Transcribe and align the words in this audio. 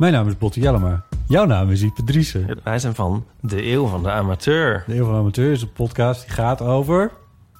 Mijn 0.00 0.12
naam 0.12 0.28
is 0.28 0.38
Botte 0.38 0.60
Jellema. 0.60 1.02
Jouw 1.26 1.44
naam 1.44 1.70
is 1.70 1.82
Ipe 1.82 2.04
Driessen. 2.04 2.60
Wij 2.64 2.78
zijn 2.78 2.94
van 2.94 3.26
de 3.40 3.66
eeuw 3.66 3.86
van 3.86 4.02
de 4.02 4.10
amateur. 4.10 4.84
De 4.86 4.94
Eeuw 4.94 5.04
van 5.04 5.12
de 5.12 5.18
Amateur 5.18 5.52
is 5.52 5.62
een 5.62 5.72
podcast 5.72 6.20
die 6.20 6.30
gaat 6.30 6.60
over... 6.60 7.10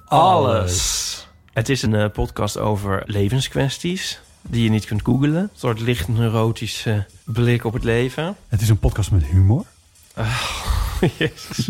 Alles. 0.04 1.28
Het 1.52 1.68
is 1.68 1.82
een 1.82 1.94
eh, 1.94 2.10
podcast 2.12 2.58
over 2.58 3.02
levenskwesties 3.06 4.20
die 4.42 4.62
je 4.62 4.70
niet 4.70 4.84
kunt 4.84 5.02
googlen. 5.02 5.34
Een 5.34 5.50
soort 5.54 5.80
licht 5.80 6.08
neurotische 6.08 7.06
blik 7.24 7.64
op 7.64 7.72
het 7.72 7.84
leven. 7.84 8.36
Het 8.48 8.60
is 8.60 8.68
een 8.68 8.78
podcast 8.78 9.10
met 9.10 9.24
humor. 9.24 9.64
Jezus. 11.18 11.68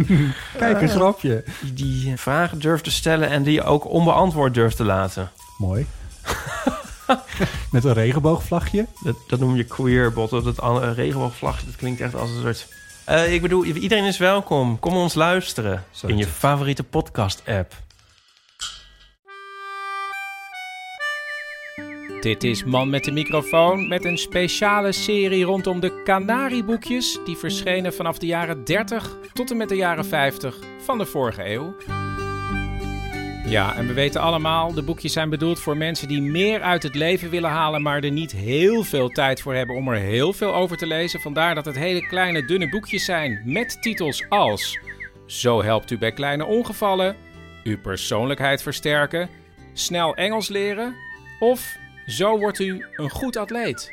Kijk, 0.58 0.80
een 0.80 0.88
grapje. 0.88 1.44
Die, 1.60 1.72
die 1.72 2.16
vragen 2.16 2.58
durft 2.58 2.84
te 2.84 2.90
stellen 2.90 3.28
en 3.28 3.42
die 3.42 3.52
je 3.52 3.62
ook 3.62 3.88
onbeantwoord 3.88 4.54
durft 4.54 4.76
te 4.76 4.84
laten. 4.84 5.30
Mooi. 5.58 5.86
met 7.72 7.84
een 7.84 7.92
regenboogvlagje. 7.92 8.86
Dat, 9.02 9.16
dat 9.26 9.38
noem 9.40 9.56
je 9.56 9.64
queerbot. 9.64 10.30
Dat 10.30 10.44
het 10.44 10.60
an- 10.60 10.82
een 10.82 10.94
regenboogvlagje, 10.94 11.66
dat 11.66 11.76
klinkt 11.76 12.00
echt 12.00 12.14
als 12.14 12.30
een 12.30 12.40
soort... 12.40 12.68
Eh, 13.04 13.32
ik 13.34 13.42
bedoel, 13.42 13.64
iedereen 13.64 14.04
is 14.04 14.18
welkom. 14.18 14.78
Kom 14.78 14.94
ons 14.96 15.14
luisteren 15.14 15.84
in 16.06 16.16
je 16.16 16.26
favoriete 16.26 16.84
podcast-app. 16.84 17.72
Dit 22.20 22.44
is 22.44 22.64
Man 22.64 22.90
met 22.90 23.04
de 23.04 23.10
microfoon 23.10 23.88
met 23.88 24.04
een 24.04 24.18
speciale 24.18 24.92
serie 24.92 25.44
rondom 25.44 25.80
de 25.80 26.02
Canarieboekjes 26.04 27.18
die 27.24 27.36
verschenen 27.36 27.94
vanaf 27.94 28.18
de 28.18 28.26
jaren 28.26 28.64
30 28.64 29.16
tot 29.32 29.50
en 29.50 29.56
met 29.56 29.68
de 29.68 29.76
jaren 29.76 30.04
50 30.06 30.56
van 30.84 30.98
de 30.98 31.06
vorige 31.06 31.50
eeuw. 31.50 31.74
Ja, 33.50 33.76
en 33.76 33.86
we 33.86 33.92
weten 33.92 34.20
allemaal, 34.20 34.72
de 34.72 34.82
boekjes 34.82 35.12
zijn 35.12 35.30
bedoeld 35.30 35.60
voor 35.60 35.76
mensen 35.76 36.08
die 36.08 36.22
meer 36.22 36.62
uit 36.62 36.82
het 36.82 36.94
leven 36.94 37.30
willen 37.30 37.50
halen, 37.50 37.82
maar 37.82 38.02
er 38.02 38.10
niet 38.10 38.32
heel 38.32 38.82
veel 38.82 39.08
tijd 39.08 39.40
voor 39.40 39.54
hebben 39.54 39.76
om 39.76 39.88
er 39.88 39.98
heel 39.98 40.32
veel 40.32 40.54
over 40.54 40.76
te 40.76 40.86
lezen. 40.86 41.20
Vandaar 41.20 41.54
dat 41.54 41.64
het 41.64 41.76
hele 41.76 42.06
kleine 42.06 42.44
dunne 42.44 42.68
boekjes 42.68 43.04
zijn 43.04 43.42
met 43.44 43.82
titels 43.82 44.28
als 44.28 44.78
Zo 45.26 45.62
helpt 45.62 45.90
u 45.90 45.98
bij 45.98 46.12
kleine 46.12 46.44
ongevallen, 46.44 47.16
Uw 47.64 47.78
persoonlijkheid 47.78 48.62
versterken, 48.62 49.28
Snel 49.72 50.14
Engels 50.14 50.48
leren 50.48 50.94
of 51.40 51.76
Zo 52.06 52.38
wordt 52.38 52.58
u 52.58 52.84
een 52.96 53.10
goed 53.10 53.36
atleet. 53.36 53.90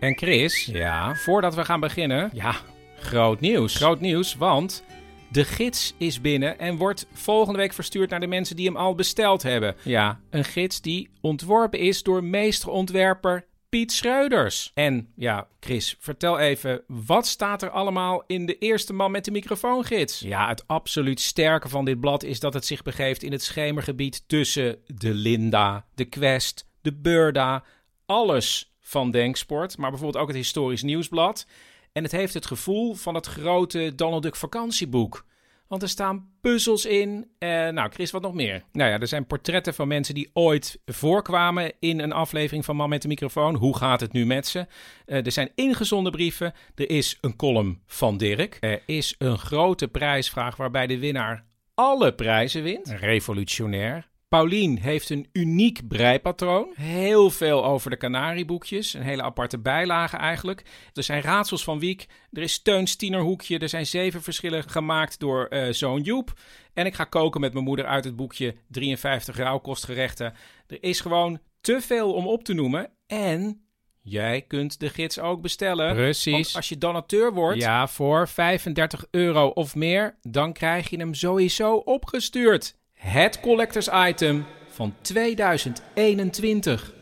En 0.00 0.16
Chris, 0.16 0.64
ja, 0.64 1.14
voordat 1.14 1.54
we 1.54 1.64
gaan 1.64 1.80
beginnen, 1.80 2.30
ja, 2.32 2.54
groot 2.98 3.40
nieuws. 3.40 3.76
Groot 3.76 4.00
nieuws, 4.00 4.36
want 4.36 4.84
de 5.32 5.44
gids 5.44 5.94
is 5.96 6.20
binnen 6.20 6.58
en 6.58 6.76
wordt 6.76 7.06
volgende 7.12 7.58
week 7.58 7.72
verstuurd 7.72 8.10
naar 8.10 8.20
de 8.20 8.26
mensen 8.26 8.56
die 8.56 8.66
hem 8.66 8.76
al 8.76 8.94
besteld 8.94 9.42
hebben. 9.42 9.76
Ja, 9.82 10.20
een 10.30 10.44
gids 10.44 10.80
die 10.80 11.10
ontworpen 11.20 11.78
is 11.78 12.02
door 12.02 12.24
meesterontwerper 12.24 13.46
Piet 13.68 13.92
Schreuders. 13.92 14.70
En 14.74 15.12
ja, 15.16 15.48
Chris, 15.60 15.96
vertel 15.98 16.38
even, 16.38 16.82
wat 16.86 17.26
staat 17.26 17.62
er 17.62 17.70
allemaal 17.70 18.24
in 18.26 18.46
de 18.46 18.58
eerste 18.58 18.92
man 18.92 19.10
met 19.10 19.24
de 19.24 19.30
microfoongids? 19.30 20.20
Ja, 20.20 20.48
het 20.48 20.64
absoluut 20.66 21.20
sterke 21.20 21.68
van 21.68 21.84
dit 21.84 22.00
blad 22.00 22.22
is 22.22 22.40
dat 22.40 22.54
het 22.54 22.66
zich 22.66 22.82
begeeft 22.82 23.22
in 23.22 23.32
het 23.32 23.42
schemergebied 23.42 24.28
tussen 24.28 24.78
de 24.86 25.14
Linda, 25.14 25.86
de 25.94 26.04
Quest, 26.04 26.68
de 26.80 26.94
Burda, 26.94 27.64
alles 28.06 28.72
van 28.80 29.10
Denksport, 29.10 29.78
maar 29.78 29.90
bijvoorbeeld 29.90 30.22
ook 30.22 30.28
het 30.28 30.36
Historisch 30.36 30.82
Nieuwsblad. 30.82 31.46
En 31.92 32.02
het 32.02 32.12
heeft 32.12 32.34
het 32.34 32.46
gevoel 32.46 32.94
van 32.94 33.14
het 33.14 33.26
grote 33.26 33.92
Donald 33.94 34.22
Duck 34.22 34.36
vakantieboek. 34.36 35.24
Want 35.68 35.82
er 35.82 35.90
staan 35.90 36.30
puzzels 36.40 36.86
in. 36.86 37.30
Eh, 37.38 37.48
nou, 37.68 37.90
Chris, 37.90 38.10
wat 38.10 38.22
nog 38.22 38.34
meer? 38.34 38.62
Nou 38.72 38.90
ja, 38.90 38.98
er 38.98 39.06
zijn 39.06 39.26
portretten 39.26 39.74
van 39.74 39.88
mensen 39.88 40.14
die 40.14 40.30
ooit 40.32 40.80
voorkwamen 40.84 41.72
in 41.78 42.00
een 42.00 42.12
aflevering 42.12 42.64
van 42.64 42.76
Man 42.76 42.88
met 42.88 43.02
de 43.02 43.08
microfoon. 43.08 43.54
Hoe 43.54 43.76
gaat 43.76 44.00
het 44.00 44.12
nu 44.12 44.26
met 44.26 44.46
ze? 44.46 44.66
Eh, 45.06 45.26
er 45.26 45.32
zijn 45.32 45.50
ingezonden 45.54 46.12
brieven. 46.12 46.52
Er 46.74 46.90
is 46.90 47.18
een 47.20 47.36
column 47.36 47.82
van 47.86 48.16
Dirk. 48.16 48.56
Er 48.60 48.82
is 48.86 49.14
een 49.18 49.38
grote 49.38 49.88
prijsvraag 49.88 50.56
waarbij 50.56 50.86
de 50.86 50.98
winnaar 50.98 51.44
alle 51.74 52.14
prijzen 52.14 52.62
wint. 52.62 52.88
Revolutionair. 52.88 54.10
Paulien 54.32 54.78
heeft 54.78 55.10
een 55.10 55.28
uniek 55.32 55.88
breipatroon. 55.88 56.72
Heel 56.74 57.30
veel 57.30 57.64
over 57.64 57.90
de 57.90 57.96
Canarieboekjes. 57.96 58.94
Een 58.94 59.02
hele 59.02 59.22
aparte 59.22 59.58
bijlage 59.58 60.16
eigenlijk. 60.16 60.62
Er 60.92 61.02
zijn 61.02 61.22
raadsels 61.22 61.64
van 61.64 61.78
Wiek. 61.78 62.06
Er 62.30 62.42
is 62.42 62.62
Teuns 62.62 62.96
tienerhoekje. 62.96 63.58
Er 63.58 63.68
zijn 63.68 63.86
zeven 63.86 64.22
verschillen 64.22 64.68
gemaakt 64.68 65.20
door 65.20 65.46
eh, 65.46 65.72
zoon 65.72 66.00
Joep. 66.00 66.32
En 66.74 66.86
ik 66.86 66.94
ga 66.94 67.04
koken 67.04 67.40
met 67.40 67.52
mijn 67.52 67.64
moeder 67.64 67.86
uit 67.86 68.04
het 68.04 68.16
boekje 68.16 68.54
53 68.68 69.36
rauwkostgerechten. 69.36 70.34
Er 70.66 70.82
is 70.82 71.00
gewoon 71.00 71.38
te 71.60 71.80
veel 71.80 72.12
om 72.12 72.26
op 72.26 72.44
te 72.44 72.52
noemen. 72.52 72.90
En 73.06 73.64
jij 74.02 74.42
kunt 74.42 74.80
de 74.80 74.88
gids 74.88 75.18
ook 75.18 75.40
bestellen. 75.40 75.94
Precies. 75.94 76.32
Want 76.32 76.56
als 76.56 76.68
je 76.68 76.78
donateur 76.78 77.32
wordt... 77.32 77.60
Ja, 77.60 77.88
voor 77.88 78.28
35 78.28 79.06
euro 79.10 79.46
of 79.46 79.74
meer. 79.74 80.18
dan 80.22 80.52
krijg 80.52 80.90
je 80.90 80.96
hem 80.96 81.14
sowieso 81.14 81.74
opgestuurd. 81.74 82.80
Het 83.02 83.40
collectors 83.40 83.88
item 83.92 84.44
van 84.68 84.94
2021. 85.00 86.94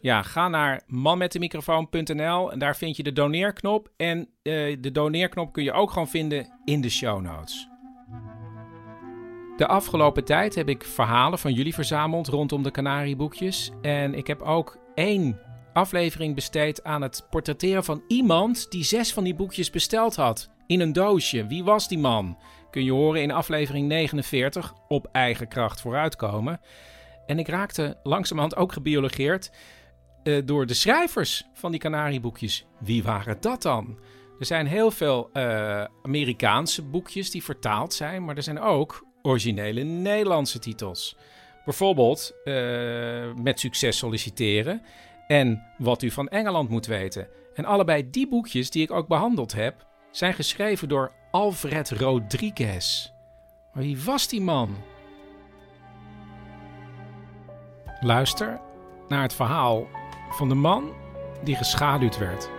Ja, 0.00 0.22
ga 0.22 0.48
naar 0.48 0.82
manmetdemicrofoon.nl 0.86 2.52
en 2.52 2.58
daar 2.58 2.76
vind 2.76 2.96
je 2.96 3.02
de 3.02 3.12
doneerknop. 3.12 3.90
En 3.96 4.28
eh, 4.42 4.76
de 4.80 4.92
doneerknop 4.92 5.52
kun 5.52 5.62
je 5.62 5.72
ook 5.72 5.90
gewoon 5.90 6.08
vinden 6.08 6.48
in 6.64 6.80
de 6.80 6.90
show 6.90 7.20
notes. 7.20 7.68
De 9.56 9.66
afgelopen 9.66 10.24
tijd 10.24 10.54
heb 10.54 10.68
ik 10.68 10.84
verhalen 10.84 11.38
van 11.38 11.52
jullie 11.52 11.74
verzameld 11.74 12.28
rondom 12.28 12.62
de 12.62 12.70
Canarieboekjes. 12.70 13.70
En 13.82 14.14
ik 14.14 14.26
heb 14.26 14.42
ook 14.42 14.78
één 14.94 15.40
aflevering 15.72 16.34
besteed 16.34 16.84
aan 16.84 17.02
het 17.02 17.26
portretteren 17.30 17.84
van 17.84 18.02
iemand 18.08 18.70
die 18.70 18.84
zes 18.84 19.12
van 19.12 19.24
die 19.24 19.34
boekjes 19.34 19.70
besteld 19.70 20.16
had. 20.16 20.50
In 20.66 20.80
een 20.80 20.92
doosje. 20.92 21.46
Wie 21.46 21.64
was 21.64 21.88
die 21.88 21.98
man? 21.98 22.38
Kun 22.70 22.84
je 22.84 22.92
horen 22.92 23.22
in 23.22 23.30
aflevering 23.30 23.88
49 23.88 24.74
op 24.88 25.08
eigen 25.12 25.48
kracht 25.48 25.80
vooruitkomen. 25.80 26.60
En 27.26 27.38
ik 27.38 27.48
raakte 27.48 27.96
langzamerhand 28.02 28.56
ook 28.56 28.72
gebiologeerd 28.72 29.50
eh, 30.22 30.42
door 30.44 30.66
de 30.66 30.74
schrijvers 30.74 31.44
van 31.54 31.70
die 31.70 31.80
Canarieboekjes. 31.80 32.66
Wie 32.80 33.02
waren 33.02 33.36
dat 33.40 33.62
dan? 33.62 33.98
Er 34.38 34.46
zijn 34.46 34.66
heel 34.66 34.90
veel 34.90 35.30
eh, 35.32 35.84
Amerikaanse 36.02 36.82
boekjes 36.82 37.30
die 37.30 37.44
vertaald 37.44 37.94
zijn, 37.94 38.24
maar 38.24 38.36
er 38.36 38.42
zijn 38.42 38.60
ook 38.60 39.06
originele 39.22 39.82
Nederlandse 39.82 40.58
titels. 40.58 41.16
Bijvoorbeeld 41.64 42.34
eh, 42.44 42.54
Met 43.34 43.60
succes 43.60 43.98
solliciteren 43.98 44.82
en 45.26 45.62
Wat 45.78 46.02
u 46.02 46.10
van 46.10 46.28
Engeland 46.28 46.68
moet 46.68 46.86
weten. 46.86 47.28
En 47.54 47.64
allebei 47.64 48.10
die 48.10 48.28
boekjes 48.28 48.70
die 48.70 48.82
ik 48.82 48.90
ook 48.90 49.08
behandeld 49.08 49.52
heb, 49.52 49.86
zijn 50.10 50.34
geschreven 50.34 50.88
door 50.88 51.12
Alfred 51.30 51.90
Rodriguez. 51.90 53.12
Maar 53.72 53.82
wie 53.82 54.02
was 54.04 54.28
die 54.28 54.40
man? 54.40 54.76
Luister 58.00 58.60
naar 59.08 59.22
het 59.22 59.34
verhaal 59.34 59.86
van 60.30 60.48
de 60.48 60.54
man 60.54 60.92
die 61.42 61.56
geschaduwd 61.56 62.18
werd. 62.18 62.50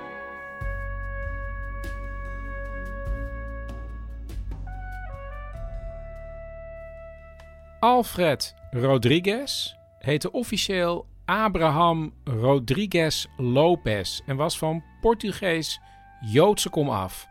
Alfred 7.79 8.55
Rodriguez 8.69 9.75
heette 9.99 10.31
officieel 10.31 11.07
Abraham 11.25 12.13
Rodriguez 12.23 13.25
Lopez 13.37 14.21
en 14.25 14.35
was 14.35 14.57
van 14.57 14.83
Portugees-Joodse 15.01 16.69
komaf. 16.69 17.29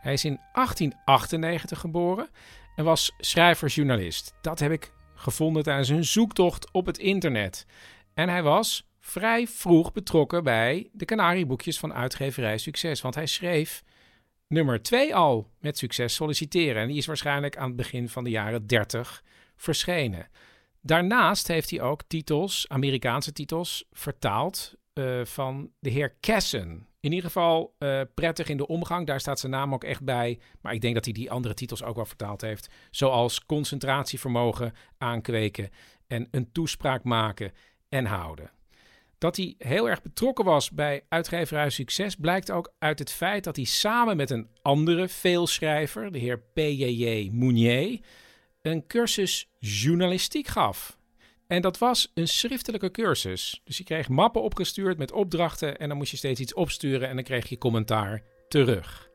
Hij 0.00 0.12
is 0.12 0.24
in 0.24 0.40
1898 0.52 1.80
geboren 1.80 2.28
en 2.76 2.84
was 2.84 3.12
schrijver-journalist. 3.18 4.34
Dat 4.40 4.58
heb 4.58 4.72
ik 4.72 4.92
gevonden 5.14 5.62
tijdens 5.62 5.88
een 5.88 6.04
zoektocht 6.04 6.70
op 6.72 6.86
het 6.86 6.98
internet. 6.98 7.66
En 8.14 8.28
hij 8.28 8.42
was 8.42 8.88
vrij 9.00 9.46
vroeg 9.46 9.92
betrokken 9.92 10.44
bij 10.44 10.88
de 10.92 11.04
Canarieboekjes 11.04 11.78
van 11.78 11.94
uitgeverij 11.94 12.58
Succes. 12.58 13.00
Want 13.00 13.14
hij 13.14 13.26
schreef 13.26 13.82
nummer 14.48 14.82
2 14.82 15.14
al 15.14 15.50
met 15.60 15.78
Succes 15.78 16.14
solliciteren. 16.14 16.82
En 16.82 16.88
die 16.88 16.96
is 16.96 17.06
waarschijnlijk 17.06 17.56
aan 17.56 17.66
het 17.66 17.76
begin 17.76 18.08
van 18.08 18.24
de 18.24 18.30
jaren 18.30 18.66
30 18.66 19.22
verschenen. 19.56 20.28
Daarnaast 20.80 21.48
heeft 21.48 21.70
hij 21.70 21.80
ook 21.80 22.02
titels, 22.06 22.68
Amerikaanse 22.68 23.32
titels, 23.32 23.84
vertaald 23.92 24.74
eh, 24.92 25.24
van 25.24 25.70
de 25.78 25.90
heer 25.90 26.14
Kessen. 26.20 26.87
In 27.00 27.10
ieder 27.12 27.26
geval 27.26 27.74
uh, 27.78 28.00
prettig 28.14 28.48
in 28.48 28.56
de 28.56 28.66
omgang. 28.66 29.06
Daar 29.06 29.20
staat 29.20 29.38
zijn 29.38 29.52
naam 29.52 29.74
ook 29.74 29.84
echt 29.84 30.04
bij. 30.04 30.38
Maar 30.60 30.72
ik 30.72 30.80
denk 30.80 30.94
dat 30.94 31.04
hij 31.04 31.14
die 31.14 31.30
andere 31.30 31.54
titels 31.54 31.82
ook 31.82 31.96
wel 31.96 32.04
vertaald 32.04 32.40
heeft. 32.40 32.68
Zoals 32.90 33.44
concentratievermogen 33.44 34.72
aankweken 34.98 35.70
en 36.06 36.28
een 36.30 36.52
toespraak 36.52 37.04
maken 37.04 37.52
en 37.88 38.04
houden. 38.04 38.50
Dat 39.18 39.36
hij 39.36 39.54
heel 39.58 39.88
erg 39.88 40.02
betrokken 40.02 40.44
was 40.44 40.70
bij 40.70 41.04
uitgeverij 41.08 41.70
Succes 41.70 42.14
blijkt 42.14 42.50
ook 42.50 42.72
uit 42.78 42.98
het 42.98 43.12
feit 43.12 43.44
dat 43.44 43.56
hij 43.56 43.64
samen 43.64 44.16
met 44.16 44.30
een 44.30 44.48
andere 44.62 45.08
veelschrijver, 45.08 46.12
de 46.12 46.18
heer 46.18 46.38
P.J.J. 46.38 47.30
Mounier, 47.32 48.00
een 48.62 48.86
cursus 48.86 49.50
journalistiek 49.58 50.46
gaf. 50.46 50.97
En 51.48 51.62
dat 51.62 51.78
was 51.78 52.10
een 52.14 52.28
schriftelijke 52.28 52.90
cursus. 52.90 53.60
Dus 53.64 53.78
je 53.78 53.84
kreeg 53.84 54.08
mappen 54.08 54.42
opgestuurd 54.42 54.98
met 54.98 55.12
opdrachten 55.12 55.78
en 55.78 55.88
dan 55.88 55.96
moest 55.96 56.10
je 56.10 56.16
steeds 56.16 56.40
iets 56.40 56.54
opsturen 56.54 57.08
en 57.08 57.14
dan 57.14 57.24
kreeg 57.24 57.48
je 57.48 57.58
commentaar 57.58 58.22
terug. 58.48 59.10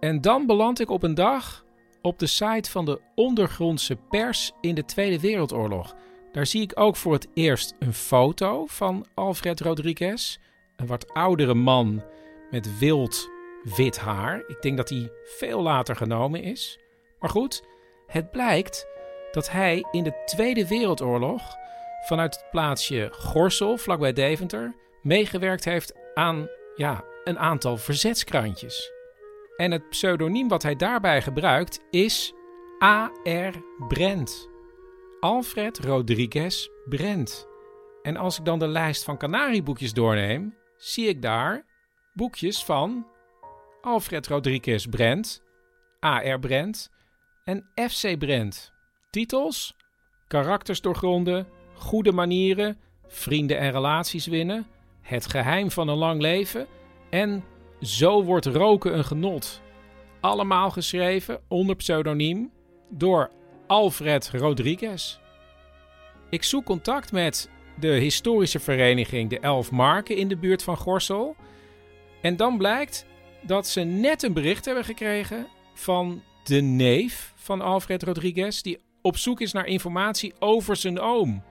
En 0.00 0.20
dan 0.20 0.46
beland 0.46 0.80
ik 0.80 0.90
op 0.90 1.02
een 1.02 1.14
dag 1.14 1.64
op 2.02 2.18
de 2.18 2.26
site 2.26 2.70
van 2.70 2.84
de 2.84 3.00
ondergrondse 3.14 3.96
pers 3.96 4.52
in 4.60 4.74
de 4.74 4.84
Tweede 4.84 5.20
Wereldoorlog. 5.20 5.94
Daar 6.32 6.46
zie 6.46 6.62
ik 6.62 6.80
ook 6.80 6.96
voor 6.96 7.12
het 7.12 7.28
eerst 7.34 7.74
een 7.78 7.94
foto 7.94 8.66
van 8.66 9.06
Alfred 9.14 9.60
Rodriguez, 9.60 10.38
een 10.76 10.86
wat 10.86 11.12
oudere 11.12 11.54
man 11.54 12.04
met 12.50 12.78
wild 12.78 13.28
wit 13.76 13.98
haar. 13.98 14.44
Ik 14.46 14.62
denk 14.62 14.76
dat 14.76 14.88
hij 14.88 15.10
veel 15.24 15.62
later 15.62 15.96
genomen 15.96 16.42
is. 16.42 16.78
Maar 17.18 17.30
goed, 17.30 17.62
het 18.06 18.30
blijkt 18.30 18.86
dat 19.32 19.50
hij 19.50 19.84
in 19.90 20.04
de 20.04 20.22
Tweede 20.24 20.68
Wereldoorlog 20.68 21.56
vanuit 22.06 22.34
het 22.34 22.50
plaatsje 22.50 23.08
Gorsel, 23.12 23.76
vlakbij 23.76 24.12
Deventer, 24.12 24.74
meegewerkt 25.02 25.64
heeft 25.64 25.94
aan 26.14 26.48
ja, 26.74 27.04
een 27.24 27.38
aantal 27.38 27.76
verzetskrantjes. 27.76 28.92
En 29.56 29.70
het 29.70 29.88
pseudoniem 29.88 30.48
wat 30.48 30.62
hij 30.62 30.76
daarbij 30.76 31.22
gebruikt 31.22 31.80
is 31.90 32.32
A.R. 32.82 33.50
Brent. 33.88 34.48
Alfred 35.20 35.78
Rodriguez 35.78 36.68
Brent. 36.88 37.46
En 38.02 38.16
als 38.16 38.38
ik 38.38 38.44
dan 38.44 38.58
de 38.58 38.68
lijst 38.68 39.04
van 39.04 39.18
Canarieboekjes 39.18 39.92
doorneem, 39.92 40.54
zie 40.76 41.08
ik 41.08 41.22
daar 41.22 41.64
boekjes 42.12 42.64
van 42.64 43.06
Alfred 43.80 44.26
Rodriguez 44.26 44.86
Brent, 44.86 45.42
A.R. 46.04 46.38
Brent 46.38 46.90
en 47.44 47.70
F.C. 47.88 48.18
Brent. 48.18 48.71
Titels: 49.12 49.74
Karakters 50.28 50.80
doorgronden, 50.80 51.46
Goede 51.74 52.12
manieren, 52.12 52.78
Vrienden 53.06 53.58
en 53.58 53.70
relaties 53.72 54.26
winnen, 54.26 54.66
Het 55.00 55.26
geheim 55.26 55.70
van 55.70 55.88
een 55.88 55.96
lang 55.96 56.20
leven 56.20 56.66
en 57.10 57.44
Zo 57.80 58.24
wordt 58.24 58.46
roken 58.46 58.96
een 58.96 59.04
genot. 59.04 59.60
Allemaal 60.20 60.70
geschreven 60.70 61.40
onder 61.48 61.76
pseudoniem 61.76 62.50
door 62.88 63.30
Alfred 63.66 64.30
Rodriguez. 64.30 65.18
Ik 66.30 66.42
zoek 66.42 66.64
contact 66.64 67.12
met 67.12 67.50
de 67.78 67.88
historische 67.88 68.60
vereniging 68.60 69.30
De 69.30 69.40
Elf 69.40 69.70
Marken 69.70 70.16
in 70.16 70.28
de 70.28 70.36
buurt 70.36 70.62
van 70.62 70.76
Gorsel. 70.76 71.36
En 72.22 72.36
dan 72.36 72.58
blijkt 72.58 73.06
dat 73.42 73.66
ze 73.66 73.80
net 73.80 74.22
een 74.22 74.32
bericht 74.32 74.64
hebben 74.64 74.84
gekregen 74.84 75.46
van 75.74 76.22
de 76.44 76.60
neef 76.60 77.32
van 77.36 77.60
Alfred 77.60 78.02
Rodriguez, 78.02 78.60
die 78.60 78.78
op 79.02 79.16
zoek 79.16 79.40
is 79.40 79.52
naar 79.52 79.66
informatie 79.66 80.32
over 80.38 80.76
zijn 80.76 81.00
oom. 81.00 81.42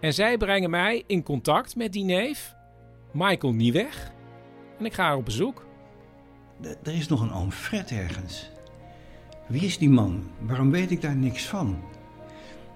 En 0.00 0.14
zij 0.14 0.36
brengen 0.36 0.70
mij 0.70 1.04
in 1.06 1.22
contact 1.22 1.76
met 1.76 1.92
die 1.92 2.04
neef, 2.04 2.54
Michael 3.12 3.52
Nieweg. 3.52 4.12
En 4.78 4.84
ik 4.84 4.92
ga 4.94 5.10
er 5.10 5.16
op 5.16 5.24
bezoek. 5.24 5.66
Er 6.62 6.94
is 6.94 7.08
nog 7.08 7.20
een 7.20 7.32
oom 7.32 7.50
Fred 7.50 7.90
ergens. 7.90 8.50
Wie 9.46 9.64
is 9.64 9.78
die 9.78 9.90
man? 9.90 10.30
Waarom 10.40 10.70
weet 10.70 10.90
ik 10.90 11.00
daar 11.00 11.16
niks 11.16 11.46
van? 11.46 11.78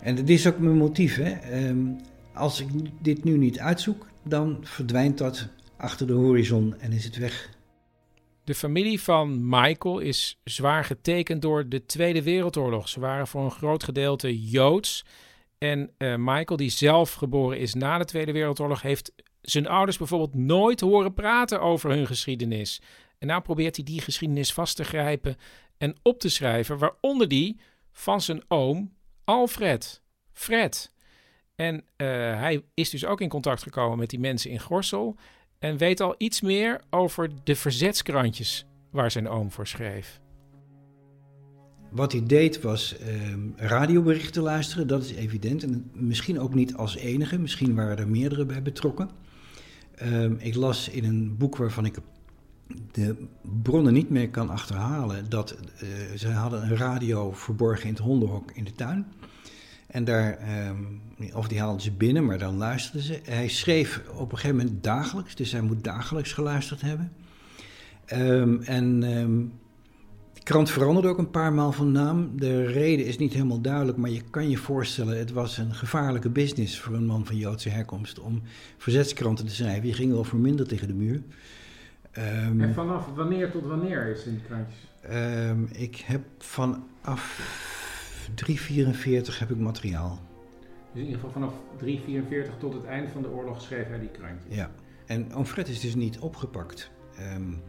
En 0.01 0.17
dat 0.17 0.29
is 0.29 0.47
ook 0.47 0.59
mijn 0.59 0.77
motief. 0.77 1.17
Hè? 1.17 1.31
Ehm, 1.31 1.87
als 2.35 2.61
ik 2.61 2.69
dit 3.01 3.25
nu 3.25 3.37
niet 3.37 3.59
uitzoek, 3.59 4.07
dan 4.23 4.59
verdwijnt 4.61 5.19
dat 5.19 5.49
achter 5.77 6.07
de 6.07 6.13
horizon 6.13 6.75
en 6.79 6.93
is 6.93 7.05
het 7.05 7.17
weg. 7.17 7.51
De 8.45 8.55
familie 8.55 9.01
van 9.01 9.49
Michael 9.49 9.99
is 9.99 10.41
zwaar 10.45 10.85
getekend 10.85 11.43
door 11.43 11.69
de 11.69 11.87
Tweede 11.87 12.23
Wereldoorlog. 12.23 12.89
Ze 12.89 13.01
waren 13.01 13.27
voor 13.27 13.45
een 13.45 13.51
groot 13.51 13.83
gedeelte 13.83 14.49
Joods. 14.49 15.05
En 15.59 15.91
uh, 15.99 16.15
Michael, 16.17 16.57
die 16.57 16.71
zelf 16.71 17.13
geboren 17.13 17.59
is 17.59 17.75
na 17.75 17.99
de 17.99 18.05
Tweede 18.05 18.33
Wereldoorlog, 18.33 18.83
heeft 18.83 19.13
zijn 19.41 19.67
ouders 19.67 19.99
bijvoorbeeld 19.99 20.35
nooit 20.35 20.81
horen 20.81 21.15
praten 21.15 21.61
over 21.61 21.91
hun 21.91 22.07
geschiedenis. 22.07 22.81
En 23.19 23.27
nou 23.27 23.43
probeert 23.43 23.77
hij 23.77 23.85
die 23.85 24.01
geschiedenis 24.01 24.53
vast 24.53 24.77
te 24.77 24.85
grijpen 24.85 25.37
en 25.79 25.97
op 26.03 26.21
te 26.21 26.29
schrijven, 26.29 26.79
waaronder 26.79 27.29
die 27.29 27.61
van 27.91 28.21
zijn 28.21 28.43
oom 28.49 28.95
Alfred, 29.25 30.03
Fred. 30.33 30.93
En 31.55 31.75
uh, 31.75 32.07
hij 32.17 32.63
is 32.75 32.91
dus 32.91 33.05
ook 33.05 33.21
in 33.21 33.29
contact 33.29 33.63
gekomen 33.63 33.99
met 33.99 34.11
die 34.11 34.21
mensen 34.21 34.51
in 34.51 34.61
Gorsel 34.61 35.17
en 35.63 35.77
weet 35.77 36.01
al 36.01 36.15
iets 36.19 36.41
meer 36.41 36.81
over 36.91 37.31
de 37.45 37.57
verzetskrantjes 37.57 38.67
waar 38.91 39.11
zijn 39.11 39.29
oom 39.29 39.51
voor 39.51 39.67
schreef. 39.67 40.21
Wat 41.91 42.13
hij 42.13 42.27
deed 42.27 42.61
was 42.61 42.97
uh, 43.01 43.07
radioberichten 43.57 44.43
luisteren, 44.43 44.87
dat 44.87 45.03
is 45.03 45.13
evident. 45.13 45.63
En 45.63 45.91
misschien 45.93 46.41
ook 46.41 46.55
niet 46.55 46.75
als 46.75 46.97
enige, 46.97 47.39
misschien 47.39 47.75
waren 47.75 47.99
er 47.99 48.09
meerdere 48.09 48.45
bij 48.45 48.63
betrokken. 48.63 49.11
Uh, 50.03 50.25
ik 50.39 50.55
las 50.55 50.89
in 50.89 51.05
een 51.05 51.37
boek 51.37 51.57
waarvan 51.57 51.85
ik 51.85 51.97
de 52.93 53.17
bronnen 53.63 53.93
niet 53.93 54.11
meer 54.11 54.31
kan 54.31 54.51
achterhalen 54.51 55.29
dat 55.29 55.57
uh, 55.83 55.89
ze 56.17 56.29
hadden 56.29 56.63
een 56.63 56.77
radio 56.77 57.33
verborgen 57.33 57.87
in 57.87 57.95
het 57.95 58.03
hondenhok 58.03 58.51
in 58.51 58.65
de 58.65 58.73
tuin. 58.73 59.07
En 59.93 60.05
daar, 60.05 60.39
um, 60.69 61.01
of 61.35 61.49
die 61.49 61.61
haalden 61.61 61.81
ze 61.81 61.93
binnen, 61.93 62.25
maar 62.25 62.39
dan 62.39 62.57
luisterden 62.57 63.03
ze. 63.03 63.21
Hij 63.25 63.49
schreef 63.49 64.03
op 64.15 64.33
een 64.33 64.39
gegeven 64.39 64.57
moment 64.57 64.85
dagelijks, 64.85 65.35
dus 65.35 65.53
hij 65.53 65.61
moet 65.61 65.85
dagelijks 65.85 66.33
geluisterd 66.33 66.81
hebben. 66.81 67.13
Um, 68.13 68.63
en 68.63 69.03
um, 69.03 69.53
de 70.33 70.43
krant 70.43 70.71
veranderde 70.71 71.09
ook 71.09 71.19
een 71.19 71.31
paar 71.31 71.53
maal 71.53 71.73
van 71.73 71.93
naam. 71.93 72.31
De 72.37 72.67
reden 72.67 73.07
is 73.07 73.19
niet 73.19 73.33
helemaal 73.33 73.61
duidelijk, 73.61 73.99
maar 73.99 74.11
je 74.11 74.23
kan 74.31 74.51
je 74.51 74.57
voorstellen, 74.57 75.19
het 75.19 75.33
was 75.33 75.59
een 75.59 75.75
gevaarlijke 75.75 76.31
business 76.31 76.81
voor 76.81 76.95
een 76.95 77.07
man 77.07 77.27
van 77.27 77.37
Joodse 77.37 77.69
herkomst 77.69 78.21
om 78.21 78.43
verzetskranten 78.79 79.47
te 79.47 79.55
schrijven. 79.55 79.87
Je 79.89 79.95
ging 79.95 80.13
wel 80.13 80.25
verminderd 80.25 80.69
tegen 80.69 80.89
de 80.89 80.95
muur. 80.95 81.23
Um, 82.19 82.61
en 82.61 82.75
vanaf 82.75 83.07
wanneer 83.15 83.51
tot 83.51 83.67
wanneer 83.67 84.07
is 84.07 84.25
in 84.25 84.33
die 84.33 84.43
krantjes? 84.43 84.91
Ik 85.79 85.97
heb 85.97 86.23
vanaf 86.39 87.41
344 88.35 89.39
heb 89.39 89.51
ik 89.51 89.57
materiaal. 89.57 90.21
Dus 90.93 91.01
in 91.01 91.07
ieder 91.07 91.15
geval 91.15 91.31
vanaf 91.31 91.55
344 91.77 92.55
tot 92.59 92.73
het 92.73 92.85
eind 92.85 93.11
van 93.11 93.23
de 93.23 93.29
oorlog 93.29 93.63
schreef 93.63 93.89
hij 93.89 94.01
die 94.01 94.09
krantjes? 94.09 94.55
Ja, 94.55 94.71
en 95.07 95.35
Oom 95.35 95.45
Fred 95.45 95.69
is 95.69 95.81
dus 95.81 95.95
niet 95.95 96.19
opgepakt. 96.19 96.91
Um, 97.35 97.63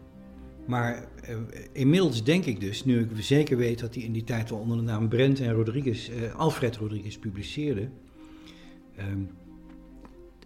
maar 0.65 1.07
uh, 1.29 1.38
inmiddels 1.72 2.24
denk 2.24 2.45
ik 2.45 2.60
dus, 2.60 2.86
nu 2.86 3.00
ik 3.00 3.10
zeker 3.24 3.57
weet 3.57 3.79
dat 3.79 3.95
hij 3.95 4.03
in 4.03 4.12
die 4.12 4.24
tijd 4.24 4.51
al 4.51 4.57
onder 4.57 4.77
de 4.77 4.83
naam 4.83 5.10
Brent 5.10 5.39
en 5.39 5.53
Rodriguez, 5.53 6.10
uh, 6.10 6.36
Alfred 6.36 6.75
Rodriguez 6.75 7.17
publiceerde, 7.17 7.89
um, 9.00 9.29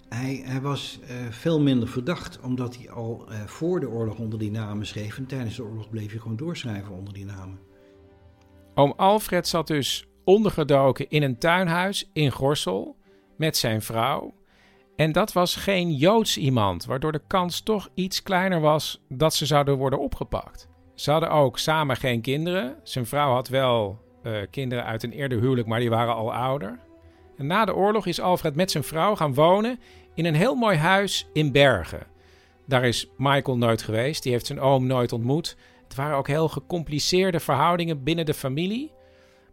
hij, 0.09 0.41
hij, 0.43 0.61
was 0.61 0.99
uh, 1.03 1.09
veel 1.29 1.61
minder 1.61 1.87
verdacht, 1.87 2.39
omdat 2.39 2.77
hij 2.77 2.89
al 2.89 3.27
voor 3.45 3.79
de 3.79 3.89
oorlog 3.89 4.19
onder 4.19 4.39
die 4.39 4.51
namen 4.51 4.85
schreef. 4.85 5.17
En 5.17 5.25
tijdens 5.25 5.55
de 5.55 5.63
oorlog 5.63 5.89
bleef 5.89 6.11
hij 6.11 6.19
gewoon 6.19 6.37
doorschrijven 6.37 6.93
onder 6.93 7.13
die 7.13 7.25
namen. 7.25 7.59
Oom 8.77 8.93
Alfred 8.95 9.47
zat 9.47 9.67
dus 9.67 10.07
ondergedoken 10.23 11.09
in 11.09 11.23
een 11.23 11.37
tuinhuis 11.37 12.09
in 12.13 12.31
Gorsel 12.31 12.95
met 13.37 13.57
zijn 13.57 13.81
vrouw. 13.81 14.33
En 14.95 15.11
dat 15.11 15.33
was 15.33 15.55
geen 15.55 15.93
Joods 15.93 16.37
iemand, 16.37 16.85
waardoor 16.85 17.11
de 17.11 17.21
kans 17.27 17.61
toch 17.61 17.89
iets 17.93 18.23
kleiner 18.23 18.59
was 18.59 19.03
dat 19.09 19.33
ze 19.33 19.45
zouden 19.45 19.77
worden 19.77 19.99
opgepakt. 19.99 20.69
Ze 20.95 21.11
hadden 21.11 21.29
ook 21.29 21.59
samen 21.59 21.95
geen 21.95 22.21
kinderen. 22.21 22.75
Zijn 22.83 23.05
vrouw 23.05 23.33
had 23.33 23.47
wel 23.47 23.99
uh, 24.23 24.37
kinderen 24.51 24.85
uit 24.85 25.03
een 25.03 25.11
eerder 25.11 25.39
huwelijk, 25.39 25.67
maar 25.67 25.79
die 25.79 25.89
waren 25.89 26.15
al 26.15 26.33
ouder. 26.33 26.79
En 27.37 27.47
na 27.47 27.65
de 27.65 27.75
oorlog 27.75 28.05
is 28.05 28.21
Alfred 28.21 28.55
met 28.55 28.71
zijn 28.71 28.83
vrouw 28.83 29.15
gaan 29.15 29.33
wonen 29.33 29.79
in 30.13 30.25
een 30.25 30.35
heel 30.35 30.55
mooi 30.55 30.77
huis 30.77 31.29
in 31.33 31.51
Bergen. 31.51 32.07
Daar 32.65 32.83
is 32.85 33.09
Michael 33.17 33.57
nooit 33.57 33.81
geweest, 33.81 34.23
die 34.23 34.31
heeft 34.31 34.45
zijn 34.45 34.59
oom 34.59 34.87
nooit 34.87 35.13
ontmoet. 35.13 35.57
Het 35.87 35.95
waren 35.95 36.17
ook 36.17 36.27
heel 36.27 36.47
gecompliceerde 36.47 37.39
verhoudingen 37.39 38.03
binnen 38.03 38.25
de 38.25 38.33
familie. 38.33 38.91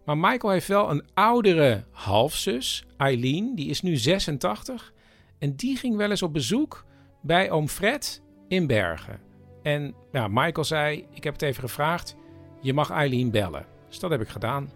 Maar 0.04 0.18
Michael 0.18 0.52
heeft 0.52 0.68
wel 0.68 0.90
een 0.90 1.04
oudere 1.14 1.84
halfzus, 1.90 2.84
Eileen, 2.96 3.54
die 3.54 3.68
is 3.68 3.82
nu 3.82 3.96
86. 3.96 4.92
En 5.38 5.56
die 5.56 5.76
ging 5.76 5.96
wel 5.96 6.10
eens 6.10 6.22
op 6.22 6.32
bezoek 6.32 6.84
bij 7.22 7.50
oom 7.50 7.68
Fred 7.68 8.22
in 8.48 8.66
Bergen. 8.66 9.20
En 9.62 9.94
ja, 10.12 10.28
Michael 10.28 10.64
zei, 10.64 11.06
ik 11.10 11.24
heb 11.24 11.32
het 11.32 11.42
even 11.42 11.62
gevraagd, 11.62 12.16
je 12.60 12.74
mag 12.74 12.90
Eileen 12.90 13.30
bellen. 13.30 13.66
Dus 13.88 13.98
dat 13.98 14.10
heb 14.10 14.20
ik 14.20 14.28
gedaan. 14.28 14.72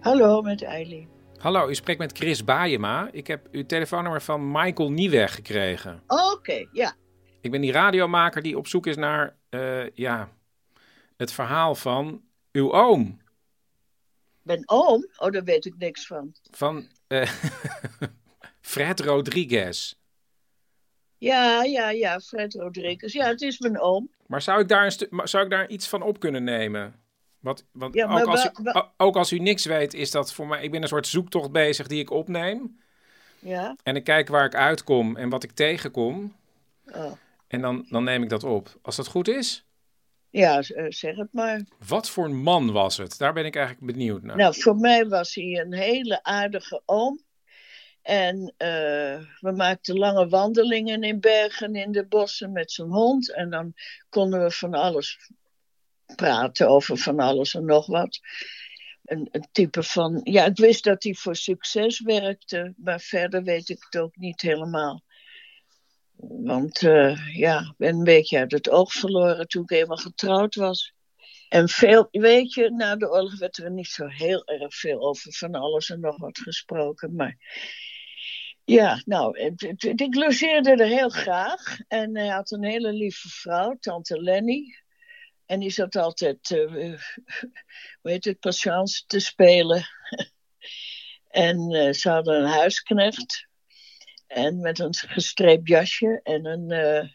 Hallo, 0.00 0.42
met 0.42 0.62
Eileen. 0.62 1.08
Hallo, 1.36 1.68
u 1.68 1.74
spreekt 1.74 1.98
met 1.98 2.18
Chris 2.18 2.44
Baayema. 2.44 3.08
Ik 3.12 3.26
heb 3.26 3.48
uw 3.50 3.66
telefoonnummer 3.66 4.22
van 4.22 4.50
Michael 4.50 4.90
Nieweg 4.90 5.34
gekregen. 5.34 6.02
Oké, 6.06 6.66
ja. 6.72 6.94
Ik 7.46 7.52
ben 7.52 7.60
die 7.60 7.72
radiomaker 7.72 8.42
die 8.42 8.58
op 8.58 8.66
zoek 8.66 8.86
is 8.86 8.96
naar 8.96 9.36
uh, 9.50 9.90
ja, 9.90 10.28
het 11.16 11.32
verhaal 11.32 11.74
van 11.74 12.22
uw 12.52 12.72
oom. 12.72 13.20
Ben 14.42 14.62
oom? 14.64 15.06
Oh, 15.16 15.30
daar 15.30 15.44
weet 15.44 15.64
ik 15.64 15.74
niks 15.78 16.06
van. 16.06 16.34
Van 16.50 16.88
uh, 17.08 17.30
Fred 18.60 19.00
Rodriguez. 19.00 19.94
Ja, 21.18 21.62
ja, 21.62 21.90
ja, 21.90 22.20
Fred 22.20 22.54
Rodriguez. 22.54 23.12
Ja, 23.12 23.26
het 23.26 23.42
is 23.42 23.58
mijn 23.58 23.80
oom. 23.80 24.10
Maar 24.26 24.42
zou 24.42 24.60
ik 24.60 24.68
daar, 24.68 24.84
een 24.84 25.28
zou 25.28 25.44
ik 25.44 25.50
daar 25.50 25.68
iets 25.68 25.88
van 25.88 26.02
op 26.02 26.20
kunnen 26.20 26.44
nemen? 26.44 27.00
Wat, 27.38 27.64
want 27.72 27.94
ja, 27.94 28.20
ook, 28.20 28.26
als 28.26 28.44
u, 28.44 28.50
ook 28.96 29.16
als 29.16 29.32
u 29.32 29.38
niks 29.38 29.64
weet, 29.64 29.94
is 29.94 30.10
dat 30.10 30.32
voor 30.32 30.46
mij... 30.46 30.62
Ik 30.62 30.70
ben 30.70 30.82
een 30.82 30.88
soort 30.88 31.06
zoektocht 31.06 31.52
bezig 31.52 31.86
die 31.86 32.00
ik 32.00 32.10
opneem. 32.10 32.80
Ja. 33.38 33.76
En 33.82 33.96
ik 33.96 34.04
kijk 34.04 34.28
waar 34.28 34.44
ik 34.44 34.54
uitkom 34.54 35.16
en 35.16 35.28
wat 35.28 35.42
ik 35.42 35.52
tegenkom. 35.52 36.34
Oh. 36.92 37.12
En 37.46 37.60
dan, 37.60 37.86
dan 37.88 38.04
neem 38.04 38.22
ik 38.22 38.28
dat 38.28 38.44
op. 38.44 38.78
Als 38.82 38.96
dat 38.96 39.06
goed 39.06 39.28
is? 39.28 39.66
Ja, 40.30 40.60
eh, 40.60 40.84
zeg 40.88 41.16
het 41.16 41.32
maar. 41.32 41.62
Wat 41.86 42.10
voor 42.10 42.24
een 42.24 42.42
man 42.42 42.72
was 42.72 42.96
het? 42.96 43.18
Daar 43.18 43.32
ben 43.32 43.44
ik 43.44 43.56
eigenlijk 43.56 43.86
benieuwd 43.86 44.22
naar. 44.22 44.36
Nou, 44.36 44.60
voor 44.60 44.76
mij 44.76 45.06
was 45.06 45.34
hij 45.34 45.60
een 45.60 45.74
hele 45.74 46.22
aardige 46.22 46.82
oom. 46.84 47.24
En 48.02 48.54
uh, 48.58 49.18
we 49.40 49.52
maakten 49.56 49.98
lange 49.98 50.28
wandelingen 50.28 51.02
in 51.02 51.20
bergen, 51.20 51.74
in 51.74 51.92
de 51.92 52.06
bossen 52.06 52.52
met 52.52 52.72
zijn 52.72 52.88
hond. 52.88 53.34
En 53.34 53.50
dan 53.50 53.74
konden 54.08 54.42
we 54.42 54.50
van 54.50 54.74
alles 54.74 55.30
praten 56.16 56.68
over 56.68 56.96
van 56.96 57.20
alles 57.20 57.54
en 57.54 57.64
nog 57.64 57.86
wat. 57.86 58.20
Een, 59.04 59.28
een, 59.30 59.48
type 59.52 59.82
van. 59.82 60.20
Ja, 60.24 60.44
ik 60.44 60.56
wist 60.56 60.84
dat 60.84 61.02
hij 61.02 61.14
voor 61.14 61.36
succes 61.36 62.00
werkte, 62.00 62.74
maar 62.76 63.00
verder 63.00 63.42
weet 63.42 63.68
ik 63.68 63.86
het 63.90 64.02
ook 64.02 64.16
niet 64.16 64.40
helemaal. 64.40 65.02
Want 66.16 66.82
uh, 66.82 67.36
ja, 67.36 67.60
ik 67.60 67.74
ben 67.76 67.94
een 67.94 68.04
beetje 68.04 68.38
uit 68.38 68.52
het 68.52 68.70
oog 68.70 68.92
verloren 68.92 69.48
toen 69.48 69.62
ik 69.62 69.70
eenmaal 69.70 69.96
getrouwd 69.96 70.54
was. 70.54 70.94
En 71.48 71.68
veel, 71.68 72.08
weet 72.10 72.52
je, 72.52 72.70
na 72.70 72.96
de 72.96 73.10
oorlog 73.10 73.38
werd 73.38 73.58
er 73.58 73.70
niet 73.70 73.88
zo 73.88 74.06
heel 74.06 74.46
erg 74.46 74.74
veel 74.74 75.00
over 75.00 75.32
van 75.32 75.54
alles 75.54 75.90
en 75.90 76.00
nog 76.00 76.18
wat 76.18 76.38
gesproken. 76.38 77.14
Maar 77.14 77.36
ja, 78.64 79.02
nou, 79.04 79.38
ik 79.96 80.14
logeerde 80.14 80.70
er 80.70 80.86
heel 80.86 81.08
graag. 81.08 81.78
En 81.88 82.16
hij 82.16 82.28
had 82.28 82.50
een 82.50 82.64
hele 82.64 82.92
lieve 82.92 83.28
vrouw, 83.28 83.76
tante 83.80 84.22
Lenny. 84.22 84.76
En 85.46 85.60
die 85.60 85.70
zat 85.70 85.96
altijd, 85.96 86.50
uh, 86.50 86.70
hoe 88.00 88.10
heet 88.10 88.24
het, 88.24 88.40
patience 88.40 89.04
te 89.06 89.20
spelen. 89.20 89.86
en 91.28 91.70
uh, 91.72 91.92
ze 91.92 92.10
hadden 92.10 92.40
een 92.42 92.48
huisknecht. 92.48 93.48
En 94.26 94.60
met 94.60 94.78
een 94.78 94.94
gestreept 94.94 95.68
jasje 95.68 96.20
en 96.22 96.46
een 96.46 96.70
uh, 96.70 97.10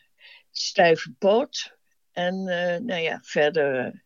stijve 0.51 1.13
poot. 1.19 1.77
En 2.11 2.43
nou 2.85 3.01
ja, 3.01 3.19
verder 3.21 4.01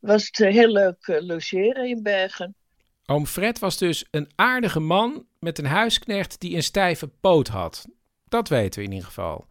was 0.00 0.26
het 0.26 0.36
heel 0.36 0.72
leuk 0.72 1.06
logeren 1.20 1.88
in 1.88 2.02
Bergen. 2.02 2.54
Oom 3.10 3.26
Fred 3.26 3.58
was 3.58 3.78
dus 3.78 4.04
een 4.10 4.30
aardige 4.34 4.80
man 4.80 5.26
met 5.38 5.58
een 5.58 5.66
huisknecht 5.66 6.40
die 6.40 6.56
een 6.56 6.62
stijve 6.62 7.08
poot 7.08 7.48
had. 7.48 7.86
Dat 8.24 8.48
weten 8.48 8.80
we 8.80 8.86
in 8.86 8.92
ieder 8.92 9.06
geval. 9.06 9.46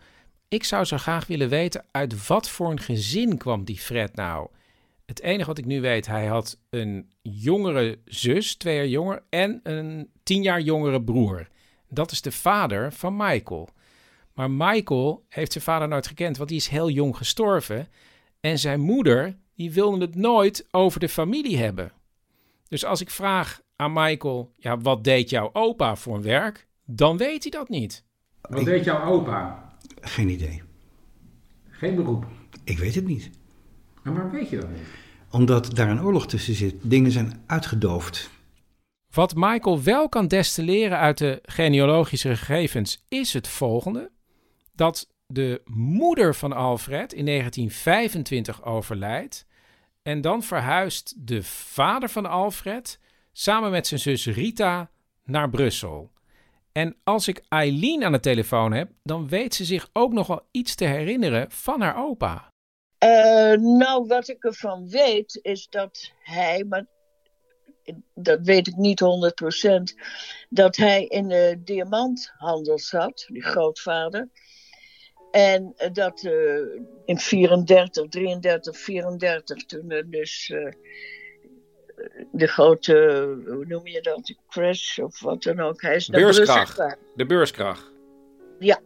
Ik 0.48 0.64
zou 0.64 0.86
zo 0.86 0.98
graag 0.98 1.28
willen 1.28 1.50
weten 1.50 1.86
uit 1.92 2.28
wat 2.28 2.50
voor 2.50 2.72
een 2.72 2.80
gezin 2.80 3.38
kwam 3.38 3.64
die 3.64 3.80
Fred 3.80 4.16
nou. 4.16 4.50
Het 5.06 5.22
enige 5.22 5.48
wat 5.48 5.58
ik 5.58 5.66
nu 5.66 5.82
weet, 5.82 6.08
hij 6.08 6.26
had 6.26 6.60
een 6.70 7.12
jongere 7.22 8.00
zus, 8.06 8.56
twee 8.56 8.76
jaar 8.76 8.88
jonger, 8.88 9.24
en 9.30 9.60
een 9.64 10.12
tien 10.24 10.42
jaar 10.42 10.62
jongere 10.62 11.04
broer. 11.04 11.48
Dat 11.90 12.12
is 12.12 12.22
de 12.22 12.32
vader 12.32 12.94
van 12.94 13.16
Michael. 13.18 13.70
Maar 14.34 14.52
Michael 14.52 15.26
heeft 15.30 15.52
zijn 15.52 15.64
vader 15.64 15.88
nooit 15.88 16.08
gekend, 16.08 16.38
want 16.38 16.50
die 16.50 16.58
is 16.58 16.68
heel 16.68 16.90
jong 16.90 17.18
gestorven. 17.18 17.88
En 18.40 18.60
zijn 18.60 18.80
moeder, 18.80 19.38
die 19.56 19.72
wilde 19.72 20.06
het 20.06 20.16
nooit 20.16 20.68
over 20.72 21.00
de 21.00 21.10
familie 21.10 21.58
hebben. 21.58 21.92
Dus 22.68 22.86
als 22.86 23.02
ik 23.02 23.10
vraag 23.10 23.62
aan 23.76 23.94
Michael, 23.94 24.54
ja, 24.58 24.78
wat 24.78 25.04
deed 25.04 25.30
jouw 25.30 25.50
opa 25.54 25.96
voor 25.96 26.16
een 26.16 26.22
werk? 26.22 26.68
Dan 26.86 27.18
weet 27.18 27.44
hij 27.44 27.52
dat 27.52 27.70
niet. 27.70 28.04
Wat 28.42 28.66
deed 28.66 28.84
jouw 28.84 29.04
opa? 29.06 29.74
Geen 30.02 30.30
idee. 30.30 30.62
Geen 31.70 31.96
beroep? 31.96 32.26
Ik 32.64 32.78
weet 32.78 32.96
het 32.96 33.06
niet. 33.06 33.30
En 34.04 34.14
waarom 34.14 34.32
weet 34.32 34.50
je 34.50 34.58
dat 34.58 34.70
niet? 34.70 34.88
Omdat 35.32 35.76
daar 35.76 35.90
een 35.90 36.02
oorlog 36.02 36.28
tussen 36.28 36.54
zit. 36.54 36.76
Dingen 36.82 37.12
zijn 37.12 37.44
uitgedoofd. 37.46 38.30
Wat 39.18 39.36
Michael 39.36 39.84
wel 39.84 40.10
kan 40.10 40.28
destilleren 40.28 40.98
uit 40.98 41.18
de 41.18 41.40
genealogische 41.44 42.36
gegevens 42.36 43.04
is 43.08 43.34
het 43.34 43.48
volgende: 43.48 44.12
dat 44.76 45.08
de 45.26 45.62
moeder 45.66 46.36
van 46.36 46.54
Alfred 46.54 47.14
in 47.14 47.26
1925 47.26 48.66
overlijdt. 48.66 49.46
En 50.04 50.22
dan 50.22 50.44
verhuist 50.44 51.28
de 51.28 51.44
vader 51.44 52.10
van 52.10 52.26
Alfred 52.26 53.00
samen 53.32 53.72
met 53.72 53.88
zijn 53.88 54.00
zus 54.00 54.26
Rita 54.26 54.90
naar 55.24 55.50
Brussel. 55.50 56.12
En 56.72 56.96
als 57.04 57.28
ik 57.28 57.42
Eileen 57.50 58.04
aan 58.04 58.12
de 58.12 58.20
telefoon 58.20 58.72
heb, 58.72 58.92
dan 59.04 59.28
weet 59.28 59.56
ze 59.56 59.66
zich 59.66 59.90
ook 59.94 60.14
nog 60.14 60.28
wel 60.28 60.48
iets 60.52 60.76
te 60.76 60.86
herinneren 60.86 61.52
van 61.52 61.82
haar 61.82 61.98
opa. 61.98 62.50
Uh, 63.04 63.78
nou, 63.78 64.08
wat 64.08 64.28
ik 64.28 64.44
ervan 64.44 64.90
weet 64.90 65.40
is 65.42 65.68
dat 65.70 66.12
hij, 66.20 66.64
maar 66.70 66.86
dat 68.14 68.40
weet 68.42 68.68
ik 68.68 68.76
niet 68.76 69.02
100%, 69.02 70.06
dat 70.50 70.76
hij 70.76 71.06
in 71.06 71.28
de 71.28 71.62
diamanthandel 71.64 72.80
zat, 72.80 73.26
die 73.28 73.44
grootvader. 73.44 74.30
En 75.32 75.74
dat 75.92 76.24
uh, 76.24 76.82
in 77.06 77.20
34, 77.20 78.08
33, 78.08 78.78
34, 78.78 79.66
toen 79.66 79.92
er 79.92 80.10
dus 80.10 80.50
uh, 80.50 80.72
de 82.32 82.48
grote, 82.48 82.94
hoe 83.46 83.66
noem 83.66 83.88
je 83.88 84.02
dat, 84.02 84.26
de 84.26 84.38
crash 84.50 85.00
of 85.00 85.20
wat 85.20 85.44
dan 85.44 85.60
ook. 85.60 85.82
Hij 85.82 85.96
is 85.96 86.08
beurskracht. 86.08 86.98
De 87.16 87.26
beurskracht. 87.26 87.92
Ja, 88.60 88.80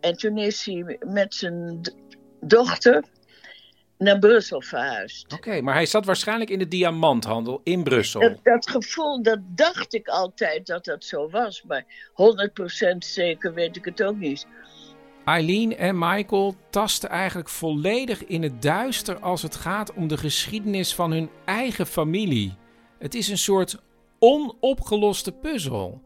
en 0.00 0.16
toen 0.16 0.38
is 0.38 0.64
hij 0.64 0.98
met 1.00 1.34
zijn 1.34 1.80
dochter 2.40 3.04
naar 4.04 4.18
Brussel 4.18 4.62
verhuisd. 4.62 5.32
Oké, 5.32 5.60
maar 5.60 5.74
hij 5.74 5.86
zat 5.86 6.04
waarschijnlijk 6.04 6.50
in 6.50 6.58
de 6.58 6.68
diamanthandel 6.68 7.60
in 7.64 7.82
Brussel. 7.82 8.20
Dat, 8.20 8.38
dat, 8.42 8.70
gevoel, 8.70 9.22
dat 9.22 9.38
dacht 9.42 9.94
ik 9.94 10.08
altijd 10.08 10.66
dat 10.66 10.84
dat 10.84 11.04
zo 11.04 11.30
was, 11.30 11.62
maar 11.62 11.84
100% 12.94 12.96
zeker 12.98 13.54
weet 13.54 13.76
ik 13.76 13.84
het 13.84 14.02
ook 14.02 14.16
niet. 14.16 14.46
Eileen 15.24 15.76
en 15.76 15.98
Michael 15.98 16.54
tasten 16.70 17.08
eigenlijk 17.08 17.48
volledig 17.48 18.24
in 18.24 18.42
het 18.42 18.62
duister 18.62 19.18
als 19.18 19.42
het 19.42 19.56
gaat 19.56 19.94
om 19.94 20.08
de 20.08 20.16
geschiedenis 20.16 20.94
van 20.94 21.10
hun 21.10 21.30
eigen 21.44 21.86
familie. 21.86 22.56
Het 22.98 23.14
is 23.14 23.28
een 23.28 23.38
soort 23.38 23.82
onopgeloste 24.18 25.32
puzzel. 25.32 26.02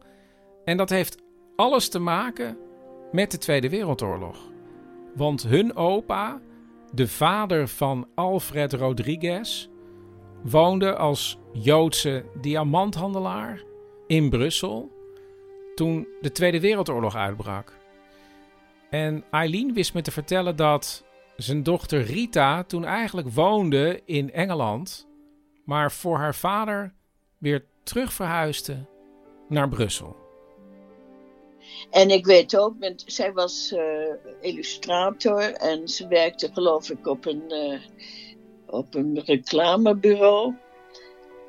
En 0.65 0.77
dat 0.77 0.89
heeft 0.89 1.17
alles 1.55 1.89
te 1.89 1.99
maken 1.99 2.57
met 3.11 3.31
de 3.31 3.37
Tweede 3.37 3.69
Wereldoorlog. 3.69 4.37
Want 5.15 5.43
hun 5.43 5.75
opa, 5.75 6.41
de 6.91 7.07
vader 7.07 7.67
van 7.67 8.07
Alfred 8.15 8.73
Rodriguez, 8.73 9.67
woonde 10.43 10.95
als 10.95 11.39
Joodse 11.53 12.25
diamanthandelaar 12.41 13.63
in 14.07 14.29
Brussel 14.29 14.91
toen 15.75 16.07
de 16.21 16.31
Tweede 16.31 16.59
Wereldoorlog 16.59 17.15
uitbrak. 17.15 17.77
En 18.89 19.23
Eileen 19.31 19.73
wist 19.73 19.93
me 19.93 20.01
te 20.01 20.11
vertellen 20.11 20.55
dat 20.55 21.03
zijn 21.35 21.63
dochter 21.63 22.01
Rita 22.01 22.63
toen 22.63 22.85
eigenlijk 22.85 23.29
woonde 23.29 24.01
in 24.05 24.31
Engeland, 24.31 25.07
maar 25.65 25.91
voor 25.91 26.17
haar 26.17 26.35
vader 26.35 26.93
weer 27.37 27.65
terug 27.83 28.13
verhuisde 28.13 28.85
naar 29.47 29.69
Brussel. 29.69 30.18
En 31.89 32.09
ik 32.09 32.25
weet 32.25 32.57
ook, 32.57 32.73
zij 33.05 33.33
was 33.33 33.71
uh, 33.71 34.13
illustrator 34.41 35.53
en 35.53 35.87
ze 35.87 36.07
werkte 36.07 36.49
geloof 36.53 36.89
ik 36.89 37.07
op 37.07 37.25
een, 37.25 37.43
uh, 37.47 37.79
op 38.65 38.95
een 38.95 39.21
reclamebureau. 39.25 40.55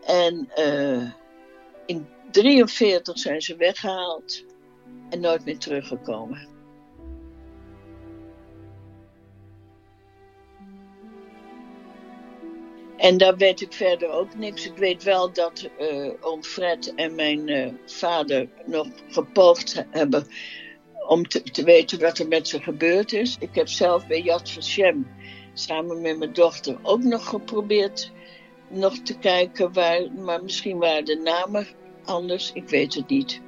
En 0.05 0.49
uh, 0.59 1.13
in 1.87 2.07
1943 2.33 3.19
zijn 3.19 3.41
ze 3.41 3.57
weggehaald 3.57 4.45
en 5.11 5.21
nooit 5.21 5.45
meer 5.45 5.59
teruggekomen. 5.59 6.50
En 13.01 13.17
daar 13.17 13.37
weet 13.37 13.61
ik 13.61 13.73
verder 13.73 14.11
ook 14.11 14.35
niks. 14.35 14.67
Ik 14.67 14.77
weet 14.77 15.03
wel 15.03 15.33
dat 15.33 15.69
uh, 15.81 16.11
oom 16.21 16.45
Fred 16.45 16.95
en 16.95 17.15
mijn 17.15 17.49
uh, 17.49 17.73
vader 17.87 18.49
nog 18.67 18.87
gepoogd 19.09 19.85
hebben 19.91 20.27
om 21.09 21.29
te, 21.29 21.43
te, 21.43 21.65
weten 21.65 22.01
wat 22.01 22.19
er 22.19 22.29
met 22.29 22.49
ze 22.49 22.63
gebeurd 22.63 23.13
is. 23.13 23.37
Ik 23.39 23.55
heb 23.55 23.69
zelf 23.69 24.07
bij 24.07 24.21
Yad 24.21 24.51
Vashem 24.51 25.07
samen 25.53 26.01
met 26.01 26.19
mijn 26.19 26.33
dochter 26.33 26.79
ook 26.83 27.03
nog 27.03 27.29
geprobeerd 27.29 28.13
nog 28.69 28.99
te 28.99 29.19
kijken 29.19 29.73
waar, 29.73 30.13
maar 30.13 30.43
misschien 30.43 30.79
waren 30.79 31.05
de 31.05 31.17
namen 31.17 31.67
anders, 32.05 32.53
ik 32.53 32.69
weet 32.69 32.95
het 32.95 33.09
niet. 33.09 33.41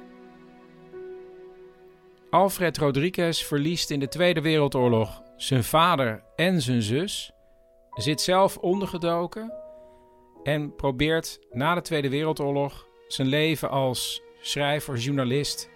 Alfred 2.29 2.77
Rodriguez 2.77 3.43
verliest 3.43 3.91
in 3.91 3.99
de 3.99 4.07
Tweede 4.07 4.41
Wereldoorlog 4.41 5.21
zijn 5.37 5.63
vader 5.63 6.23
en 6.35 6.61
zijn 6.61 6.81
zus, 6.81 7.32
zit 7.95 8.21
zelf 8.21 8.57
ondergedoken 8.57 9.53
en 10.43 10.75
probeert 10.75 11.39
na 11.51 11.75
de 11.75 11.81
Tweede 11.81 12.09
Wereldoorlog 12.09 12.87
zijn 13.07 13.27
leven 13.27 13.69
als 13.69 14.21
schrijver, 14.41 14.97
journalist 14.97 15.69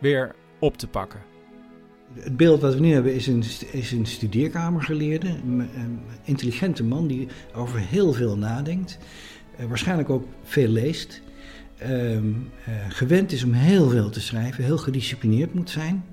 weer 0.00 0.34
op 0.58 0.76
te 0.76 0.88
pakken. 0.88 1.22
Het 2.14 2.36
beeld 2.36 2.60
wat 2.60 2.74
we 2.74 2.80
nu 2.80 2.92
hebben 2.92 3.14
is 3.14 3.26
een, 3.26 3.44
is 3.72 3.92
een 3.92 4.06
studeerkamergeleerde, 4.06 5.28
een 5.28 6.00
intelligente 6.24 6.84
man 6.84 7.06
die 7.06 7.28
over 7.54 7.78
heel 7.78 8.12
veel 8.12 8.36
nadenkt, 8.36 8.98
eh, 9.56 9.66
waarschijnlijk 9.66 10.10
ook 10.10 10.24
veel 10.42 10.68
leest, 10.68 11.22
eh, 11.76 12.18
gewend 12.88 13.32
is 13.32 13.44
om 13.44 13.52
heel 13.52 13.88
veel 13.88 14.10
te 14.10 14.20
schrijven, 14.20 14.64
heel 14.64 14.78
gedisciplineerd 14.78 15.54
moet 15.54 15.70
zijn. 15.70 16.04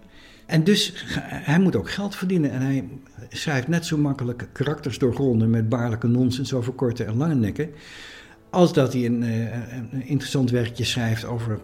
En 0.46 0.64
dus 0.64 0.94
hij 1.28 1.60
moet 1.60 1.76
ook 1.76 1.90
geld 1.90 2.16
verdienen 2.16 2.52
en 2.52 2.62
hij 2.62 2.88
schrijft 3.30 3.68
net 3.68 3.86
zo 3.86 3.98
makkelijk 3.98 4.50
karakters 4.52 4.98
doorgronden 4.98 5.50
met 5.50 5.70
baarlijke 5.70 6.08
nonsens 6.08 6.54
over 6.54 6.74
korte 6.74 7.04
en 7.04 7.18
lange 7.18 7.36
nekken, 7.36 7.70
als 8.50 8.74
dat 8.74 8.94
hij 8.94 9.06
een, 9.06 9.24
eh, 9.24 10.10
interessant 10.10 10.50
werkje 10.50 10.84
schrijft 10.84 11.26
over, 11.26 11.60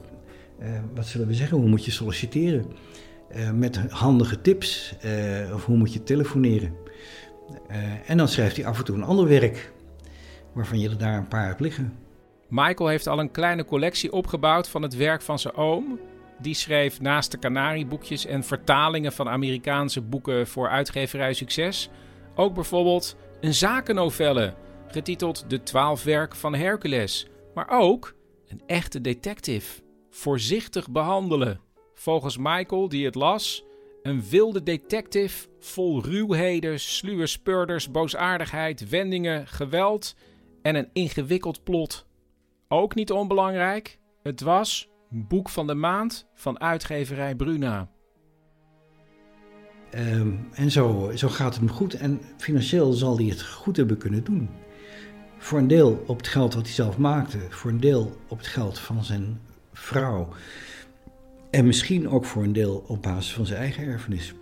wat 0.93 1.05
zullen 1.07 1.27
we 1.27 1.33
zeggen, 1.33 1.57
hoe 1.57 1.69
moet 1.69 1.85
je 1.85 1.91
solliciteren. 1.91 2.65
Uh, 3.35 3.51
met 3.51 3.75
handige 3.89 4.41
tips 4.41 4.95
of 5.53 5.65
hoe 5.65 5.77
moet 5.77 5.93
je 5.93 6.03
telefoneren. 6.03 6.73
En 8.05 8.17
dan 8.17 8.27
schrijft 8.27 8.55
hij 8.55 8.65
af 8.65 8.77
en 8.77 8.85
toe 8.85 8.95
een 8.95 9.03
ander 9.03 9.27
werk 9.27 9.71
waarvan 10.53 10.79
je 10.79 10.89
er 10.89 10.97
daar 10.97 11.17
een 11.17 11.27
paar 11.27 11.47
hebt 11.47 11.59
liggen. 11.59 11.93
Michael 12.47 12.89
heeft 12.89 13.07
al 13.07 13.19
een 13.19 13.31
kleine 13.31 13.65
collectie 13.65 14.11
opgebouwd 14.11 14.69
van 14.69 14.81
het 14.81 14.95
werk 14.95 15.21
van 15.21 15.39
zijn 15.39 15.53
oom. 15.53 15.99
Die 16.41 16.53
schreef 16.53 17.01
naast 17.01 17.31
de 17.31 17.39
Canarieboekjes 17.39 18.25
en 18.25 18.43
vertalingen 18.43 19.11
van 19.11 19.29
Amerikaanse 19.29 20.01
boeken 20.01 20.47
voor 20.47 20.69
uitgeverij 20.69 21.33
Succes 21.33 21.89
ook 22.35 22.53
bijvoorbeeld 22.53 23.15
een 23.41 23.53
zakennovelle 23.53 24.53
getiteld 24.87 25.49
De 25.49 25.63
Twaalf 25.63 26.03
Werk 26.03 26.35
van 26.35 26.55
Hercules. 26.55 27.27
Maar 27.53 27.69
ook 27.69 28.15
een 28.47 28.61
echte 28.65 29.01
detective. 29.01 29.81
Voorzichtig 30.09 30.89
behandelen 30.89 31.59
volgens 31.93 32.37
Michael, 32.37 32.89
die 32.89 33.05
het 33.05 33.15
las, 33.15 33.63
een 34.01 34.23
wilde 34.29 34.63
detective 34.63 35.47
vol 35.59 36.03
ruwheden, 36.03 36.79
sluwe 36.79 37.27
speurders, 37.27 37.91
boosaardigheid, 37.91 38.89
wendingen, 38.89 39.47
geweld 39.47 40.15
en 40.61 40.75
een 40.75 40.89
ingewikkeld 40.93 41.63
plot. 41.63 42.05
Ook 42.67 42.95
niet 42.95 43.11
onbelangrijk, 43.11 43.99
het 44.23 44.41
was 44.41 44.89
Boek 45.13 45.49
van 45.49 45.67
de 45.67 45.73
Maand 45.73 46.27
van 46.33 46.59
uitgeverij 46.59 47.35
Bruna. 47.35 47.89
Um, 49.95 50.47
en 50.53 50.71
zo, 50.71 51.11
zo 51.15 51.27
gaat 51.27 51.53
het 51.53 51.63
hem 51.63 51.69
goed 51.69 51.93
en 51.93 52.21
financieel 52.37 52.91
zal 52.93 53.17
hij 53.17 53.25
het 53.25 53.43
goed 53.43 53.77
hebben 53.77 53.97
kunnen 53.97 54.23
doen. 54.23 54.49
Voor 55.37 55.59
een 55.59 55.67
deel 55.67 56.03
op 56.07 56.17
het 56.17 56.27
geld 56.27 56.53
wat 56.53 56.63
hij 56.63 56.73
zelf 56.73 56.97
maakte, 56.97 57.37
voor 57.49 57.71
een 57.71 57.79
deel 57.79 58.17
op 58.27 58.37
het 58.37 58.47
geld 58.47 58.79
van 58.79 59.03
zijn 59.03 59.41
vrouw. 59.73 60.27
En 61.49 61.65
misschien 61.65 62.09
ook 62.09 62.25
voor 62.25 62.43
een 62.43 62.53
deel 62.53 62.83
op 62.87 63.01
basis 63.01 63.33
van 63.33 63.45
zijn 63.45 63.59
eigen 63.59 63.83
erfenis. 63.83 64.33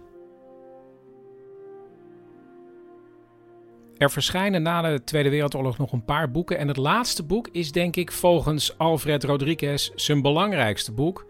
Er 3.99 4.11
verschijnen 4.11 4.61
na 4.61 4.81
de 4.81 5.03
Tweede 5.03 5.29
Wereldoorlog 5.29 5.77
nog 5.77 5.91
een 5.91 6.05
paar 6.05 6.31
boeken. 6.31 6.57
En 6.57 6.67
het 6.67 6.77
laatste 6.77 7.23
boek 7.23 7.47
is, 7.51 7.71
denk 7.71 7.95
ik, 7.95 8.11
volgens 8.11 8.77
Alfred 8.77 9.23
Rodriguez 9.23 9.89
zijn 9.95 10.21
belangrijkste 10.21 10.91
boek. 10.91 11.25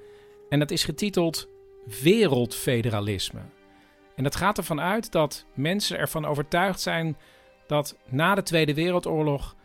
En 0.49 0.59
dat 0.59 0.71
is 0.71 0.83
getiteld 0.83 1.49
Wereldfederalisme. 2.01 3.39
En 4.15 4.23
dat 4.23 4.35
gaat 4.35 4.57
ervan 4.57 4.81
uit 4.81 5.11
dat 5.11 5.45
mensen 5.55 5.97
ervan 5.97 6.25
overtuigd 6.25 6.79
zijn 6.79 7.17
dat 7.67 7.97
na 8.09 8.35
de 8.35 8.43
Tweede 8.43 8.73
Wereldoorlog 8.73 9.55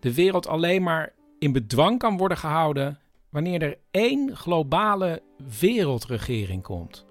de 0.00 0.14
wereld 0.14 0.46
alleen 0.46 0.82
maar 0.82 1.12
in 1.38 1.52
bedwang 1.52 1.98
kan 1.98 2.16
worden 2.16 2.38
gehouden 2.38 2.98
wanneer 3.30 3.62
er 3.62 3.78
één 3.90 4.36
globale 4.36 5.22
wereldregering 5.60 6.62
komt. 6.62 7.06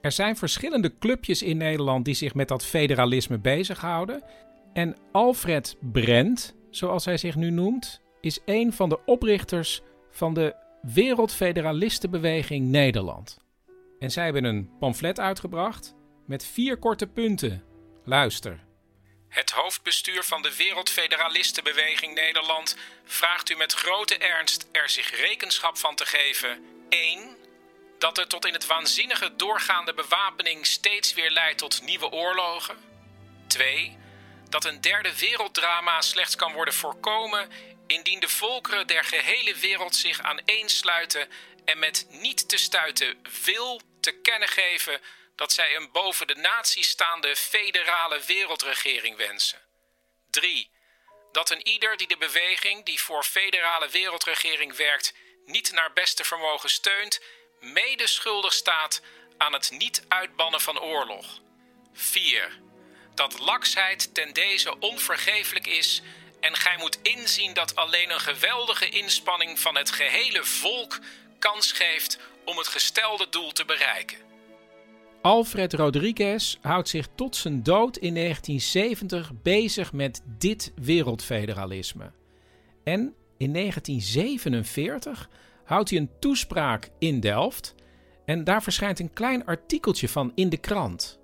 Er 0.00 0.12
zijn 0.12 0.36
verschillende 0.36 0.98
clubjes 0.98 1.42
in 1.42 1.56
Nederland 1.56 2.04
die 2.04 2.14
zich 2.14 2.34
met 2.34 2.48
dat 2.48 2.64
federalisme 2.64 3.38
bezighouden. 3.38 4.22
En 4.72 4.96
Alfred 5.12 5.76
Brent, 5.80 6.54
zoals 6.70 7.04
hij 7.04 7.16
zich 7.16 7.34
nu 7.34 7.50
noemt, 7.50 8.00
is 8.20 8.38
een 8.44 8.72
van 8.72 8.88
de 8.88 9.04
oprichters 9.04 9.80
van 10.10 10.34
de 10.34 10.54
Wereldfederalistenbeweging 10.82 12.66
Nederland. 12.66 13.38
En 13.98 14.10
zij 14.10 14.24
hebben 14.24 14.44
een 14.44 14.70
pamflet 14.78 15.20
uitgebracht 15.20 15.94
met 16.26 16.46
vier 16.46 16.78
korte 16.78 17.06
punten. 17.06 17.64
Luister. 18.04 18.66
Het 19.28 19.50
hoofdbestuur 19.50 20.22
van 20.22 20.42
de 20.42 20.56
Wereldfederalistenbeweging 20.56 22.14
Nederland 22.14 22.76
vraagt 23.04 23.50
u 23.50 23.56
met 23.56 23.72
grote 23.72 24.16
ernst 24.16 24.68
er 24.72 24.88
zich 24.88 25.20
rekenschap 25.20 25.78
van 25.78 25.94
te 25.94 26.06
geven 26.06 26.64
1. 26.88 27.36
Dat 27.98 28.18
er 28.18 28.26
tot 28.26 28.46
in 28.46 28.52
het 28.52 28.66
waanzinnige 28.66 29.36
doorgaande 29.36 29.94
bewapening 29.94 30.66
steeds 30.66 31.14
weer 31.14 31.30
leidt 31.30 31.58
tot 31.58 31.82
nieuwe 31.82 32.10
oorlogen. 32.10 32.76
2. 33.46 33.96
Dat 34.48 34.64
een 34.64 34.80
derde 34.80 35.18
werelddrama 35.18 36.00
slechts 36.00 36.36
kan 36.36 36.52
worden 36.52 36.74
voorkomen 36.74 37.50
indien 37.86 38.20
de 38.20 38.28
volkeren 38.28 38.86
der 38.86 39.04
gehele 39.04 39.54
wereld 39.54 39.96
zich 39.96 40.20
aaneensluiten 40.20 41.28
en 41.64 41.78
met 41.78 42.06
niet 42.10 42.48
te 42.48 42.56
stuiten 42.56 43.22
wil 43.44 43.80
te 44.00 44.12
kennen 44.12 44.48
geven 44.48 45.00
dat 45.36 45.52
zij 45.52 45.76
een 45.76 45.90
boven 45.92 46.26
de 46.26 46.34
natie 46.34 46.84
staande 46.84 47.36
federale 47.36 48.20
wereldregering 48.20 49.16
wensen. 49.16 49.62
3. 50.30 50.70
Dat 51.32 51.50
een 51.50 51.66
ieder 51.66 51.96
die 51.96 52.08
de 52.08 52.16
beweging 52.16 52.84
die 52.84 53.00
voor 53.00 53.24
federale 53.24 53.88
wereldregering 53.88 54.76
werkt 54.76 55.14
niet 55.46 55.72
naar 55.72 55.92
beste 55.92 56.24
vermogen 56.24 56.70
steunt, 56.70 57.20
mede 57.60 58.06
schuldig 58.06 58.52
staat 58.52 59.02
aan 59.36 59.52
het 59.52 59.70
niet 59.70 60.04
uitbannen 60.08 60.60
van 60.60 60.80
oorlog. 60.80 61.40
4. 61.92 62.67
Dat 63.18 63.40
laksheid 63.40 64.14
ten 64.14 64.32
deze 64.32 64.78
onvergeeflijk 64.78 65.66
is 65.66 66.02
en 66.40 66.54
gij 66.54 66.76
moet 66.78 66.98
inzien 67.02 67.54
dat 67.54 67.76
alleen 67.76 68.10
een 68.10 68.20
geweldige 68.20 68.88
inspanning 68.88 69.58
van 69.58 69.76
het 69.76 69.90
gehele 69.90 70.44
volk 70.44 71.00
kans 71.38 71.72
geeft 71.72 72.18
om 72.44 72.56
het 72.56 72.68
gestelde 72.68 73.26
doel 73.30 73.52
te 73.52 73.64
bereiken. 73.64 74.18
Alfred 75.22 75.72
Rodriguez 75.72 76.56
houdt 76.60 76.88
zich 76.88 77.08
tot 77.14 77.36
zijn 77.36 77.62
dood 77.62 77.96
in 77.96 78.14
1970 78.14 79.30
bezig 79.42 79.92
met 79.92 80.22
dit 80.24 80.72
wereldfederalisme. 80.74 82.10
En 82.84 83.14
in 83.38 83.52
1947 83.52 85.28
houdt 85.64 85.90
hij 85.90 85.98
een 85.98 86.10
toespraak 86.20 86.88
in 86.98 87.20
Delft 87.20 87.74
en 88.24 88.44
daar 88.44 88.62
verschijnt 88.62 88.98
een 89.00 89.12
klein 89.12 89.46
artikeltje 89.46 90.08
van 90.08 90.32
in 90.34 90.48
de 90.48 90.58
krant. 90.58 91.17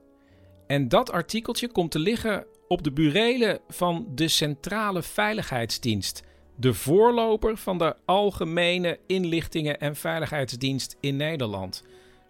En 0.67 0.89
dat 0.89 1.11
artikeltje 1.11 1.69
komt 1.69 1.91
te 1.91 1.99
liggen 1.99 2.47
op 2.69 2.83
de 2.83 2.93
burelen 2.93 3.61
van 3.69 4.07
de 4.15 4.29
Centrale 4.29 5.03
Veiligheidsdienst, 5.03 6.23
de 6.57 6.75
voorloper 6.75 7.57
van 7.57 7.79
de 7.79 7.97
Algemene 8.05 8.99
Inlichtingen 9.07 9.81
en 9.81 9.97
Veiligheidsdienst 9.97 10.97
in 11.01 11.17
Nederland. 11.17 11.85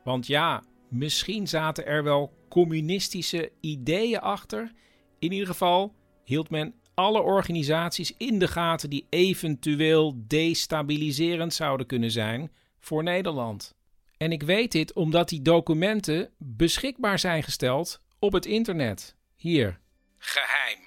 Want 0.04 0.26
ja, 0.26 0.64
misschien 0.88 1.48
zaten 1.48 1.86
er 1.86 2.02
wel 2.02 2.32
communistische 2.48 3.52
ideeën 3.60 4.20
achter. 4.20 4.72
In 5.18 5.32
ieder 5.32 5.46
geval 5.46 5.94
hield 6.24 6.50
men 6.50 6.74
alle 6.94 7.22
organisaties 7.22 8.14
in 8.16 8.38
de 8.38 8.48
gaten 8.48 8.90
die 8.90 9.06
eventueel 9.10 10.14
destabiliserend 10.26 11.54
zouden 11.54 11.86
kunnen 11.86 12.10
zijn 12.10 12.50
voor 12.80 13.02
Nederland. 13.02 13.74
En 14.16 14.32
ik 14.32 14.42
weet 14.42 14.72
dit 14.72 14.92
omdat 14.92 15.28
die 15.28 15.42
documenten 15.42 16.30
beschikbaar 16.38 17.18
zijn 17.18 17.42
gesteld 17.42 18.00
op 18.24 18.32
het 18.32 18.46
internet. 18.46 19.14
Hier. 19.36 19.80
Geheim. 20.18 20.78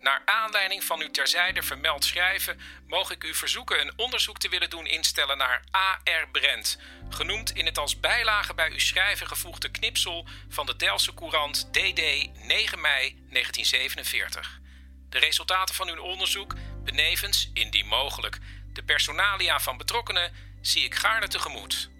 Naar 0.00 0.22
aanleiding 0.24 0.84
van 0.84 1.00
uw 1.00 1.10
terzijde 1.10 1.62
vermeld 1.62 2.04
schrijven, 2.04 2.60
mogen 2.86 3.14
ik 3.14 3.24
u 3.24 3.34
verzoeken 3.34 3.80
een 3.80 3.92
onderzoek 3.96 4.38
te 4.38 4.48
willen 4.48 4.70
doen 4.70 4.86
instellen 4.86 5.38
naar 5.38 5.64
A.R. 5.76 6.28
Brent, 6.32 6.78
genoemd 7.08 7.50
in 7.50 7.66
het 7.66 7.78
als 7.78 8.00
bijlage 8.00 8.54
bij 8.54 8.70
uw 8.70 8.78
schrijven 8.78 9.26
gevoegde 9.26 9.70
knipsel 9.70 10.26
van 10.48 10.66
de 10.66 10.76
Delftse 10.76 11.14
Courant 11.14 11.68
DD 11.72 12.00
9 12.46 12.80
mei 12.80 13.14
1947. 13.30 14.60
De 15.08 15.18
resultaten 15.18 15.74
van 15.74 15.88
uw 15.88 16.02
onderzoek, 16.02 16.54
benevens, 16.84 17.50
indien 17.54 17.86
mogelijk, 17.86 18.38
de 18.72 18.82
personalia 18.82 19.60
van 19.60 19.76
betrokkenen, 19.76 20.32
zie 20.60 20.84
ik 20.84 20.94
gaarne 20.94 21.28
tegemoet. 21.28 21.90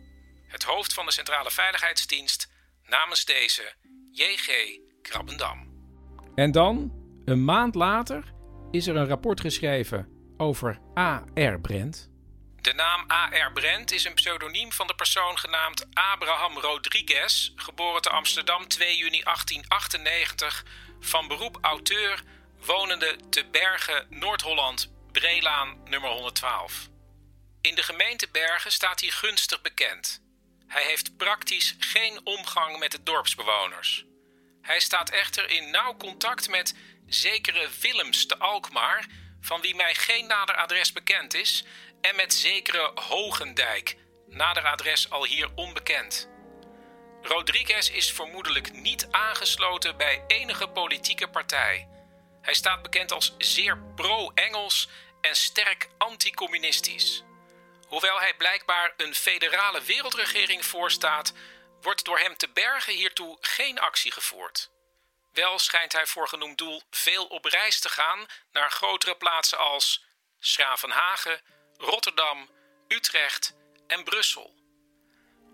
Het 0.46 0.62
hoofd 0.62 0.92
van 0.92 1.06
de 1.06 1.12
Centrale 1.12 1.50
Veiligheidsdienst, 1.50 2.48
namens 2.84 3.24
deze, 3.24 3.74
J.G. 4.18 4.78
Krabbendam. 5.02 5.66
En 6.34 6.52
dan, 6.52 6.92
een 7.24 7.44
maand 7.44 7.74
later, 7.74 8.32
is 8.70 8.86
er 8.86 8.96
een 8.96 9.06
rapport 9.06 9.40
geschreven 9.40 10.08
over 10.36 10.78
A.R. 10.98 11.60
Brent. 11.60 12.10
De 12.60 12.72
naam 12.72 13.10
A.R. 13.12 13.52
Brent 13.52 13.92
is 13.92 14.04
een 14.04 14.14
pseudoniem 14.14 14.72
van 14.72 14.86
de 14.86 14.94
persoon 14.94 15.38
genaamd 15.38 15.86
Abraham 15.92 16.58
Rodriguez, 16.58 17.52
geboren 17.56 18.02
te 18.02 18.10
Amsterdam 18.10 18.68
2 18.68 18.96
juni 18.96 19.20
1898, 19.22 20.64
van 21.00 21.28
beroep 21.28 21.58
auteur, 21.60 22.22
wonende 22.66 23.16
te 23.30 23.44
Bergen, 23.50 24.06
Noord-Holland, 24.10 24.92
Breelaan 25.12 25.76
nummer 25.84 26.10
112. 26.10 26.88
In 27.60 27.74
de 27.74 27.82
gemeente 27.82 28.28
Bergen 28.32 28.72
staat 28.72 29.00
hij 29.00 29.10
gunstig 29.10 29.60
bekend. 29.60 30.22
Hij 30.66 30.84
heeft 30.84 31.16
praktisch 31.16 31.76
geen 31.78 32.20
omgang 32.24 32.78
met 32.78 32.92
de 32.92 33.02
dorpsbewoners. 33.02 34.07
Hij 34.68 34.80
staat 34.80 35.10
echter 35.10 35.50
in 35.50 35.70
nauw 35.70 35.96
contact 35.96 36.48
met 36.48 36.74
zekere 37.06 37.68
Willems 37.80 38.26
te 38.26 38.38
Alkmaar, 38.38 39.06
van 39.40 39.60
wie 39.60 39.74
mij 39.74 39.94
geen 39.94 40.26
nader 40.26 40.56
adres 40.56 40.92
bekend 40.92 41.34
is, 41.34 41.64
en 42.00 42.16
met 42.16 42.34
zekere 42.34 42.90
Hogendijk, 42.94 43.96
nader 44.26 44.64
adres 44.64 45.10
al 45.10 45.24
hier 45.24 45.48
onbekend. 45.54 46.28
Rodriguez 47.22 47.88
is 47.88 48.12
vermoedelijk 48.12 48.72
niet 48.72 49.08
aangesloten 49.10 49.96
bij 49.96 50.24
enige 50.26 50.68
politieke 50.68 51.28
partij. 51.28 51.88
Hij 52.42 52.54
staat 52.54 52.82
bekend 52.82 53.12
als 53.12 53.34
zeer 53.38 53.78
pro-Engels 53.94 54.88
en 55.20 55.36
sterk 55.36 55.88
anticommunistisch. 55.98 57.24
Hoewel 57.86 58.18
hij 58.18 58.34
blijkbaar 58.36 58.92
een 58.96 59.14
federale 59.14 59.82
wereldregering 59.82 60.64
voorstaat, 60.64 61.32
wordt 61.80 62.04
door 62.04 62.18
hem 62.18 62.36
te 62.36 62.48
bergen 62.48 62.92
hiertoe 62.92 63.38
geen 63.40 63.78
actie 63.78 64.12
gevoerd. 64.12 64.70
Wel 65.32 65.58
schijnt 65.58 65.92
hij 65.92 66.06
voor 66.06 66.28
genoemd 66.28 66.58
doel 66.58 66.82
veel 66.90 67.26
op 67.26 67.44
reis 67.44 67.80
te 67.80 67.88
gaan 67.88 68.26
naar 68.52 68.70
grotere 68.70 69.16
plaatsen 69.16 69.58
als 69.58 70.04
Schravenhagen, 70.38 71.40
Rotterdam, 71.76 72.50
Utrecht 72.88 73.54
en 73.86 74.04
Brussel. 74.04 74.54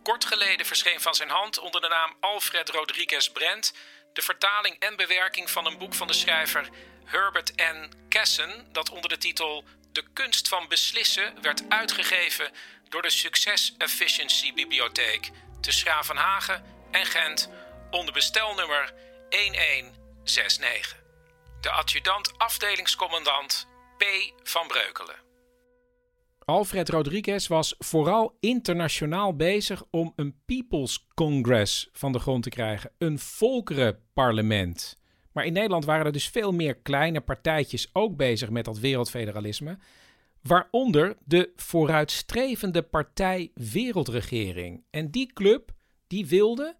Kort 0.02 0.24
geleden 0.24 0.66
verscheen 0.66 1.00
van 1.00 1.14
zijn 1.14 1.30
hand 1.30 1.58
onder 1.58 1.80
de 1.80 1.88
naam 1.88 2.16
Alfred 2.20 2.68
Rodriguez 2.68 3.28
Brent 3.28 3.72
de 4.12 4.22
vertaling 4.22 4.78
en 4.78 4.96
bewerking 4.96 5.50
van 5.50 5.66
een 5.66 5.78
boek 5.78 5.94
van 5.94 6.06
de 6.06 6.12
schrijver 6.12 6.68
Herbert 7.04 7.52
N. 7.56 7.92
Kessen 8.08 8.72
dat 8.72 8.90
onder 8.90 9.08
de 9.08 9.18
titel 9.18 9.64
De 9.92 10.04
kunst 10.12 10.48
van 10.48 10.68
beslissen 10.68 11.42
werd 11.42 11.62
uitgegeven 11.68 12.52
door 12.88 13.02
de 13.02 13.10
Success 13.10 13.74
Efficiency 13.78 14.52
Bibliotheek 14.52 15.30
te 15.64 15.72
Schravenhagen 15.72 16.62
en 16.90 17.05
Gent 17.05 17.50
onder 17.90 18.14
bestelnummer 18.14 18.92
1169. 19.29 21.03
De 21.61 21.70
adjudant 21.70 22.38
afdelingscommandant 22.38 23.68
P. 23.96 24.05
van 24.42 24.66
Breukelen. 24.66 25.14
Alfred 26.38 26.88
Rodriguez 26.88 27.46
was 27.46 27.74
vooral 27.79 28.37
internationaal 28.40 29.37
bezig 29.37 29.83
om 29.90 30.12
een 30.16 30.42
People's 30.46 31.07
Congress 31.14 31.88
van 31.92 32.12
de 32.12 32.18
grond 32.18 32.42
te 32.42 32.50
krijgen, 32.50 32.90
een 32.98 33.18
volkerenparlement. 33.18 34.96
Maar 35.33 35.44
in 35.44 35.53
Nederland 35.53 35.85
waren 35.85 36.07
er 36.07 36.12
dus 36.12 36.29
veel 36.29 36.53
meer 36.53 36.77
kleine 36.77 37.20
partijtjes 37.20 37.90
ook 37.92 38.16
bezig 38.16 38.50
met 38.50 38.64
dat 38.64 38.79
wereldfederalisme, 38.79 39.79
waaronder 40.48 41.16
de 41.24 41.52
vooruitstrevende 41.57 42.83
partij 42.83 43.50
Wereldregering. 43.54 44.85
En 44.90 45.11
die 45.11 45.33
club 45.33 45.70
die 46.07 46.26
wilde 46.26 46.76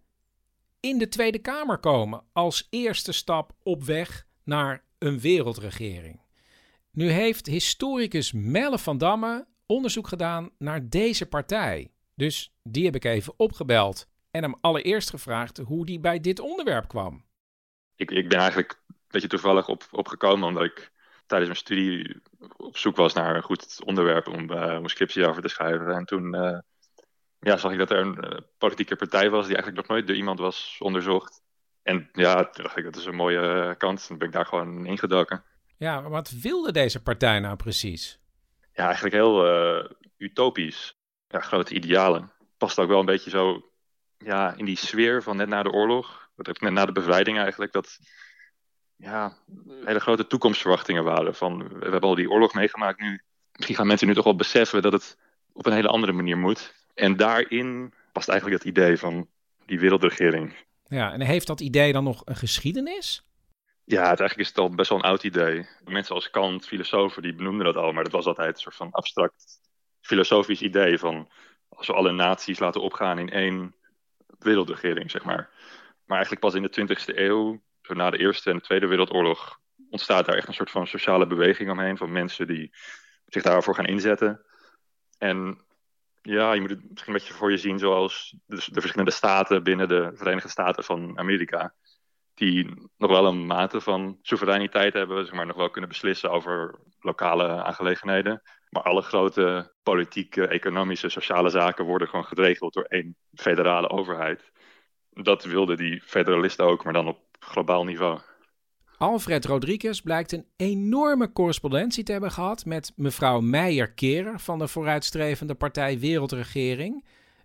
in 0.81 0.99
de 0.99 1.09
Tweede 1.09 1.39
Kamer 1.39 1.79
komen 1.79 2.25
als 2.33 2.67
eerste 2.71 3.13
stap 3.13 3.53
op 3.63 3.83
weg 3.83 4.27
naar 4.43 4.85
een 4.99 5.21
wereldregering. 5.21 6.21
Nu 6.91 7.09
heeft 7.09 7.47
historicus 7.47 8.33
Melle 8.33 8.79
van 8.79 8.99
Damme 8.99 9.47
onderzoek 9.67 10.09
gedaan 10.09 10.51
naar 10.59 10.89
deze 10.89 11.27
partij. 11.27 11.93
Dus 12.15 12.55
die 12.63 12.85
heb 12.85 12.95
ik 12.95 13.05
even 13.05 13.35
opgebeld 13.37 14.09
en 14.31 14.43
hem 14.43 14.55
allereerst 14.61 15.11
gevraagd 15.11 15.59
hoe 15.59 15.87
die 15.87 16.01
bij 16.01 16.21
dit 16.21 16.41
onderwerp 16.41 16.89
kwam. 16.89 17.25
Ik, 17.97 18.11
ik 18.11 18.29
ben 18.29 18.39
eigenlijk 18.39 18.83
een 18.89 18.97
beetje 19.09 19.29
toevallig 19.29 19.69
op, 19.69 19.89
opgekomen 19.91 20.49
omdat 20.49 20.65
ik 20.65 20.93
tijdens 21.35 21.65
mijn 21.67 21.81
studie 21.81 22.23
op 22.57 22.77
zoek 22.77 22.97
was 22.97 23.13
naar 23.13 23.37
een 23.37 23.43
goed 23.43 23.81
onderwerp 23.85 24.29
om 24.29 24.41
uh, 24.51 24.57
mijn 24.57 24.89
scriptie 24.89 25.27
over 25.27 25.43
te 25.43 25.49
schrijven. 25.49 25.95
En 25.95 26.05
toen 26.05 26.35
uh, 26.35 26.59
ja, 27.41 27.57
zag 27.57 27.73
ik 27.73 27.79
dat 27.79 27.91
er 27.91 27.99
een 27.99 28.19
uh, 28.25 28.39
politieke 28.59 28.97
partij 28.97 29.31
was 29.31 29.47
die 29.47 29.55
eigenlijk 29.55 29.77
nog 29.77 29.97
nooit 29.97 30.07
door 30.07 30.17
iemand 30.17 30.39
was 30.39 30.77
onderzocht. 30.79 31.43
En 31.83 32.09
ja, 32.13 32.45
toen 32.45 32.65
dacht 32.65 32.77
ik, 32.77 32.85
dat 32.85 32.97
is 32.97 33.05
een 33.05 33.15
mooie 33.15 33.75
kans. 33.79 34.09
Dan 34.09 34.19
ben 34.19 34.27
ik 34.27 34.33
daar 34.33 34.47
gewoon 34.47 34.87
ingedoken. 34.87 35.45
Ja, 35.77 36.01
maar 36.01 36.11
wat 36.11 36.31
wilde 36.31 36.73
deze 36.73 37.03
partij 37.03 37.41
nou 37.41 37.57
precies? 37.57 38.19
Ja, 38.73 38.85
eigenlijk 38.85 39.15
heel 39.15 39.47
uh, 39.47 39.91
utopisch. 40.17 40.97
Ja, 41.29 41.41
grote 41.41 41.75
idealen. 41.75 42.33
Past 42.57 42.79
ook 42.79 42.89
wel 42.89 43.01
een 43.01 43.07
beetje 43.07 43.31
zo 43.31 43.71
ja, 44.19 44.55
in 44.57 44.65
die 44.65 44.77
sfeer 44.77 45.23
van 45.23 45.37
net 45.37 45.49
na 45.49 45.63
de 45.63 45.73
oorlog. 45.73 46.29
Net 46.37 46.73
na 46.73 46.85
de 46.85 46.93
bevrijding 46.93 47.39
eigenlijk. 47.39 47.73
Dat 47.73 47.99
ja, 49.05 49.33
hele 49.85 50.01
grote 50.01 50.27
toekomstverwachtingen 50.27 51.05
waren. 51.05 51.35
Van, 51.35 51.69
we 51.69 51.79
hebben 51.79 52.01
al 52.01 52.15
die 52.15 52.31
oorlog 52.31 52.55
meegemaakt 52.55 53.01
nu. 53.01 53.23
Misschien 53.53 53.77
gaan 53.77 53.87
mensen 53.87 54.07
nu 54.07 54.15
toch 54.15 54.25
wel 54.25 54.37
beseffen 54.37 54.83
dat 54.83 54.93
het 54.93 55.19
op 55.53 55.67
een 55.67 55.73
hele 55.73 55.89
andere 55.89 56.13
manier 56.13 56.39
moet. 56.39 56.75
En 56.95 57.17
daarin 57.17 57.95
past 58.13 58.29
eigenlijk 58.29 58.63
het 58.63 58.71
idee 58.71 58.99
van 58.99 59.29
die 59.67 59.81
wereldregering. 59.81 60.55
Ja, 60.89 61.13
en 61.13 61.21
heeft 61.21 61.47
dat 61.47 61.61
idee 61.61 61.93
dan 61.93 62.05
nog 62.05 62.23
een 62.25 62.37
geschiedenis? 62.37 63.27
Ja, 63.85 64.01
het, 64.01 64.21
eigenlijk 64.21 64.39
is 64.39 64.49
het 64.49 64.59
al 64.59 64.71
best 64.71 64.89
wel 64.89 64.99
een 64.99 65.05
oud 65.05 65.23
idee. 65.23 65.67
Mensen 65.85 66.15
als 66.15 66.31
Kant, 66.31 66.67
filosofen, 66.67 67.23
die 67.23 67.35
benoemden 67.35 67.65
dat 67.65 67.77
al, 67.77 67.93
maar 67.93 68.03
dat 68.05 68.13
was 68.13 68.27
altijd 68.27 68.55
een 68.55 68.61
soort 68.61 68.75
van 68.75 68.91
abstract 68.91 69.61
filosofisch 70.01 70.61
idee 70.61 70.99
van 70.99 71.29
als 71.69 71.87
we 71.87 71.93
alle 71.93 72.13
naties 72.13 72.59
laten 72.59 72.81
opgaan 72.81 73.19
in 73.19 73.31
één 73.31 73.75
wereldregering, 74.39 75.11
zeg 75.11 75.25
maar. 75.25 75.51
Maar 76.05 76.17
eigenlijk 76.17 76.41
pas 76.41 76.55
in 76.55 76.63
de 76.63 76.97
20e 76.97 77.17
eeuw, 77.17 77.61
zo 77.87 77.95
na 77.95 78.11
de 78.11 78.19
Eerste 78.19 78.51
en 78.51 78.57
de 78.57 78.63
Tweede 78.63 78.87
Wereldoorlog, 78.87 79.59
ontstaat 79.91 80.27
daar 80.27 80.37
echt 80.37 80.49
een 80.49 80.55
soort 80.55 80.71
van 80.71 80.87
sociale 80.87 81.27
beweging 81.27 81.71
omheen 81.71 81.97
van 81.97 82.13
mensen 82.13 82.47
die 82.47 82.75
zich 83.27 83.43
daarvoor 83.43 83.75
gaan 83.75 83.87
inzetten. 83.87 84.45
En 85.19 85.65
ja, 86.23 86.53
je 86.53 86.61
moet 86.61 86.71
het 86.71 86.91
misschien 86.91 87.13
een 87.13 87.19
beetje 87.19 87.35
voor 87.35 87.51
je 87.51 87.57
zien 87.57 87.79
zoals 87.79 88.37
de, 88.47 88.57
de 88.67 88.81
verschillende 88.81 89.11
staten 89.11 89.63
binnen 89.63 89.89
de 89.89 90.11
Verenigde 90.15 90.49
Staten 90.49 90.85
van 90.85 91.19
Amerika 91.19 91.75
die 92.35 92.89
nog 92.97 93.11
wel 93.11 93.27
een 93.27 93.47
mate 93.47 93.81
van 93.81 94.19
soevereiniteit 94.23 94.93
hebben, 94.93 95.25
zeg 95.25 95.35
maar, 95.35 95.47
nog 95.47 95.57
wel 95.57 95.71
kunnen 95.71 95.91
beslissen 95.91 96.31
over 96.31 96.79
lokale 97.01 97.63
aangelegenheden. 97.63 98.43
Maar 98.69 98.83
alle 98.83 99.03
grote 99.03 99.73
politieke, 99.83 100.47
economische, 100.47 101.09
sociale 101.09 101.51
zaken 101.51 101.85
worden 101.85 102.09
gewoon 102.09 102.25
geregeld 102.25 102.75
door 102.75 102.85
één 102.85 103.17
federale 103.35 103.89
overheid. 103.89 104.53
Dat 105.11 105.45
wilden 105.45 105.77
die 105.77 106.03
federalisten 106.03 106.65
ook, 106.65 106.85
maar 106.85 106.93
dan 106.93 107.09
op 107.09 107.19
globaal 107.45 107.85
niveau. 107.85 108.21
Alfred 108.99 109.45
Rodriguez 109.45 110.01
blijkt 110.01 110.33
een 110.33 110.47
enorme 110.57 111.33
correspondentie 111.33 112.05
te 112.05 112.13
hebben 112.13 112.31
gehad 112.33 112.65
met 112.65 112.93
mevrouw 112.97 113.41
Meijer-Kerer 113.41 114.41
van 114.41 114.59
de 114.59 114.69
vooruitstrevende 114.69 115.55
partij 115.55 115.99
Wereldregering. 115.99 117.05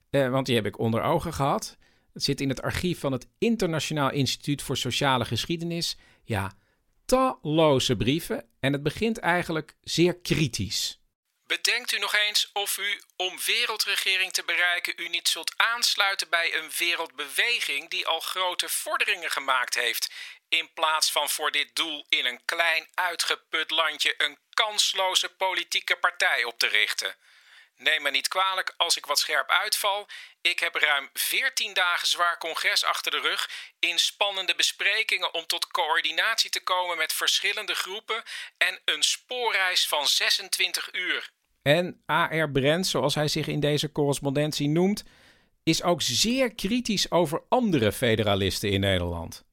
Eh, 0.10 0.30
want 0.30 0.46
die 0.46 0.56
heb 0.56 0.66
ik 0.66 0.80
onder 0.80 1.02
ogen 1.02 1.34
gehad. 1.34 1.78
Het 2.14 2.24
zit 2.24 2.42
in 2.42 2.50
het 2.50 2.62
archief 2.62 3.00
van 3.00 3.12
het 3.12 3.28
Internationaal 3.38 4.12
Instituut 4.12 4.62
voor 4.62 4.78
Sociale 4.78 5.26
Geschiedenis. 5.26 5.98
Ja, 6.24 6.52
talloze 7.06 7.96
brieven 7.96 8.46
en 8.60 8.74
het 8.74 8.84
begint 8.84 9.18
eigenlijk 9.18 9.76
zeer 9.82 10.16
kritisch. 10.20 10.99
Bedenkt 11.50 11.92
u 11.92 11.98
nog 11.98 12.16
eens 12.16 12.50
of 12.54 12.78
u, 12.78 13.02
om 13.16 13.40
wereldregering 13.46 14.32
te 14.32 14.44
bereiken, 14.44 14.94
u 14.96 15.08
niet 15.08 15.28
zult 15.28 15.54
aansluiten 15.58 16.30
bij 16.30 16.56
een 16.56 16.72
wereldbeweging 16.78 17.90
die 17.90 18.08
al 18.08 18.20
grote 18.20 18.70
vorderingen 18.70 19.32
gemaakt 19.32 19.74
heeft, 19.74 20.12
in 20.50 20.74
plaats 20.74 21.12
van 21.12 21.30
voor 21.30 21.52
dit 21.52 21.76
doel 21.76 22.06
in 22.10 22.26
een 22.26 22.46
klein 22.46 22.88
uitgeput 22.94 23.72
landje 23.72 24.14
een 24.18 24.38
kansloze 24.54 25.30
politieke 25.30 25.96
partij 25.96 26.44
op 26.44 26.60
te 26.60 26.68
richten. 26.68 27.16
Neem 27.76 28.02
me 28.02 28.10
niet 28.10 28.28
kwalijk 28.28 28.74
als 28.78 28.98
ik 28.98 29.06
wat 29.06 29.20
scherp 29.20 29.50
uitval. 29.50 30.08
Ik 30.42 30.60
heb 30.60 30.76
ruim 30.76 31.10
14 31.14 31.74
dagen 31.74 32.08
zwaar 32.08 32.38
congres 32.38 32.84
achter 32.84 33.12
de 33.12 33.20
rug. 33.20 33.50
In 33.80 34.00
spannende 34.00 34.56
besprekingen 34.56 35.34
om 35.34 35.46
tot 35.46 35.68
coördinatie 35.68 36.50
te 36.50 36.64
komen 36.64 36.98
met 36.98 37.14
verschillende 37.14 37.76
groepen. 37.76 38.24
En 38.58 38.82
een 38.86 39.04
spoorreis 39.04 39.88
van 39.88 40.08
26 40.08 40.94
uur. 40.94 41.30
En 41.62 42.04
A.R. 42.12 42.50
Brent, 42.52 42.88
zoals 42.88 43.16
hij 43.16 43.28
zich 43.28 43.48
in 43.48 43.60
deze 43.60 43.92
correspondentie 43.92 44.68
noemt, 44.68 45.04
is 45.64 45.84
ook 45.84 46.02
zeer 46.02 46.56
kritisch 46.56 47.12
over 47.12 47.42
andere 47.50 47.92
federalisten 47.92 48.70
in 48.70 48.80
Nederland. 48.80 49.44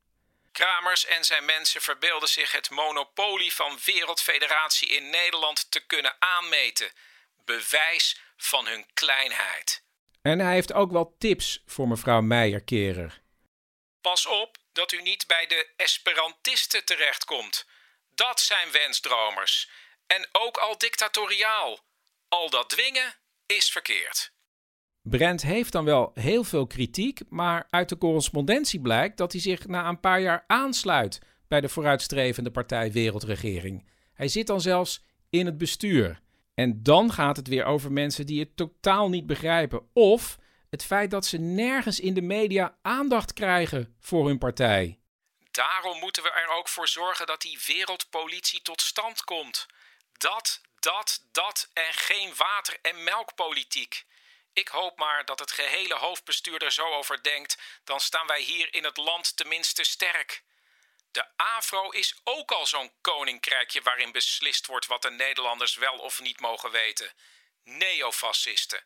Kramers 0.52 1.06
en 1.06 1.24
zijn 1.24 1.44
mensen 1.44 1.80
verbeelden 1.80 2.28
zich 2.28 2.52
het 2.52 2.70
monopolie 2.70 3.52
van 3.52 3.78
Wereldfederatie 3.84 4.88
in 4.88 5.10
Nederland 5.10 5.70
te 5.70 5.80
kunnen 5.86 6.16
aanmeten 6.18 6.90
bewijs 7.44 8.20
van 8.36 8.66
hun 8.66 8.86
kleinheid. 8.94 9.82
En 10.22 10.38
hij 10.38 10.54
heeft 10.54 10.72
ook 10.72 10.92
wel 10.92 11.14
tips 11.18 11.62
voor 11.66 11.88
mevrouw 11.88 12.20
Meijer-Kerer. 12.20 13.20
Pas 14.00 14.26
op 14.26 14.56
dat 14.72 14.92
u 14.92 15.02
niet 15.02 15.26
bij 15.26 15.46
de 15.46 15.68
Esperantisten 15.76 16.84
terechtkomt. 16.84 17.66
Dat 18.14 18.40
zijn 18.40 18.70
wensdromers. 18.70 19.70
En 20.06 20.28
ook 20.32 20.56
al 20.56 20.78
dictatoriaal. 20.78 21.80
Al 22.36 22.50
dat 22.50 22.68
dwingen 22.68 23.14
is 23.46 23.70
verkeerd. 23.70 24.32
Brent 25.02 25.42
heeft 25.42 25.72
dan 25.72 25.84
wel 25.84 26.10
heel 26.14 26.44
veel 26.44 26.66
kritiek, 26.66 27.20
maar 27.28 27.66
uit 27.70 27.88
de 27.88 27.98
correspondentie 27.98 28.80
blijkt 28.80 29.16
dat 29.16 29.32
hij 29.32 29.40
zich 29.40 29.66
na 29.66 29.88
een 29.88 30.00
paar 30.00 30.20
jaar 30.20 30.44
aansluit 30.46 31.20
bij 31.48 31.60
de 31.60 31.68
vooruitstrevende 31.68 32.50
partij 32.50 32.92
Wereldregering. 32.92 33.90
Hij 34.14 34.28
zit 34.28 34.46
dan 34.46 34.60
zelfs 34.60 35.02
in 35.30 35.46
het 35.46 35.58
bestuur. 35.58 36.20
En 36.54 36.82
dan 36.82 37.12
gaat 37.12 37.36
het 37.36 37.48
weer 37.48 37.64
over 37.64 37.92
mensen 37.92 38.26
die 38.26 38.40
het 38.40 38.56
totaal 38.56 39.08
niet 39.08 39.26
begrijpen. 39.26 39.88
Of 39.92 40.38
het 40.70 40.84
feit 40.84 41.10
dat 41.10 41.26
ze 41.26 41.38
nergens 41.38 42.00
in 42.00 42.14
de 42.14 42.22
media 42.22 42.76
aandacht 42.82 43.32
krijgen 43.32 43.96
voor 44.00 44.26
hun 44.26 44.38
partij. 44.38 44.98
Daarom 45.50 45.98
moeten 45.98 46.22
we 46.22 46.30
er 46.30 46.48
ook 46.48 46.68
voor 46.68 46.88
zorgen 46.88 47.26
dat 47.26 47.40
die 47.40 47.58
wereldpolitie 47.66 48.62
tot 48.62 48.80
stand 48.80 49.24
komt. 49.24 49.66
Dat, 50.12 50.60
dat, 50.86 51.20
dat 51.32 51.70
en 51.72 51.92
geen 51.92 52.34
water- 52.36 52.78
en 52.82 53.04
melkpolitiek. 53.04 54.04
Ik 54.52 54.68
hoop 54.68 54.98
maar 54.98 55.24
dat 55.24 55.38
het 55.38 55.50
gehele 55.50 55.94
hoofdbestuur 55.94 56.62
er 56.62 56.72
zo 56.72 56.92
over 56.92 57.22
denkt, 57.22 57.58
dan 57.84 58.00
staan 58.00 58.26
wij 58.26 58.40
hier 58.40 58.74
in 58.74 58.84
het 58.84 58.96
land 58.96 59.36
tenminste 59.36 59.84
sterk. 59.84 60.42
De 61.10 61.24
AVRO 61.36 61.90
is 61.90 62.20
ook 62.24 62.50
al 62.50 62.66
zo'n 62.66 62.90
koninkrijkje 63.00 63.82
waarin 63.82 64.12
beslist 64.12 64.66
wordt 64.66 64.86
wat 64.86 65.02
de 65.02 65.10
Nederlanders 65.10 65.74
wel 65.74 65.98
of 65.98 66.20
niet 66.20 66.40
mogen 66.40 66.70
weten. 66.70 67.12
Neofascisten. 67.64 68.84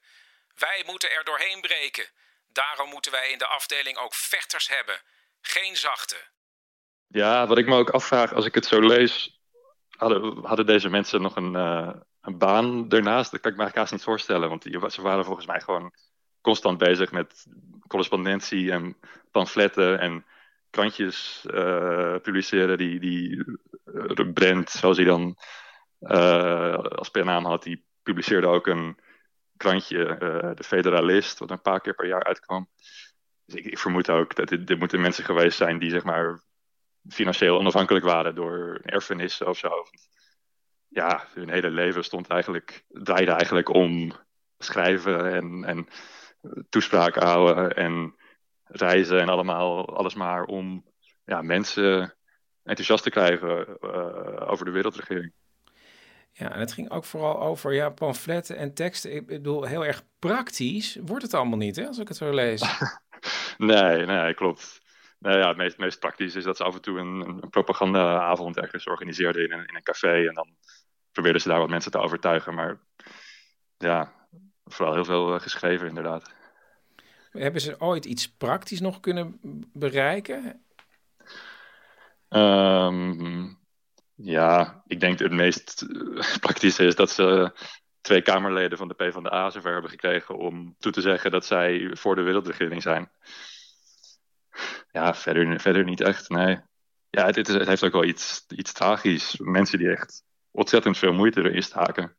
Wij 0.55 0.83
moeten 0.87 1.11
er 1.11 1.25
doorheen 1.25 1.61
breken. 1.61 2.11
Daarom 2.49 2.89
moeten 2.89 3.13
wij 3.13 3.31
in 3.31 3.39
de 3.39 3.47
afdeling 3.47 3.97
ook 3.97 4.15
vechters 4.15 4.69
hebben, 4.69 5.03
geen 5.41 5.77
zachte. 5.77 6.29
Ja, 7.07 7.47
wat 7.47 7.59
ik 7.59 7.67
me 7.67 7.77
ook 7.77 7.91
afvraag 7.91 8.33
als 8.33 8.45
ik 8.45 8.55
het 8.55 8.67
zo 8.67 8.81
lees, 8.81 9.40
hadden, 10.01 10.45
hadden 10.45 10.67
deze 10.67 10.89
mensen 10.89 11.23
nog 11.23 11.37
een, 11.37 11.53
uh, 11.53 11.93
een 12.21 12.39
baan 12.39 12.91
ernaast? 12.91 13.31
Dat 13.31 13.41
kan 13.41 13.51
ik 13.51 13.57
me 13.57 13.71
haast 13.75 13.93
niet 13.93 14.03
voorstellen, 14.03 14.49
want 14.49 14.63
die, 14.63 14.91
ze 14.91 15.03
waren 15.03 15.25
volgens 15.25 15.47
mij 15.47 15.61
gewoon 15.61 15.93
constant 16.41 16.79
bezig 16.79 17.13
met 17.13 17.47
correspondentie 17.87 18.71
en 18.71 18.97
pamfletten 19.31 19.99
en 19.99 20.25
krantjes 20.71 21.45
uh, 21.47 22.17
publiceren 22.23 22.79
die, 22.79 23.01
die 23.01 23.45
uh, 23.85 24.33
Brent, 24.33 24.71
zoals 24.71 24.97
hij 24.97 25.07
dan 25.07 25.37
als 26.89 27.09
per 27.09 27.25
naam 27.25 27.45
had, 27.45 27.63
die 27.63 27.85
publiceerde 28.03 28.47
ook 28.47 28.67
een 28.67 28.99
krantje, 29.57 30.17
de 30.57 30.65
Federalist, 30.65 31.39
wat 31.39 31.51
een 31.51 31.63
paar 31.63 31.81
keer 31.81 31.95
per 31.95 32.07
jaar 32.07 32.25
uitkwam. 32.25 32.69
Dus 33.45 33.55
ik, 33.55 33.79
vermoed 33.79 34.11
ook 34.11 34.35
dat 34.35 34.49
dit, 34.49 34.79
moeten 34.79 35.01
mensen 35.01 35.25
geweest 35.25 35.57
zijn 35.57 35.79
die 35.79 35.91
zeg 35.91 36.05
maar 36.05 36.43
financieel 37.09 37.59
onafhankelijk 37.59 38.05
waren 38.05 38.35
door 38.35 38.81
erfenissen 38.83 39.49
of 39.49 39.59
zo. 39.59 39.71
Ja, 40.89 41.27
hun 41.35 41.51
hele 41.51 41.71
leven 41.71 42.05
stond 42.05 42.29
eigenlijk, 42.29 42.85
draaide 42.89 43.33
eigenlijk 43.33 43.69
om 43.69 44.13
schrijven 44.59 45.33
en, 45.33 45.65
en 45.65 45.89
toespraken 46.69 47.23
houden 47.23 47.77
en 47.77 48.15
reizen 48.65 49.21
en 49.21 49.29
allemaal, 49.29 49.97
alles 49.97 50.15
maar 50.15 50.45
om 50.45 50.85
ja, 51.25 51.43
mensen 51.43 52.15
enthousiast 52.63 53.03
te 53.03 53.11
krijgen 53.11 53.67
uh, 53.81 54.51
over 54.51 54.65
de 54.65 54.71
wereldregering. 54.71 55.33
Ja, 56.33 56.53
en 56.53 56.61
het 56.61 56.73
ging 56.73 56.91
ook 56.91 57.05
vooral 57.05 57.41
over 57.41 57.75
ja, 57.75 57.91
pamfletten 57.91 58.57
en 58.57 58.75
teksten. 58.75 59.15
Ik 59.15 59.27
bedoel, 59.27 59.65
heel 59.65 59.85
erg 59.85 60.03
praktisch 60.19 60.99
wordt 61.05 61.23
het 61.23 61.35
allemaal 61.35 61.59
niet, 61.59 61.77
hè, 61.77 61.87
als 61.87 61.99
ik 61.99 62.09
het 62.09 62.17
zo 62.17 62.35
lees. 62.35 62.63
nee, 63.59 64.07
nee, 64.07 64.35
klopt. 64.35 64.80
Nou 65.21 65.39
ja, 65.39 65.49
het 65.49 65.57
meest, 65.57 65.79
meest 65.79 65.99
praktisch 65.99 66.35
is 66.35 66.45
dat 66.45 66.57
ze 66.57 66.65
af 66.65 66.75
en 66.75 66.81
toe 66.81 66.99
een, 66.99 67.21
een 67.21 67.51
propagandaavond 67.51 68.57
ergens 68.57 68.87
organiseerden 68.87 69.45
in 69.45 69.53
een, 69.53 69.67
in 69.67 69.75
een 69.75 69.83
café. 69.83 70.29
En 70.29 70.35
dan 70.35 70.57
probeerden 71.13 71.41
ze 71.41 71.49
daar 71.49 71.59
wat 71.59 71.69
mensen 71.69 71.91
te 71.91 71.99
overtuigen. 71.99 72.55
Maar 72.55 72.81
ja, 73.79 74.13
vooral 74.65 74.95
heel 74.95 75.05
veel 75.05 75.35
uh, 75.35 75.41
geschreven 75.41 75.89
inderdaad. 75.89 76.35
Hebben 77.31 77.61
ze 77.61 77.81
ooit 77.81 78.05
iets 78.05 78.37
praktisch 78.37 78.81
nog 78.81 79.01
kunnen 79.01 79.39
bereiken? 79.73 80.65
Um, 82.29 83.59
ja, 84.15 84.83
ik 84.87 85.01
denk 85.01 85.19
het 85.19 85.33
meest 85.33 85.87
praktische 86.41 86.85
is 86.85 86.95
dat 86.95 87.11
ze 87.11 87.53
twee 88.01 88.23
Kamerleden 88.23 88.79
van 88.79 88.89
de 88.89 88.95
PvdA 88.95 89.51
zover 89.51 89.73
hebben 89.73 89.91
gekregen 89.91 90.39
om 90.39 90.75
toe 90.79 90.93
te 90.93 91.01
zeggen 91.01 91.31
dat 91.31 91.47
zij 91.47 91.91
voor 91.93 92.15
de 92.15 92.23
wereldregering 92.23 92.83
zijn. 92.83 93.11
Ja, 94.91 95.15
verder, 95.15 95.61
verder 95.61 95.85
niet 95.85 96.01
echt, 96.01 96.29
nee. 96.29 96.59
Ja, 97.11 97.27
het, 97.27 97.37
het, 97.37 97.67
heeft 97.67 97.85
ook 97.85 97.93
wel 97.93 98.05
iets, 98.05 98.45
iets 98.49 98.73
tragisch. 98.73 99.37
Mensen 99.39 99.79
die 99.79 99.91
echt 99.91 100.23
ontzettend 100.51 100.99
veel 100.99 101.13
moeite 101.13 101.41
erin 101.41 101.63
staken. 101.63 102.17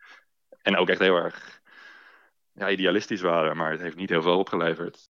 En 0.62 0.78
ook 0.78 0.90
echt 0.90 1.00
heel 1.00 1.16
erg 1.16 1.62
ja, 2.54 2.70
idealistisch 2.70 3.22
waren, 3.22 3.58
maar 3.58 3.72
het 3.72 3.82
heeft 3.82 3.96
niet 3.96 4.10
heel 4.10 4.22
veel 4.22 4.38
opgeleverd. 4.38 5.10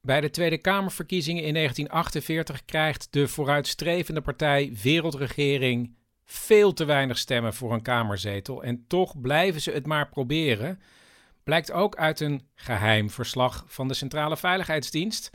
Bij 0.00 0.20
de 0.20 0.30
Tweede 0.30 0.58
Kamerverkiezingen 0.58 1.44
in 1.44 1.54
1948 1.54 2.64
krijgt 2.64 3.12
de 3.12 3.28
vooruitstrevende 3.28 4.20
partij 4.20 4.76
Wereldregering 4.82 5.96
veel 6.24 6.72
te 6.72 6.84
weinig 6.84 7.18
stemmen 7.18 7.54
voor 7.54 7.72
een 7.72 7.82
Kamerzetel. 7.82 8.62
En 8.62 8.84
toch 8.86 9.20
blijven 9.20 9.60
ze 9.60 9.70
het 9.70 9.86
maar 9.86 10.08
proberen. 10.08 10.80
Blijkt 11.44 11.72
ook 11.72 11.96
uit 11.96 12.20
een 12.20 12.48
geheim 12.54 13.10
verslag 13.10 13.64
van 13.66 13.88
de 13.88 13.94
Centrale 13.94 14.36
Veiligheidsdienst. 14.36 15.30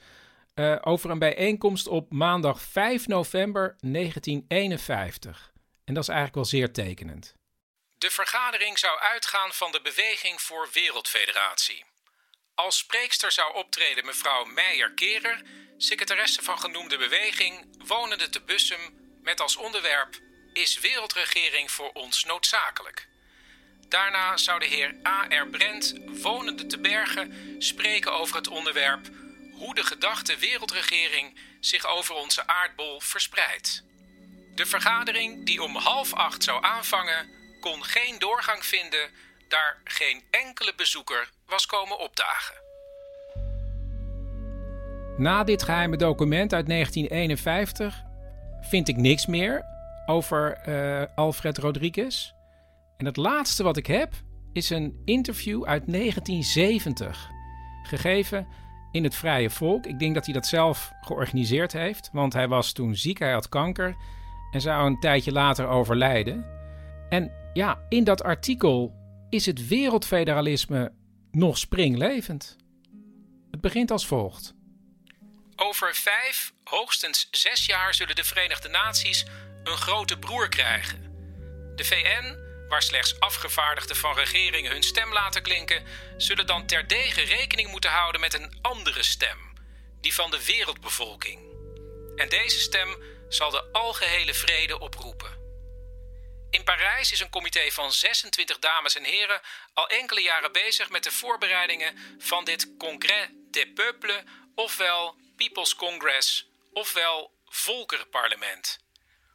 Uh, 0.56 0.76
over 0.82 1.10
een 1.10 1.20
bijeenkomst 1.20 1.88
op 1.88 2.12
maandag 2.12 2.62
5 2.62 3.08
november 3.08 3.76
1951. 3.80 5.52
En 5.86 5.94
dat 5.94 6.04
is 6.04 6.10
eigenlijk 6.10 6.36
wel 6.36 6.60
zeer 6.60 6.74
tekenend. 6.74 7.36
De 7.98 8.10
vergadering 8.10 8.80
zou 8.80 9.00
uitgaan 9.00 9.52
van 9.52 9.72
de 9.72 9.82
Beweging 9.82 10.42
voor 10.42 10.70
Wereldfederatie. 10.74 11.86
Als 12.56 12.78
spreekster 12.78 13.32
zou 13.32 13.56
optreden 13.56 14.06
mevrouw 14.06 14.46
Meijer-Kerer, 14.46 15.42
secretaresse 15.78 16.44
van 16.44 16.60
genoemde 16.60 16.98
beweging, 16.98 17.86
wonende 17.88 18.30
te 18.30 18.42
Bussum, 18.42 19.18
met 19.22 19.42
als 19.42 19.56
onderwerp 19.56 20.20
Is 20.54 20.80
wereldregering 20.80 21.72
voor 21.72 21.92
ons 21.94 22.24
noodzakelijk? 22.24 23.08
Daarna 23.88 24.38
zou 24.38 24.60
de 24.60 24.66
heer 24.66 24.96
A.R. 25.08 25.48
Brent, 25.48 25.96
wonende 26.06 26.66
te 26.66 26.80
Bergen, 26.80 27.56
spreken 27.60 28.14
over 28.14 28.36
het 28.36 28.48
onderwerp 28.48 29.10
hoe 29.64 29.76
de 29.76 29.84
gedachte 29.84 30.38
wereldregering 30.38 31.38
zich 31.60 31.88
over 31.88 32.16
onze 32.16 32.48
aardbol 32.48 33.00
verspreidt. 33.00 33.84
De 34.56 34.66
vergadering, 34.66 35.46
die 35.46 35.64
om 35.64 35.76
half 35.76 36.14
acht 36.14 36.44
zou 36.44 36.64
aanvangen, 36.64 37.30
kon 37.60 37.84
geen 37.84 38.20
doorgang 38.20 38.66
vinden, 38.66 39.10
daar 39.48 39.78
geen 39.84 40.24
enkele 40.30 40.74
bezoeker 40.76 41.30
was 41.46 41.66
komen 41.66 42.00
opdagen. 42.00 42.56
Na 45.18 45.44
dit 45.44 45.64
geheime 45.64 45.98
document 45.98 46.54
uit 46.54 46.68
1951 46.68 48.04
vind 48.62 48.88
ik 48.88 48.98
niks 48.98 49.26
meer 49.26 49.64
over 50.06 50.68
uh, 50.68 51.04
Alfred 51.16 51.58
Rodriguez. 51.58 52.32
En 52.98 53.06
het 53.06 53.18
laatste 53.18 53.64
wat 53.64 53.78
ik 53.78 53.88
heb 53.88 54.14
is 54.54 54.70
een 54.70 55.02
interview 55.06 55.66
uit 55.66 55.84
1970, 55.88 57.30
gegeven 57.84 58.63
in 58.94 59.04
het 59.04 59.16
Vrije 59.16 59.50
Volk. 59.50 59.86
Ik 59.86 60.00
denk 60.00 60.14
dat 60.14 60.26
hij 60.26 60.34
dat 60.34 60.48
zelf 60.48 60.92
georganiseerd 61.02 61.72
heeft, 61.72 62.10
want 62.12 62.34
hij 62.34 62.48
was 62.48 62.72
toen 62.72 62.96
ziek, 62.96 63.20
hij 63.20 63.32
had 63.32 63.50
kanker 63.50 63.96
en 64.52 64.62
zou 64.62 64.86
een 64.86 65.00
tijdje 65.00 65.32
later 65.32 65.68
overlijden. 65.68 66.46
En 67.10 67.32
ja, 67.54 67.86
in 67.90 68.04
dat 68.04 68.24
artikel 68.24 68.94
is 69.30 69.46
het 69.46 69.68
wereldfederalisme 69.68 70.92
nog 71.32 71.58
springlevend. 71.58 72.56
Het 73.52 73.62
begint 73.62 73.92
als 73.92 74.06
volgt. 74.06 74.54
Over 75.56 75.96
vijf, 75.96 76.54
hoogstens 76.64 77.28
zes 77.32 77.66
jaar 77.66 77.94
zullen 77.94 78.16
de 78.16 78.24
Verenigde 78.24 78.70
Naties 78.70 79.26
een 79.64 79.78
grote 79.78 80.20
broer 80.20 80.50
krijgen. 80.50 81.02
De 81.76 81.84
VN, 81.84 82.43
waar 82.74 82.82
slechts 82.82 83.20
afgevaardigden 83.20 83.96
van 83.96 84.16
regeringen 84.16 84.72
hun 84.72 84.84
stem 84.84 85.14
laten 85.14 85.42
klinken, 85.42 85.86
zullen 86.18 86.46
dan 86.46 86.66
terdege 86.68 87.22
rekening 87.22 87.70
moeten 87.70 87.90
houden 87.90 88.22
met 88.22 88.34
een 88.34 88.58
andere 88.62 89.04
stem, 89.04 89.54
die 90.02 90.14
van 90.14 90.32
de 90.32 90.46
wereldbevolking. 90.46 91.40
En 92.16 92.30
deze 92.30 92.60
stem 92.60 93.04
zal 93.30 93.50
de 93.50 93.64
algehele 93.72 94.34
vrede 94.34 94.80
oproepen. 94.80 95.32
In 96.50 96.64
Parijs 96.64 97.12
is 97.12 97.20
een 97.20 97.30
comité 97.30 97.72
van 97.72 97.92
26 97.92 98.60
dames 98.60 98.96
en 98.96 99.04
heren 99.04 99.42
al 99.74 99.88
enkele 99.88 100.22
jaren 100.22 100.52
bezig 100.52 100.90
met 100.90 101.04
de 101.04 101.12
voorbereidingen 101.12 102.18
van 102.20 102.46
dit 102.46 102.68
Congrès 102.78 103.28
des 103.52 103.68
Peuples, 103.76 104.24
ofwel 104.56 105.16
People's 105.36 105.76
Congress, 105.76 106.48
ofwel 106.72 107.32
Volkerenparlement. 107.46 108.80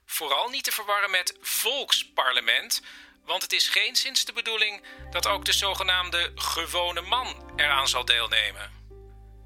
Vooral 0.07 0.49
niet 0.49 0.65
te 0.65 0.73
verwarren 0.73 1.11
met 1.11 1.37
Volksparlement, 1.41 2.83
want 3.29 3.43
het 3.43 3.53
is 3.53 3.69
geen 3.69 3.97
sinds 3.97 4.25
de 4.25 4.33
bedoeling 4.33 4.83
dat 5.11 5.27
ook 5.27 5.45
de 5.45 5.53
zogenaamde 5.53 6.33
gewone 6.35 7.01
man 7.01 7.53
eraan 7.57 7.89
zal 7.89 8.05
deelnemen. 8.05 8.71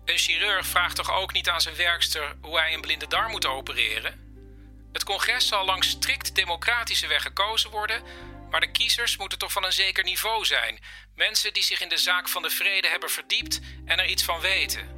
Een 0.05 0.19
chirurg 0.19 0.67
vraagt 0.67 0.97
toch 0.97 1.13
ook 1.13 1.33
niet 1.33 1.49
aan 1.49 1.61
zijn 1.61 1.77
werkster 1.77 2.37
hoe 2.41 2.59
hij 2.59 2.75
een 2.75 2.81
blinde 2.81 3.07
darm 3.07 3.31
moet 3.31 3.47
opereren? 3.47 4.21
Het 4.93 5.05
congres 5.05 5.47
zal 5.47 5.65
langs 5.65 5.89
strikt 5.89 6.35
democratische 6.35 7.07
weg 7.07 7.23
gekozen 7.23 7.71
worden, 7.71 8.03
Maar 8.51 8.61
de 8.61 8.71
kiezers 8.71 9.17
moeten 9.17 9.39
toch 9.39 9.53
van 9.53 9.65
een 9.65 9.73
zeker 9.73 10.05
niveau 10.05 10.45
zijn. 10.45 10.79
Mensen 11.15 11.53
die 11.53 11.63
zich 11.63 11.81
in 11.81 11.89
de 11.89 11.97
zaak 11.97 12.29
van 12.29 12.43
de 12.43 12.51
vrede 12.51 12.89
hebben 12.89 13.11
verdiept 13.11 13.61
en 13.87 13.99
er 13.99 14.07
iets 14.07 14.23
van 14.23 14.41
weten. 14.41 14.89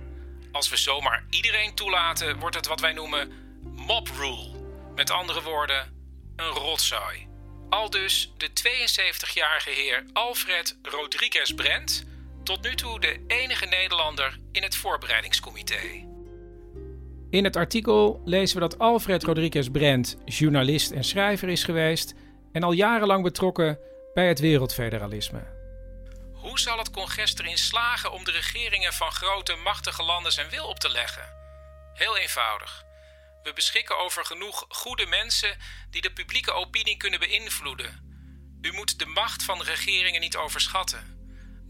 Als 0.53 0.68
we 0.68 0.77
zomaar 0.77 1.25
iedereen 1.31 1.75
toelaten, 1.75 2.38
wordt 2.38 2.57
het 2.57 2.66
wat 2.66 2.81
wij 2.81 2.92
noemen 2.92 3.33
mob 3.62 4.09
rule. 4.09 4.51
Met 4.94 5.11
andere 5.11 5.42
woorden, 5.42 5.92
een 6.37 6.49
rotzooi. 6.49 7.34
Al 7.68 7.90
dus 7.90 8.33
de 8.37 8.48
72-jarige 8.48 9.70
heer 9.70 10.05
Alfred 10.12 10.77
Rodriguez 10.83 11.53
Brent, 11.53 12.05
tot 12.42 12.62
nu 12.62 12.74
toe 12.74 13.00
de 13.00 13.24
enige 13.27 13.66
Nederlander 13.66 14.38
in 14.53 14.62
het 14.62 14.77
voorbereidingscomité. 14.77 16.12
In 17.31 17.44
het 17.44 17.57
artikel 17.57 18.22
lezen 18.24 18.57
we 18.57 18.68
dat 18.68 18.79
Alfred 18.79 19.22
Rodriguez 19.22 19.68
Brent 19.68 20.16
journalist 20.24 20.90
en 20.90 21.05
schrijver 21.05 21.48
is 21.48 21.64
geweest 21.64 22.14
en 22.53 22.62
al 22.62 22.72
jarenlang 22.72 23.22
betrokken 23.22 23.79
bij 24.14 24.29
het 24.29 24.38
wereldfederalisme. 24.38 25.42
Hoe 26.33 26.59
zal 26.59 26.79
het 26.79 26.90
congres 26.90 27.38
erin 27.38 27.59
slagen 27.59 28.12
om 28.12 28.24
de 28.24 28.31
regeringen 28.31 28.92
van 28.92 29.12
grote, 29.12 29.55
machtige 29.55 30.03
landen 30.03 30.33
zijn 30.33 30.50
wil 30.50 30.66
op 30.66 30.79
te 30.79 30.90
leggen? 30.90 31.22
Heel 31.94 32.16
eenvoudig. 32.16 32.85
We 33.44 33.52
beschikken 33.52 33.98
over 33.98 34.24
genoeg 34.24 34.64
goede 34.68 35.07
mensen 35.07 35.59
die 35.90 36.00
de 36.00 36.12
publieke 36.12 36.52
opinie 36.52 36.96
kunnen 36.96 37.20
beïnvloeden. 37.20 38.02
U 38.61 38.72
moet 38.72 38.98
de 38.98 39.07
macht 39.07 39.42
van 39.42 39.62
regeringen 39.62 40.20
niet 40.20 40.37
overschatten. 40.37 41.18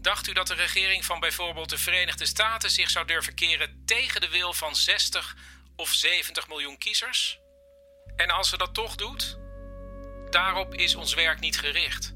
Dacht 0.01 0.27
u 0.27 0.33
dat 0.33 0.47
de 0.47 0.53
regering 0.53 1.05
van 1.05 1.19
bijvoorbeeld 1.19 1.69
de 1.69 1.77
Verenigde 1.77 2.25
Staten 2.25 2.69
zich 2.69 2.89
zou 2.89 3.07
durven 3.07 3.35
keren 3.35 3.83
tegen 3.85 4.21
de 4.21 4.29
wil 4.29 4.53
van 4.53 4.75
60 4.75 5.35
of 5.75 5.93
70 5.93 6.47
miljoen 6.47 6.77
kiezers? 6.77 7.39
En 8.15 8.29
als 8.29 8.49
ze 8.49 8.57
dat 8.57 8.73
toch 8.73 8.95
doet? 8.95 9.37
Daarop 10.29 10.73
is 10.73 10.95
ons 10.95 11.13
werk 11.13 11.39
niet 11.39 11.59
gericht. 11.59 12.13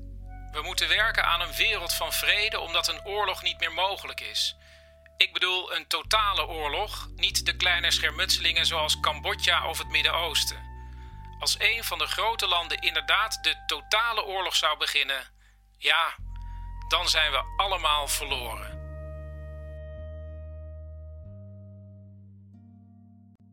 We 0.52 0.62
moeten 0.62 0.88
werken 0.88 1.26
aan 1.26 1.42
een 1.42 1.56
wereld 1.56 1.94
van 1.94 2.14
vrede 2.14 2.60
omdat 2.60 2.88
een 2.88 3.06
oorlog 3.06 3.42
niet 3.42 3.60
meer 3.60 3.74
mogelijk 3.74 4.22
is. 4.22 4.56
Ik 5.20 5.34
bedoel 5.34 5.76
een 5.76 5.88
totale 5.88 6.48
oorlog, 6.48 7.10
niet 7.16 7.46
de 7.46 7.56
kleine 7.56 7.92
schermutselingen 7.92 8.66
zoals 8.66 9.00
Cambodja 9.00 9.68
of 9.70 9.78
het 9.78 9.90
Midden-Oosten. 9.90 10.58
Als 11.40 11.56
een 11.60 11.84
van 11.84 11.98
de 11.98 12.06
grote 12.06 12.48
landen 12.48 12.82
inderdaad 12.82 13.40
de 13.42 13.64
totale 13.68 14.26
oorlog 14.26 14.56
zou 14.56 14.78
beginnen, 14.78 15.24
ja, 15.78 16.16
dan 16.88 17.10
zijn 17.10 17.32
we 17.32 17.44
allemaal 17.58 18.08
verloren. 18.08 18.80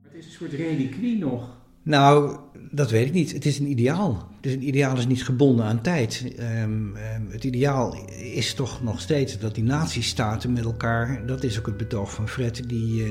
Het 0.03 0.15
is 0.15 0.27
een 0.27 0.33
soort 0.33 0.53
reliquie 0.53 1.19
nog. 1.19 1.49
Nou, 1.83 2.41
dat 2.77 2.91
weet 2.91 3.07
ik 3.07 3.13
niet. 3.13 3.33
Het 3.33 3.47
is 3.47 3.59
een 3.59 3.71
ideaal. 3.71 4.29
Dus 4.41 4.53
een 4.53 4.69
ideaal 4.69 4.97
is 4.99 5.07
niet 5.07 5.25
gebonden 5.25 5.65
aan 5.65 5.81
tijd. 5.81 6.25
Um, 6.39 6.97
um, 6.97 7.29
het 7.31 7.45
ideaal 7.45 8.09
is 8.33 8.55
toch 8.55 8.83
nog 8.83 9.01
steeds 9.01 9.39
dat 9.39 9.55
die 9.55 9.65
natiestaten 9.65 10.53
met 10.53 10.65
elkaar, 10.65 11.27
dat 11.27 11.43
is 11.43 11.59
ook 11.59 11.67
het 11.67 11.77
betoog 11.77 12.13
van 12.13 12.29
Fred, 12.29 12.69
die, 12.69 13.05
uh, 13.05 13.11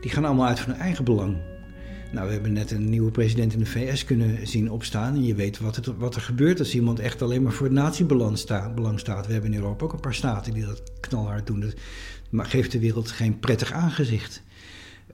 die 0.00 0.10
gaan 0.10 0.24
allemaal 0.24 0.46
uit 0.46 0.60
van 0.60 0.72
hun 0.72 0.80
eigen 0.80 1.04
belang. 1.04 1.36
Nou, 2.12 2.26
we 2.26 2.32
hebben 2.32 2.52
net 2.52 2.70
een 2.70 2.90
nieuwe 2.90 3.10
president 3.10 3.52
in 3.52 3.58
de 3.58 3.66
VS 3.66 4.04
kunnen 4.04 4.46
zien 4.46 4.70
opstaan. 4.70 5.14
En 5.14 5.24
je 5.24 5.34
weet 5.34 5.58
wat, 5.58 5.76
het, 5.76 5.86
wat 5.86 6.14
er 6.14 6.20
gebeurt 6.20 6.58
als 6.58 6.74
iemand 6.74 6.98
echt 6.98 7.22
alleen 7.22 7.42
maar 7.42 7.52
voor 7.52 7.66
het 7.66 7.74
natiebelang 7.74 8.38
sta, 8.38 8.72
staat. 8.96 9.26
We 9.26 9.32
hebben 9.32 9.52
in 9.52 9.58
Europa 9.58 9.84
ook 9.84 9.92
een 9.92 10.00
paar 10.00 10.14
staten 10.14 10.54
die 10.54 10.64
dat 10.64 10.82
knalhard 11.00 11.46
doen. 11.46 11.60
Dat 12.30 12.46
geeft 12.46 12.72
de 12.72 12.78
wereld 12.78 13.10
geen 13.10 13.38
prettig 13.38 13.72
aangezicht. 13.72 14.42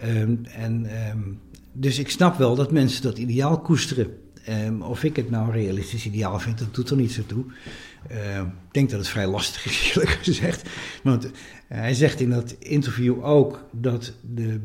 Um, 0.03 0.40
en, 0.44 0.87
dus 1.80 1.98
ik 1.98 2.10
snap 2.10 2.36
wel 2.36 2.54
dat 2.54 2.72
mensen 2.72 3.02
dat 3.02 3.18
ideaal 3.18 3.60
koesteren. 3.60 4.16
Um, 4.48 4.82
of 4.82 5.04
ik 5.04 5.16
het 5.16 5.30
nou 5.30 5.46
een 5.46 5.52
realistisch 5.52 6.06
ideaal 6.06 6.38
vind, 6.38 6.58
dat 6.58 6.74
doet 6.74 6.90
er 6.90 6.96
niet 6.96 7.12
zo 7.12 7.22
toe. 7.26 7.44
Uh, 8.10 8.38
ik 8.38 8.72
denk 8.72 8.90
dat 8.90 8.98
het 8.98 9.08
vrij 9.08 9.26
lastig 9.26 9.64
is, 9.64 9.80
eerlijk 9.88 10.10
gezegd. 10.10 10.68
Want 11.02 11.24
uh, 11.24 11.30
hij 11.68 11.94
zegt 11.94 12.20
in 12.20 12.30
dat 12.30 12.56
interview 12.58 13.24
ook 13.24 13.64
dat, 13.72 14.12
de, 14.34 14.60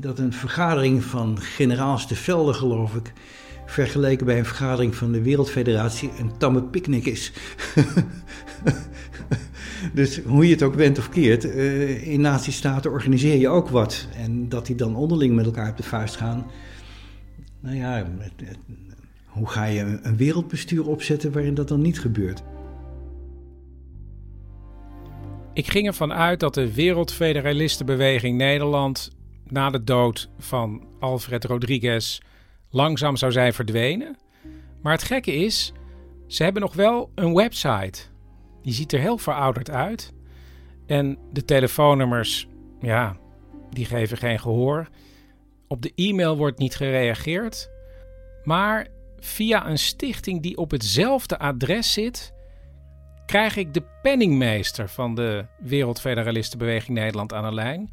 dat 0.00 0.18
een 0.18 0.32
vergadering 0.32 1.04
van 1.04 1.40
generaals 1.40 2.08
de 2.08 2.14
Velde, 2.14 2.52
geloof 2.52 2.94
ik, 2.94 3.12
vergeleken 3.66 4.26
bij 4.26 4.38
een 4.38 4.44
vergadering 4.44 4.94
van 4.94 5.12
de 5.12 5.22
Wereldfederatie, 5.22 6.10
een 6.18 6.36
tamme 6.38 6.62
picknick 6.62 7.06
is. 7.06 7.32
dus 9.92 10.20
hoe 10.24 10.44
je 10.44 10.52
het 10.52 10.62
ook 10.62 10.76
bent 10.76 10.98
of 10.98 11.08
keert, 11.08 11.44
uh, 11.44 12.12
in 12.12 12.20
nazistaten 12.20 12.90
organiseer 12.90 13.36
je 13.36 13.48
ook 13.48 13.68
wat. 13.68 14.08
En 14.16 14.48
dat 14.48 14.66
die 14.66 14.76
dan 14.76 14.96
onderling 14.96 15.34
met 15.34 15.44
elkaar 15.44 15.70
op 15.70 15.76
de 15.76 15.82
vuist 15.82 16.16
gaan. 16.16 16.46
Nou 17.60 17.76
ja, 17.76 18.06
hoe 19.26 19.48
ga 19.48 19.64
je 19.64 19.98
een 20.02 20.16
wereldbestuur 20.16 20.88
opzetten 20.88 21.32
waarin 21.32 21.54
dat 21.54 21.68
dan 21.68 21.80
niet 21.80 22.00
gebeurt? 22.00 22.42
Ik 25.52 25.70
ging 25.70 25.86
ervan 25.86 26.12
uit 26.12 26.40
dat 26.40 26.54
de 26.54 26.74
Wereldfederalistenbeweging 26.74 28.36
Nederland 28.36 29.10
na 29.48 29.70
de 29.70 29.84
dood 29.84 30.28
van 30.38 30.86
Alfred 31.00 31.44
Rodriguez 31.44 32.20
langzaam 32.70 33.16
zou 33.16 33.32
zijn 33.32 33.52
verdwenen. 33.52 34.16
Maar 34.82 34.92
het 34.92 35.02
gekke 35.02 35.34
is, 35.34 35.72
ze 36.26 36.42
hebben 36.42 36.62
nog 36.62 36.74
wel 36.74 37.10
een 37.14 37.34
website. 37.34 38.00
Die 38.68 38.76
ziet 38.76 38.92
er 38.92 39.00
heel 39.00 39.18
verouderd 39.18 39.70
uit. 39.70 40.12
En 40.86 41.18
de 41.32 41.44
telefoonnummers, 41.44 42.48
ja, 42.80 43.16
die 43.70 43.84
geven 43.84 44.16
geen 44.16 44.40
gehoor. 44.40 44.88
Op 45.68 45.82
de 45.82 45.92
e-mail 45.94 46.36
wordt 46.36 46.58
niet 46.58 46.76
gereageerd. 46.76 47.70
Maar 48.44 48.86
via 49.18 49.68
een 49.68 49.78
stichting 49.78 50.42
die 50.42 50.56
op 50.56 50.70
hetzelfde 50.70 51.38
adres 51.38 51.92
zit, 51.92 52.32
krijg 53.26 53.56
ik 53.56 53.74
de 53.74 53.82
penningmeester 54.02 54.88
van 54.88 55.14
de 55.14 55.46
Wereldfederalistenbeweging 55.58 56.98
Nederland 56.98 57.32
aan 57.32 57.44
de 57.44 57.54
lijn. 57.54 57.92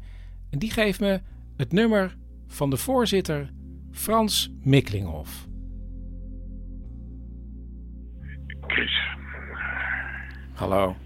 En 0.50 0.58
die 0.58 0.70
geeft 0.70 1.00
me 1.00 1.20
het 1.56 1.72
nummer 1.72 2.16
van 2.46 2.70
de 2.70 2.76
voorzitter 2.76 3.52
Frans 3.90 4.50
Mikkelinghoff. 4.62 5.46
Hallo. 10.56 10.96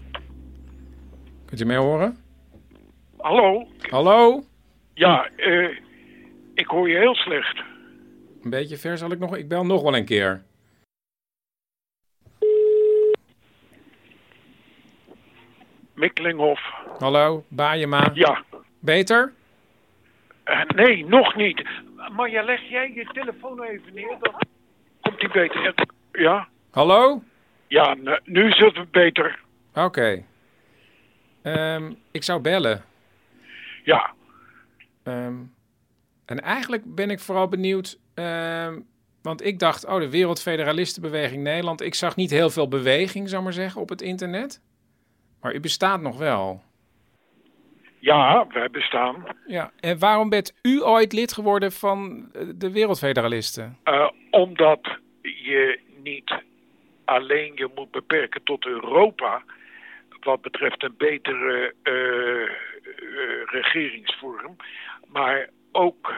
Kunt 1.45 1.61
u 1.61 1.65
mij 1.65 1.77
horen? 1.77 2.17
Hallo? 3.17 3.67
Hallo? 3.89 4.43
Ja, 4.93 5.29
uh, 5.37 5.77
ik 6.53 6.67
hoor 6.67 6.89
je 6.89 6.97
heel 6.97 7.15
slecht. 7.15 7.61
Een 8.41 8.49
beetje 8.49 8.77
ver 8.77 8.97
zal 8.97 9.11
ik 9.11 9.19
nog... 9.19 9.37
Ik 9.37 9.47
bel 9.47 9.65
nog 9.65 9.81
wel 9.81 9.95
een 9.95 10.05
keer. 10.05 10.43
Mikkelinghof. 15.93 16.61
Hallo, 16.99 17.43
Baaiema. 17.47 18.11
Ja. 18.13 18.43
Beter? 18.79 19.33
Uh, 20.45 20.63
nee, 20.63 21.05
nog 21.05 21.35
niet. 21.35 21.67
Maar 22.11 22.29
ja, 22.29 22.43
leg 22.43 22.69
jij 22.69 22.91
je 22.93 23.05
telefoon 23.05 23.63
even 23.63 23.93
neer, 23.93 24.17
dan 24.19 24.33
komt 25.01 25.19
die 25.19 25.31
beter. 25.31 25.73
Ja? 26.11 26.47
Hallo? 26.71 27.23
Ja, 27.71 27.97
nu 28.23 28.47
is 28.47 28.57
het 28.57 28.91
beter. 28.91 29.39
Oké. 29.73 30.25
Okay. 31.43 31.75
Um, 31.75 31.97
ik 32.11 32.23
zou 32.23 32.41
bellen. 32.41 32.83
Ja. 33.83 34.13
Um, 35.03 35.53
en 36.25 36.39
eigenlijk 36.39 36.95
ben 36.95 37.09
ik 37.09 37.19
vooral 37.19 37.47
benieuwd, 37.47 37.99
uh, 38.15 38.73
want 39.21 39.45
ik 39.45 39.59
dacht, 39.59 39.85
oh, 39.85 39.99
de 39.99 40.09
Wereldfederalistenbeweging 40.09 41.43
Nederland. 41.43 41.81
Ik 41.81 41.95
zag 41.95 42.15
niet 42.15 42.31
heel 42.31 42.49
veel 42.49 42.67
beweging, 42.67 43.29
zou 43.29 43.43
maar 43.43 43.53
zeggen, 43.53 43.81
op 43.81 43.89
het 43.89 44.01
internet. 44.01 44.61
Maar 45.41 45.53
u 45.53 45.59
bestaat 45.59 46.01
nog 46.01 46.17
wel. 46.17 46.63
Ja, 47.99 48.47
wij 48.47 48.69
bestaan. 48.69 49.25
Ja, 49.47 49.71
en 49.79 49.99
waarom 49.99 50.29
bent 50.29 50.53
u 50.61 50.83
ooit 50.83 51.13
lid 51.13 51.33
geworden 51.33 51.71
van 51.71 52.29
de 52.55 52.71
Wereldfederalisten? 52.71 53.77
Uh, 53.85 54.09
omdat 54.31 54.97
je 55.21 55.79
niet 56.03 56.33
alleen 57.11 57.51
je 57.55 57.69
moet 57.75 57.91
beperken 57.91 58.43
tot 58.43 58.65
Europa 58.65 59.43
wat 60.19 60.41
betreft 60.41 60.83
een 60.83 60.93
betere 60.97 61.73
uh, 61.83 62.49
regeringsvorm, 63.45 64.55
maar 65.07 65.49
ook 65.71 66.13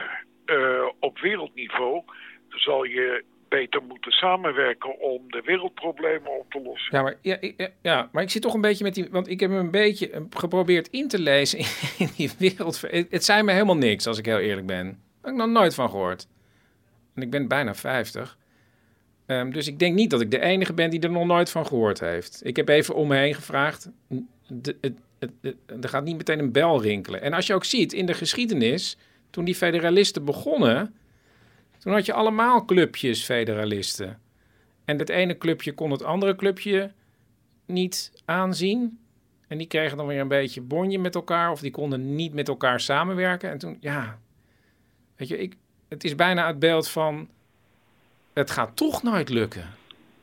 uh, 0.46 0.88
op 0.98 1.18
wereldniveau 1.18 2.02
zal 2.48 2.84
je 2.84 3.24
beter 3.48 3.82
moeten 3.82 4.12
samenwerken 4.12 4.98
om 4.98 5.30
de 5.30 5.42
wereldproblemen 5.44 6.38
op 6.38 6.50
te 6.50 6.60
lossen. 6.60 6.96
Ja, 6.96 7.02
maar, 7.02 7.14
ja, 7.22 7.38
ja, 7.82 8.08
maar 8.12 8.22
ik 8.22 8.30
zit 8.30 8.42
toch 8.42 8.54
een 8.54 8.60
beetje 8.60 8.84
met 8.84 8.94
die... 8.94 9.08
Want 9.10 9.28
ik 9.28 9.40
heb 9.40 9.50
een 9.50 9.70
beetje 9.70 10.26
geprobeerd 10.30 10.88
in 10.88 11.08
te 11.08 11.18
lezen 11.18 11.58
in 11.98 12.08
die 12.16 12.30
wereld. 12.38 12.80
Het 13.10 13.24
zei 13.24 13.42
me 13.42 13.52
helemaal 13.52 13.76
niks, 13.76 14.06
als 14.06 14.18
ik 14.18 14.26
heel 14.26 14.38
eerlijk 14.38 14.66
ben. 14.66 14.84
Daar 14.84 14.96
heb 15.22 15.32
ik 15.32 15.36
nog 15.36 15.48
nooit 15.48 15.74
van 15.74 15.90
gehoord. 15.90 16.28
En 17.14 17.22
ik 17.22 17.30
ben 17.30 17.48
bijna 17.48 17.74
50. 17.74 18.38
Um, 19.26 19.52
dus 19.52 19.66
ik 19.66 19.78
denk 19.78 19.94
niet 19.94 20.10
dat 20.10 20.20
ik 20.20 20.30
de 20.30 20.40
enige 20.40 20.72
ben 20.72 20.90
die 20.90 21.00
er 21.00 21.10
nog 21.10 21.26
nooit 21.26 21.50
van 21.50 21.66
gehoord 21.66 22.00
heeft. 22.00 22.40
Ik 22.42 22.56
heb 22.56 22.68
even 22.68 22.94
om 22.94 23.08
me 23.08 23.16
heen 23.16 23.34
gevraagd. 23.34 23.90
Er 25.66 25.88
gaat 25.88 26.04
niet 26.04 26.16
meteen 26.16 26.38
een 26.38 26.52
bel 26.52 26.82
rinkelen. 26.82 27.22
En 27.22 27.32
als 27.32 27.46
je 27.46 27.54
ook 27.54 27.64
ziet 27.64 27.92
in 27.92 28.06
de 28.06 28.14
geschiedenis 28.14 28.96
toen 29.30 29.44
die 29.44 29.54
federalisten 29.54 30.24
begonnen, 30.24 30.94
toen 31.78 31.92
had 31.92 32.06
je 32.06 32.12
allemaal 32.12 32.64
clubjes 32.64 33.24
federalisten. 33.24 34.20
En 34.84 34.98
het 34.98 35.08
ene 35.08 35.38
clubje 35.38 35.72
kon 35.72 35.90
het 35.90 36.02
andere 36.02 36.36
clubje 36.36 36.92
niet 37.66 38.12
aanzien. 38.24 38.98
En 39.48 39.58
die 39.58 39.66
kregen 39.66 39.96
dan 39.96 40.06
weer 40.06 40.20
een 40.20 40.28
beetje 40.28 40.60
bonje 40.60 40.98
met 40.98 41.14
elkaar. 41.14 41.50
Of 41.50 41.60
die 41.60 41.70
konden 41.70 42.14
niet 42.14 42.34
met 42.34 42.48
elkaar 42.48 42.80
samenwerken. 42.80 43.50
En 43.50 43.58
toen, 43.58 43.76
ja, 43.80 44.18
weet 45.16 45.28
je, 45.28 45.38
ik, 45.38 45.56
het 45.88 46.04
is 46.04 46.14
bijna 46.14 46.46
het 46.46 46.58
beeld 46.58 46.88
van... 46.88 47.28
het 48.34 48.50
gaat 48.50 48.76
toch 48.76 49.02
nooit 49.02 49.28
lukken. 49.28 49.74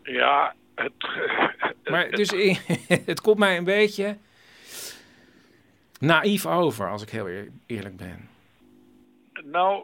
Ja, 0.03 0.55
het... 0.75 0.91
Maar 1.83 2.09
dus 2.09 2.31
het 3.11 3.21
komt 3.21 3.37
mij 3.37 3.57
een 3.57 3.63
beetje 3.63 4.17
naïef 5.99 6.45
over, 6.45 6.89
als 6.89 7.01
ik 7.01 7.09
heel 7.09 7.27
eerlijk 7.65 7.97
ben. 7.97 8.29
Nou, 9.43 9.83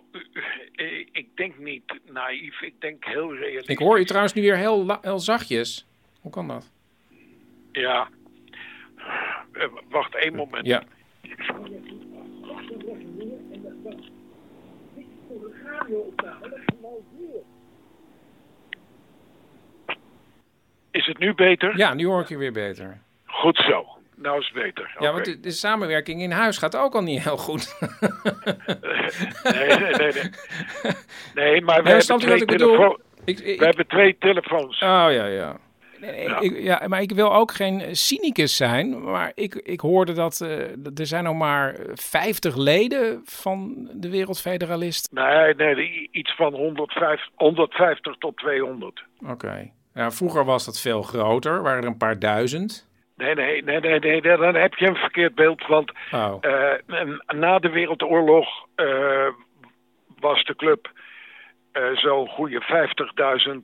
ik 1.12 1.28
denk 1.36 1.58
niet 1.58 2.00
naïef, 2.12 2.62
ik 2.62 2.82
denk 2.82 3.06
heel 3.06 3.36
realistisch. 3.36 3.68
Ik 3.68 3.78
hoor 3.78 4.00
je 4.00 4.06
trouwens 4.06 4.34
nu 4.34 4.42
weer 4.42 4.58
heel, 4.58 4.98
heel 5.02 5.20
zachtjes. 5.20 5.88
Hoe 6.22 6.32
kan 6.32 6.48
dat? 6.48 6.72
Ja. 7.72 8.10
Uh, 9.54 9.66
wacht 9.90 10.16
één 10.16 10.36
moment. 10.36 10.66
Ja. 10.66 10.84
Is 20.98 21.06
het 21.06 21.18
nu 21.18 21.34
beter? 21.34 21.78
Ja, 21.78 21.94
nu 21.94 22.06
hoor 22.06 22.22
ik 22.22 22.28
je 22.28 22.38
weer 22.38 22.52
beter. 22.52 22.98
Goed 23.26 23.58
zo. 23.58 23.86
Nou 24.16 24.40
is 24.40 24.52
het 24.54 24.64
beter. 24.64 24.96
Ja, 25.00 25.12
want 25.12 25.26
de, 25.26 25.40
de, 25.40 25.52
samenwerking 25.52 26.22
in 26.22 26.32
huis 26.32 26.58
gaat 26.58 26.76
ook 26.76 26.96
al 26.96 27.02
niet 27.02 27.24
heel 27.24 27.38
goed. 27.38 27.78
nee, 29.44 29.68
nee, 29.68 29.96
nee, 29.96 30.12
nee. 30.14 30.32
Nee, 31.34 31.62
maar 31.62 31.84
we, 31.84 31.90
hebben, 31.90 32.18
twee 32.18 32.46
telefoon... 32.46 33.00
ik, 33.26 33.40
ik, 33.40 33.60
we 33.60 33.66
hebben 33.66 33.88
twee 33.88 34.16
telefoons. 34.20 34.82
Oh, 34.82 35.08
ja, 35.10 35.26
ja. 35.26 35.58
Nee, 36.00 36.24
ja. 36.24 36.40
Ik, 36.40 36.60
ja, 36.60 36.82
maar 36.88 37.02
ik 37.02 37.12
wil 37.12 37.34
ook 37.34 37.52
geen 37.52 37.96
cynicus 37.96 38.56
zijn. 38.56 39.02
Maar 39.04 39.32
ik, 39.36 39.56
ik 39.56 39.80
hoorde 39.80 40.14
dat 40.14 40.40
uh, 40.44 40.60
er 41.00 41.06
zijn 41.06 41.24
nog 41.24 41.36
maar 41.36 41.76
50 41.94 42.56
leden 42.56 43.22
van 43.26 43.90
de 43.94 44.10
Wereldfederalist. 44.10 45.12
Nee, 45.12 45.56
nee, 45.56 46.10
iets 46.12 46.36
van 46.36 46.54
150, 46.54 47.30
150 47.36 48.16
tot 48.18 48.38
200. 48.38 49.04
Oké. 49.22 49.32
Okay. 49.32 49.72
Ja, 49.98 50.12
vroeger 50.12 50.46
was 50.46 50.66
dat 50.66 50.82
veel 50.82 51.02
groter, 51.02 51.62
waren 51.62 51.82
er 51.84 51.90
een 51.90 51.98
paar 51.98 52.20
duizend. 52.20 52.90
Nee, 53.16 53.36
nee, 53.36 53.64
nee, 53.64 53.80
nee, 53.80 54.00
nee, 54.00 54.22
dan 54.22 54.56
heb 54.56 54.74
je 54.74 54.88
een 54.88 54.96
verkeerd 54.96 55.36
beeld. 55.36 55.68
Want 55.68 55.92
oh. 56.12 56.38
uh, 56.42 57.18
na 57.28 57.60
de 57.60 57.70
Wereldoorlog 57.70 58.48
uh, 58.76 59.28
was 60.20 60.44
de 60.44 60.56
club 60.56 60.92
uh, 61.74 61.96
zo'n 61.96 62.28
goede 62.28 62.62
50.000 63.46 63.58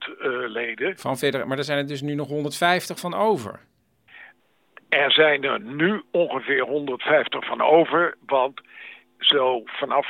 leden. 0.47 0.97
Van 0.97 1.17
verder, 1.17 1.47
maar 1.47 1.57
er 1.57 1.63
zijn 1.63 1.77
er 1.77 1.87
dus 1.87 2.01
nu 2.01 2.15
nog 2.15 2.27
150 2.27 2.99
van 2.99 3.13
over. 3.13 3.59
Er 4.89 5.11
zijn 5.11 5.43
er 5.43 5.59
nu 5.61 6.01
ongeveer 6.11 6.61
150 6.61 7.45
van 7.45 7.61
over, 7.61 8.15
want 8.25 8.61
zo 9.17 9.61
vanaf 9.65 10.07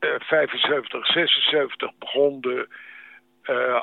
75, 0.00 1.06
76 1.06 1.90
begon 1.98 2.40
de 2.40 2.68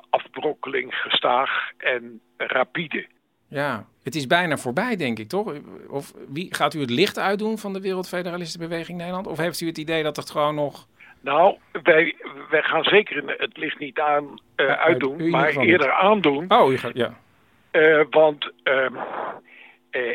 afbrokkeling 0.09 0.95
gestaag 0.95 1.71
en 1.77 2.21
rapide. 2.37 3.07
Ja, 3.47 3.85
het 4.03 4.15
is 4.15 4.27
bijna 4.27 4.57
voorbij, 4.57 4.95
denk 4.95 5.19
ik, 5.19 5.27
toch? 5.27 5.53
Of 5.89 6.13
wie, 6.33 6.55
gaat 6.55 6.73
u 6.73 6.79
het 6.79 6.89
licht 6.89 7.19
uitdoen 7.19 7.57
van 7.57 7.73
de 7.73 7.81
Wereldfederalistenbeweging 7.81 8.97
Nederland? 8.97 9.27
Of 9.27 9.37
heeft 9.37 9.61
u 9.61 9.67
het 9.67 9.77
idee 9.77 10.03
dat 10.03 10.15
het 10.15 10.29
gewoon 10.29 10.55
nog... 10.55 10.87
Nou, 11.21 11.57
wij, 11.83 12.15
wij 12.49 12.61
gaan 12.61 12.83
zeker 12.83 13.35
het 13.37 13.57
licht 13.57 13.79
niet 13.79 13.99
aan 13.99 14.23
uh, 14.23 14.67
ja, 14.67 14.77
uitdoen, 14.77 15.29
maar 15.29 15.55
eerder 15.55 15.91
aandoen. 15.91 16.45
Oh, 16.51 16.71
u 16.71 16.77
gaat, 16.77 16.93
ja. 16.93 17.13
Uh, 17.71 18.03
want 18.09 18.51
uh, 18.63 18.89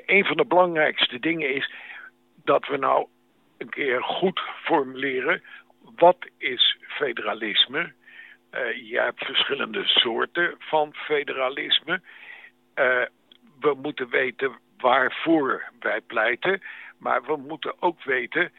een 0.07 0.25
van 0.25 0.37
de 0.37 0.45
belangrijkste 0.45 1.19
dingen 1.19 1.55
is 1.55 1.73
dat 2.45 2.67
we 2.67 2.77
nou 2.77 3.07
een 3.59 3.69
keer 3.69 4.03
goed 4.03 4.41
formuleren... 4.63 5.43
wat 5.97 6.17
is 6.39 6.77
federalisme? 6.81 7.93
Je 8.85 9.01
hebt 9.01 9.25
verschillende 9.25 9.83
soorten 9.85 10.55
van 10.59 10.95
federalisme 10.95 12.01
we 13.61 13.75
moeten 13.83 14.09
weten 14.09 14.59
waarvoor 14.79 15.65
wij 15.81 16.01
pleiten. 16.01 16.63
Maar 16.99 17.23
we 17.23 17.37
moeten 17.37 17.83
ook 17.83 18.05
weten 18.05 18.53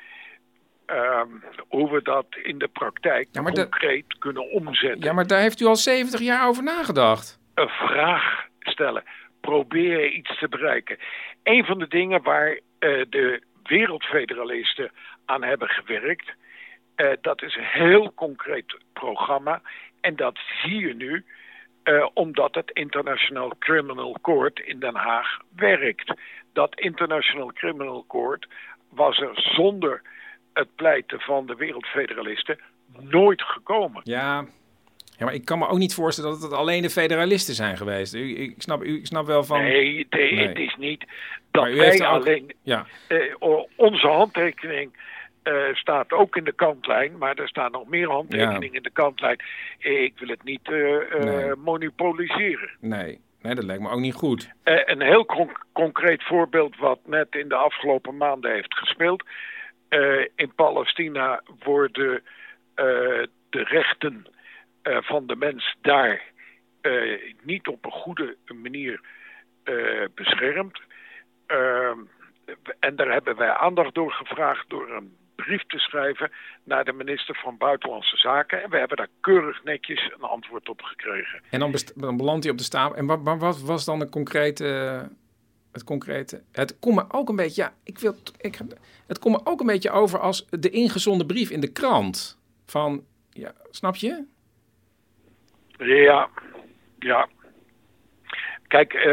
um, 0.87 1.43
hoe 1.67 1.91
we 1.91 2.01
dat 2.01 2.25
in 2.43 2.57
de 2.57 2.67
praktijk 2.67 3.27
ja, 3.31 3.41
concreet 3.43 4.05
de... 4.07 4.17
kunnen 4.19 4.51
omzetten. 4.51 5.01
Ja, 5.01 5.13
maar 5.13 5.27
daar 5.27 5.41
heeft 5.41 5.61
u 5.61 5.65
al 5.65 5.75
70 5.75 6.19
jaar 6.19 6.47
over 6.47 6.63
nagedacht. 6.63 7.39
Een 7.53 7.69
vraag 7.69 8.45
stellen. 8.59 9.03
Proberen 9.41 10.17
iets 10.17 10.39
te 10.39 10.47
bereiken. 10.47 10.97
Een 11.43 11.65
van 11.65 11.79
de 11.79 11.87
dingen 11.87 12.21
waar 12.23 12.53
uh, 12.53 12.59
de 13.09 13.41
wereldfederalisten 13.63 14.91
aan 15.25 15.43
hebben 15.43 15.69
gewerkt... 15.69 16.35
Uh, 16.95 17.11
dat 17.21 17.41
is 17.41 17.55
een 17.55 17.63
heel 17.63 18.13
concreet 18.13 18.77
programma. 18.93 19.61
En 20.01 20.15
dat 20.15 20.39
zie 20.63 20.79
je 20.79 20.93
nu 20.93 21.25
uh, 21.83 22.07
omdat 22.13 22.55
het 22.55 22.71
International 22.73 23.53
Criminal 23.59 24.17
Court 24.21 24.59
in 24.59 24.79
Den 24.79 24.95
Haag 24.95 25.39
werkt. 25.55 26.13
Dat 26.53 26.79
International 26.79 27.51
Criminal 27.53 28.05
Court 28.07 28.47
was 28.89 29.19
er 29.19 29.31
zonder 29.33 30.01
het 30.53 30.75
pleiten 30.75 31.19
van 31.19 31.45
de 31.45 31.55
wereldfederalisten 31.55 32.59
nooit 32.99 33.41
gekomen. 33.41 34.01
Ja, 34.03 34.45
ja, 35.17 35.25
maar 35.25 35.33
ik 35.33 35.45
kan 35.45 35.59
me 35.59 35.67
ook 35.67 35.77
niet 35.77 35.93
voorstellen 35.93 36.31
dat 36.31 36.41
het 36.41 36.53
alleen 36.53 36.81
de 36.81 36.89
federalisten 36.89 37.53
zijn 37.53 37.77
geweest. 37.77 38.13
U, 38.13 38.37
ik, 38.37 38.53
snap, 38.57 38.83
u, 38.83 38.97
ik 38.97 39.05
snap 39.05 39.25
wel 39.25 39.43
van... 39.43 39.61
Nee, 39.61 40.07
nee, 40.09 40.33
nee. 40.33 40.47
het 40.47 40.57
is 40.57 40.75
niet 40.77 41.05
dat 41.51 41.73
wij 41.73 42.05
alleen... 42.05 42.53
Ja. 42.63 42.85
Uh, 43.09 43.35
onze 43.75 44.07
handtekening 44.07 44.91
uh, 45.47 45.75
staat 45.75 46.11
ook 46.11 46.35
in 46.35 46.43
de 46.43 46.51
kantlijn, 46.51 47.17
maar 47.17 47.35
er 47.35 47.47
staan 47.47 47.71
nog 47.71 47.87
meer 47.87 48.09
handtekeningen 48.09 48.71
ja. 48.71 48.77
in 48.77 48.83
de 48.83 48.91
kantlijn. 48.91 49.39
Ik 49.77 50.13
wil 50.19 50.27
het 50.27 50.43
niet 50.43 50.67
uh, 50.69 51.13
nee. 51.19 51.55
monopoliseren. 51.55 52.69
Nee. 52.79 53.19
nee, 53.41 53.55
dat 53.55 53.63
lijkt 53.63 53.81
me 53.81 53.89
ook 53.89 53.99
niet 53.99 54.13
goed. 54.13 54.51
een 54.63 55.01
heel 55.01 55.25
con 55.25 55.51
concreet 55.73 56.23
voorbeeld 56.23 56.77
wat 56.77 56.99
net 57.05 57.35
in 57.35 57.47
de 57.47 57.55
afgelopen 57.55 58.17
maanden 58.17 58.51
heeft 58.51 58.77
gespeeld. 58.77 59.23
in 60.35 60.51
Palestina 60.55 61.41
worden 61.63 62.23
de 63.49 63.63
rechten 63.63 64.27
van 64.83 65.27
de 65.27 65.35
mens 65.35 65.75
daar 65.81 66.21
niet 67.43 67.67
op 67.67 67.85
een 67.85 67.91
goede 67.91 68.35
manier 68.45 69.01
beschermd. 70.13 70.81
Ehm, 71.47 71.99
en 72.79 72.95
daar 72.95 73.11
hebben 73.11 73.35
wij 73.35 73.49
aandacht 73.49 73.93
door 73.93 74.11
gevraagd 74.11 74.69
door 74.69 74.89
een 74.89 75.17
brief 75.45 75.63
te 75.65 75.79
schrijven 75.79 76.31
naar 76.63 76.85
de 76.85 76.93
minister 76.93 77.39
van 77.43 77.57
Buitenlandse 77.57 78.17
Zaken. 78.17 78.63
En 78.63 78.69
we 78.69 78.77
hebben 78.77 78.97
daar 78.97 79.09
keurig 79.21 79.63
netjes 79.63 80.11
een 80.17 80.27
antwoord 80.27 80.69
op 80.69 80.81
gekregen. 80.81 81.41
En 81.49 81.59
dan, 81.59 81.75
dan 81.95 82.17
belandt 82.17 82.43
hij 82.43 82.51
op 82.51 82.57
de 82.57 82.63
stapel. 82.63 82.97
En 82.97 83.05
wat, 83.05 83.19
wat, 83.39 83.61
was 83.61 83.85
dan 83.85 83.99
de 83.99 84.09
concrete... 84.09 84.65
Het 85.71 85.85
concrete. 85.85 86.43
Het 86.51 86.79
komt 86.79 86.95
me 86.95 87.05
ook 87.09 87.29
een 87.29 87.35
beetje. 87.35 87.61
Ja, 87.61 87.73
ik 87.83 87.99
wil. 87.99 88.15
Ik, 88.37 88.59
het 89.07 89.19
komt 89.19 89.35
me 89.35 89.51
ook 89.51 89.59
een 89.59 89.65
beetje 89.65 89.91
over 89.91 90.19
als 90.19 90.47
de 90.49 90.69
ingezonden 90.69 91.27
brief 91.27 91.49
in 91.49 91.59
de 91.59 91.71
krant. 91.71 92.39
Van. 92.65 93.05
Ja, 93.29 93.53
snap 93.69 93.95
je? 93.95 94.23
Ja, 95.77 96.29
ja. 96.99 97.27
Kijk, 98.67 98.93
uh, 98.93 99.03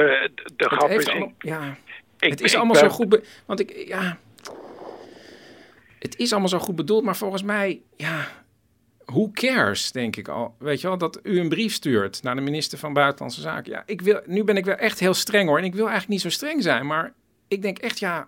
de 0.56 0.68
grap 0.68 0.88
is. 0.88 1.04
Ja, 1.38 1.76
ik, 2.18 2.30
het 2.30 2.40
is 2.40 2.56
allemaal 2.56 2.76
zo 2.76 2.88
goed. 2.88 3.42
Want 3.46 3.60
ik. 3.60 3.86
Ja, 3.86 4.18
het 6.04 6.16
is 6.16 6.30
allemaal 6.30 6.48
zo 6.48 6.58
goed 6.58 6.76
bedoeld, 6.76 7.04
maar 7.04 7.16
volgens 7.16 7.42
mij, 7.42 7.82
ja, 7.96 8.28
who 9.04 9.30
cares, 9.32 9.92
denk 9.92 10.16
ik 10.16 10.28
al. 10.28 10.54
Weet 10.58 10.80
je 10.80 10.88
wel, 10.88 10.98
dat 10.98 11.20
u 11.22 11.40
een 11.40 11.48
brief 11.48 11.72
stuurt 11.72 12.22
naar 12.22 12.34
de 12.34 12.40
minister 12.40 12.78
van 12.78 12.92
Buitenlandse 12.92 13.40
Zaken. 13.40 13.72
Ja, 13.72 13.82
ik 13.86 14.00
wil, 14.00 14.20
nu 14.26 14.44
ben 14.44 14.56
ik 14.56 14.64
wel 14.64 14.74
echt 14.74 15.00
heel 15.00 15.14
streng 15.14 15.48
hoor. 15.48 15.58
En 15.58 15.64
ik 15.64 15.74
wil 15.74 15.88
eigenlijk 15.88 16.12
niet 16.12 16.20
zo 16.20 16.28
streng 16.28 16.62
zijn, 16.62 16.86
maar 16.86 17.12
ik 17.48 17.62
denk 17.62 17.78
echt, 17.78 17.98
ja, 17.98 18.26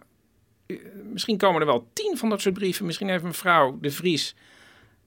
misschien 1.12 1.37
komen 1.37 1.61
er 1.61 1.66
wel 1.66 1.89
tien 1.93 2.16
van 2.16 2.29
dat 2.29 2.41
soort 2.41 2.55
brieven. 2.55 2.87
Misschien 2.87 3.09
heeft 3.09 3.24
mevrouw 3.24 3.79
De 3.81 3.91
Vries 3.91 4.35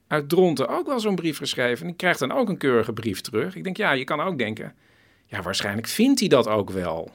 uit 0.06 0.28
Dronten 0.28 0.68
ook 0.68 0.86
wel 0.86 1.00
zo'n 1.00 1.14
brief 1.14 1.38
geschreven. 1.38 1.80
En 1.80 1.86
die 1.86 1.96
krijgt 1.96 2.18
dan 2.18 2.32
ook 2.32 2.48
een 2.48 2.58
keurige 2.58 2.92
brief 2.92 3.20
terug. 3.20 3.56
Ik 3.56 3.64
denk, 3.64 3.76
ja, 3.76 3.92
je 3.92 4.04
kan 4.04 4.20
ook 4.20 4.38
denken, 4.38 4.74
ja, 5.26 5.42
waarschijnlijk 5.42 5.86
vindt 5.86 6.20
hij 6.20 6.28
dat 6.28 6.48
ook 6.48 6.70
wel. 6.70 7.10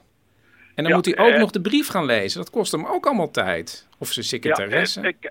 En 0.75 0.83
dan 0.83 0.93
moet 0.93 1.05
hij 1.05 1.17
ook 1.17 1.37
nog 1.37 1.51
de 1.51 1.61
brief 1.61 1.87
gaan 1.87 2.05
lezen. 2.05 2.39
Dat 2.39 2.49
kost 2.49 2.71
hem 2.71 2.85
ook 2.85 3.05
allemaal 3.05 3.31
tijd. 3.31 3.87
Of 3.99 4.11
zijn 4.11 4.25
secretaresse. 4.25 5.13
Ja, 5.19 5.29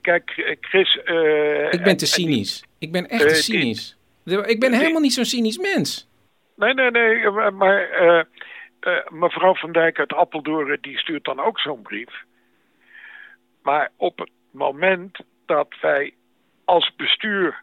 kijk, 0.00 0.56
Chris... 0.60 0.98
Uh, 1.04 1.72
ik 1.72 1.82
ben 1.82 1.96
te 1.96 2.06
cynisch. 2.06 2.64
Ik 2.78 2.92
ben 2.92 3.08
echt 3.08 3.28
te 3.28 3.34
cynisch. 3.34 3.96
Ik 4.24 4.60
ben 4.60 4.72
helemaal 4.72 5.00
niet 5.00 5.12
zo'n 5.12 5.24
cynisch 5.24 5.58
mens. 5.58 6.08
Nee, 6.56 6.74
nee, 6.74 6.90
nee. 6.90 7.30
Maar 7.50 8.02
uh, 8.02 8.22
mevrouw 9.08 9.54
Van 9.54 9.72
Dijk 9.72 9.98
uit 9.98 10.12
Appeldoorn... 10.12 10.78
die 10.80 10.98
stuurt 10.98 11.24
dan 11.24 11.40
ook 11.40 11.60
zo'n 11.60 11.82
brief. 11.82 12.22
Maar 13.62 13.90
op 13.96 14.18
het 14.18 14.30
moment 14.50 15.18
dat 15.46 15.68
wij 15.80 16.14
als 16.64 16.92
bestuur... 16.96 17.62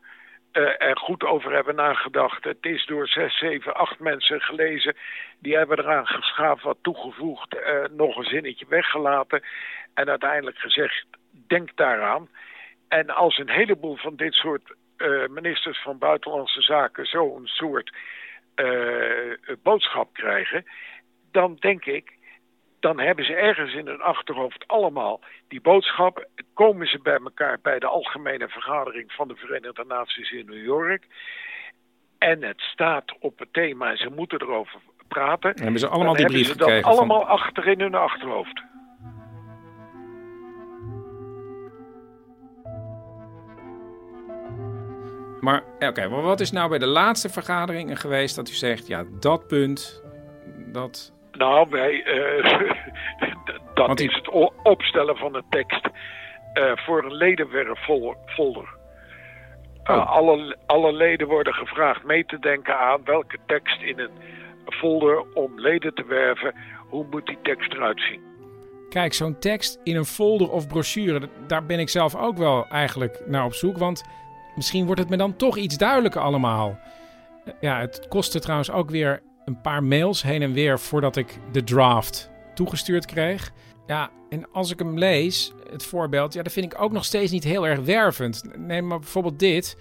uh, 0.54 0.82
er 0.82 0.97
goed 0.97 1.24
over 1.24 1.52
hebben 1.52 1.76
nagedacht. 1.76 2.43
Het 2.43 2.66
is 2.66 2.86
door 2.86 3.08
zes, 3.08 3.38
zeven, 3.38 3.76
acht 3.76 3.99
mensen 3.99 4.41
gelezen. 4.41 4.95
Die 5.39 5.58
hebben 5.58 5.80
eraan 5.80 6.08
geschaafd, 6.08 6.64
wat 6.64 6.78
toegevoegd, 6.82 7.56
uh, 7.56 7.84
nog 7.91 8.16
een 8.16 8.24
zinnetje 8.24 8.66
weggelaten. 8.70 9.43
En 9.93 10.10
uiteindelijk 10.10 10.58
gezegd, 10.58 11.06
denk 11.47 11.76
daaraan. 11.76 12.30
En 12.88 13.10
als 13.10 13.38
een 13.38 13.49
heleboel 13.49 13.95
van 13.95 14.16
dit 14.16 14.34
soort 14.34 14.76
uh, 14.97 15.28
ministers 15.28 15.82
van 15.82 15.97
Buitenlandse 15.97 16.62
Zaken 16.62 17.06
zo'n 17.06 17.47
soort 17.47 17.91
boodschap 19.64 20.14
krijgen, 20.14 20.66
dan 21.32 21.56
denk 21.60 21.86
ik, 21.86 22.14
dan 22.82 23.00
hebben 23.00 23.26
ze 23.26 23.34
ergens 23.34 23.74
in 23.74 23.88
hun 23.88 24.02
achterhoofd 24.02 24.68
allemaal 24.68 25.20
die 25.48 25.62
boodschap. 25.62 26.26
Komen 26.54 26.88
ze 26.88 27.00
bij 27.04 27.20
elkaar 27.24 27.60
bij 27.62 27.80
de 27.80 27.86
algemene 27.86 28.48
vergadering 28.48 29.12
van 29.12 29.28
de 29.28 29.36
Verenigde 29.36 29.84
Naties 29.88 30.32
in 30.32 30.46
New 30.46 30.64
York. 30.64 31.06
En 32.18 32.44
het 32.44 32.62
staat 32.62 33.16
op 33.20 33.40
het 33.40 33.54
thema 33.54 33.90
en 33.90 33.98
ze 33.98 34.10
moeten 34.16 34.42
erover 34.42 34.80
praten. 35.08 35.54
En 35.54 35.62
hebben 35.62 35.80
ze 35.80 35.88
allemaal 35.88 36.16
die 36.16 36.26
brief 36.26 36.52
gekregen? 36.52 36.82
Dan 36.82 36.92
allemaal 36.92 37.22
van... 37.22 37.30
achter 37.30 37.68
in 37.68 37.80
hun 37.80 37.96
achterhoofd. 37.96 38.64
Maar 45.40 45.64
oké, 45.80 46.08
maar 46.08 46.22
wat 46.22 46.40
is 46.40 46.52
nou 46.52 46.70
bij 46.70 46.80
de 46.80 46.88
laatste 46.88 47.30
vergaderingen 47.30 47.98
geweest 47.98 48.36
dat 48.36 48.50
u 48.50 48.54
zegt, 48.54 48.88
ja, 48.88 49.06
dat 49.20 49.48
punt, 49.48 50.04
dat 50.72 51.14
nou, 51.42 51.70
wij, 51.70 51.94
uh, 52.06 52.72
dat 53.74 54.00
is 54.00 54.14
het 54.14 54.30
opstellen 54.64 55.18
van 55.18 55.36
een 55.36 55.50
tekst 55.50 55.88
uh, 56.54 56.72
voor 56.76 57.04
een 57.04 57.14
ledenwerffolder. 57.14 58.70
Uh, 59.84 59.98
oh. 59.98 60.12
alle, 60.12 60.58
alle 60.66 60.94
leden 60.94 61.28
worden 61.28 61.54
gevraagd 61.54 62.04
mee 62.04 62.26
te 62.26 62.39
denken 62.39 62.80
aan 62.80 63.02
welke 63.04 63.38
tekst 63.46 63.82
in 63.82 64.00
een 64.00 64.12
folder 64.66 65.34
om 65.34 65.60
leden 65.60 65.94
te 65.94 66.06
werven. 66.06 66.54
Hoe 66.89 67.06
moet 67.10 67.26
die 67.26 67.38
tekst 67.42 67.74
eruit 67.74 68.02
zien? 68.02 68.22
Kijk, 68.89 69.14
zo'n 69.14 69.39
tekst 69.39 69.80
in 69.84 69.96
een 69.96 70.06
folder 70.06 70.52
of 70.52 70.68
brochure, 70.68 71.30
daar 71.48 71.66
ben 71.66 71.80
ik 71.80 71.89
zelf 71.89 72.16
ook 72.16 72.38
wel 72.38 72.68
eigenlijk 72.68 73.24
naar 73.26 73.46
op 73.46 73.54
zoek. 73.54 73.78
Want 73.78 74.04
misschien 74.56 74.86
wordt 74.86 75.02
het 75.02 75.10
me 75.10 75.18
dan 75.18 75.36
toch 75.36 75.58
iets 75.58 75.78
duidelijker 75.78 76.22
allemaal. 76.22 76.80
Ja, 77.60 77.80
het 77.80 78.08
kostte 78.08 78.39
trouwens 78.39 78.72
ook 78.72 78.89
weer 78.89 79.22
een 79.52 79.62
paar 79.62 79.84
mails 79.84 80.22
heen 80.22 80.41
en 80.41 80.54
weer 80.54 80.80
voordat 80.80 81.16
ik 81.16 81.39
de 81.52 81.64
draft 81.64 82.30
toegestuurd 82.54 83.06
kreeg. 83.06 83.52
Ja, 83.88 84.12
en 84.30 84.52
als 84.52 84.72
ik 84.72 84.80
hem 84.80 84.97
lees, 84.97 85.54
het 85.70 85.84
voorbeeld, 85.84 86.34
ja, 86.34 86.43
dat 86.43 86.54
vind 86.54 86.74
ik 86.74 86.82
ook 86.82 86.91
nog 86.91 87.06
steeds 87.06 87.32
niet 87.32 87.43
heel 87.43 87.68
erg 87.68 87.80
wervend. 87.80 88.43
Neem 88.58 88.88
maar 88.88 88.99
bijvoorbeeld 88.99 89.39
dit. 89.39 89.78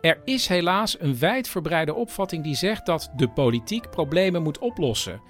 Er 0.00 0.20
is 0.24 0.46
helaas 0.46 1.00
een 1.00 1.18
wijdverbreide 1.18 1.94
opvatting 1.94 2.44
die 2.44 2.54
zegt 2.54 2.86
dat 2.86 3.10
de 3.16 3.28
politiek 3.28 3.90
problemen 3.90 4.42
moet 4.42 4.58
oplossen. 4.58 5.20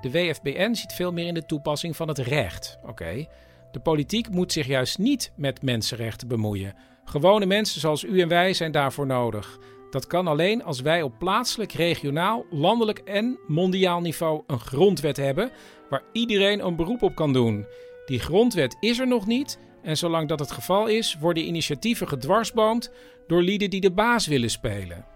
De 0.00 0.10
WFBN 0.10 0.74
ziet 0.74 0.92
veel 0.92 1.12
meer 1.12 1.26
in 1.26 1.34
de 1.34 1.46
toepassing 1.46 1.96
van 1.96 2.08
het 2.08 2.18
recht. 2.18 2.78
Oké. 2.86 3.26
De 3.72 3.80
politiek 3.80 4.30
moet 4.30 4.52
zich 4.52 4.66
juist 4.66 4.98
niet 4.98 5.32
met 5.36 5.62
mensenrechten 5.62 6.28
bemoeien. 6.28 6.74
Gewone 7.04 7.46
mensen 7.46 7.80
zoals 7.80 8.04
u 8.04 8.20
en 8.20 8.28
wij 8.28 8.52
zijn 8.52 8.72
daarvoor 8.72 9.06
nodig. 9.06 9.58
Dat 9.92 10.06
kan 10.06 10.26
alleen 10.26 10.62
als 10.62 10.80
wij 10.80 11.02
op 11.02 11.18
plaatselijk, 11.18 11.72
regionaal, 11.72 12.46
landelijk 12.50 12.98
en 12.98 13.38
mondiaal 13.46 14.00
niveau 14.00 14.42
een 14.46 14.60
grondwet 14.60 15.16
hebben 15.16 15.50
waar 15.88 16.02
iedereen 16.12 16.64
een 16.64 16.76
beroep 16.76 17.02
op 17.02 17.14
kan 17.14 17.32
doen. 17.32 17.66
Die 18.06 18.20
grondwet 18.20 18.76
is 18.80 18.98
er 18.98 19.06
nog 19.06 19.26
niet 19.26 19.58
en 19.82 19.96
zolang 19.96 20.28
dat 20.28 20.38
het 20.38 20.50
geval 20.50 20.86
is, 20.86 21.16
worden 21.20 21.46
initiatieven 21.46 22.08
gedwarsboomd 22.08 22.92
door 23.26 23.42
lieden 23.42 23.70
die 23.70 23.80
de 23.80 23.92
baas 23.92 24.26
willen 24.26 24.50
spelen. 24.50 25.06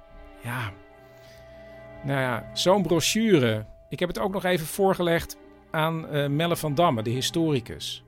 Ja, 0.42 0.72
nou 2.04 2.20
ja, 2.20 2.50
zo'n 2.54 2.82
brochure. 2.82 3.66
Ik 3.88 3.98
heb 3.98 4.08
het 4.08 4.18
ook 4.18 4.32
nog 4.32 4.44
even 4.44 4.66
voorgelegd 4.66 5.38
aan 5.70 6.14
uh, 6.14 6.26
Melle 6.26 6.56
van 6.56 6.74
Damme, 6.74 7.02
de 7.02 7.10
historicus. 7.10 8.04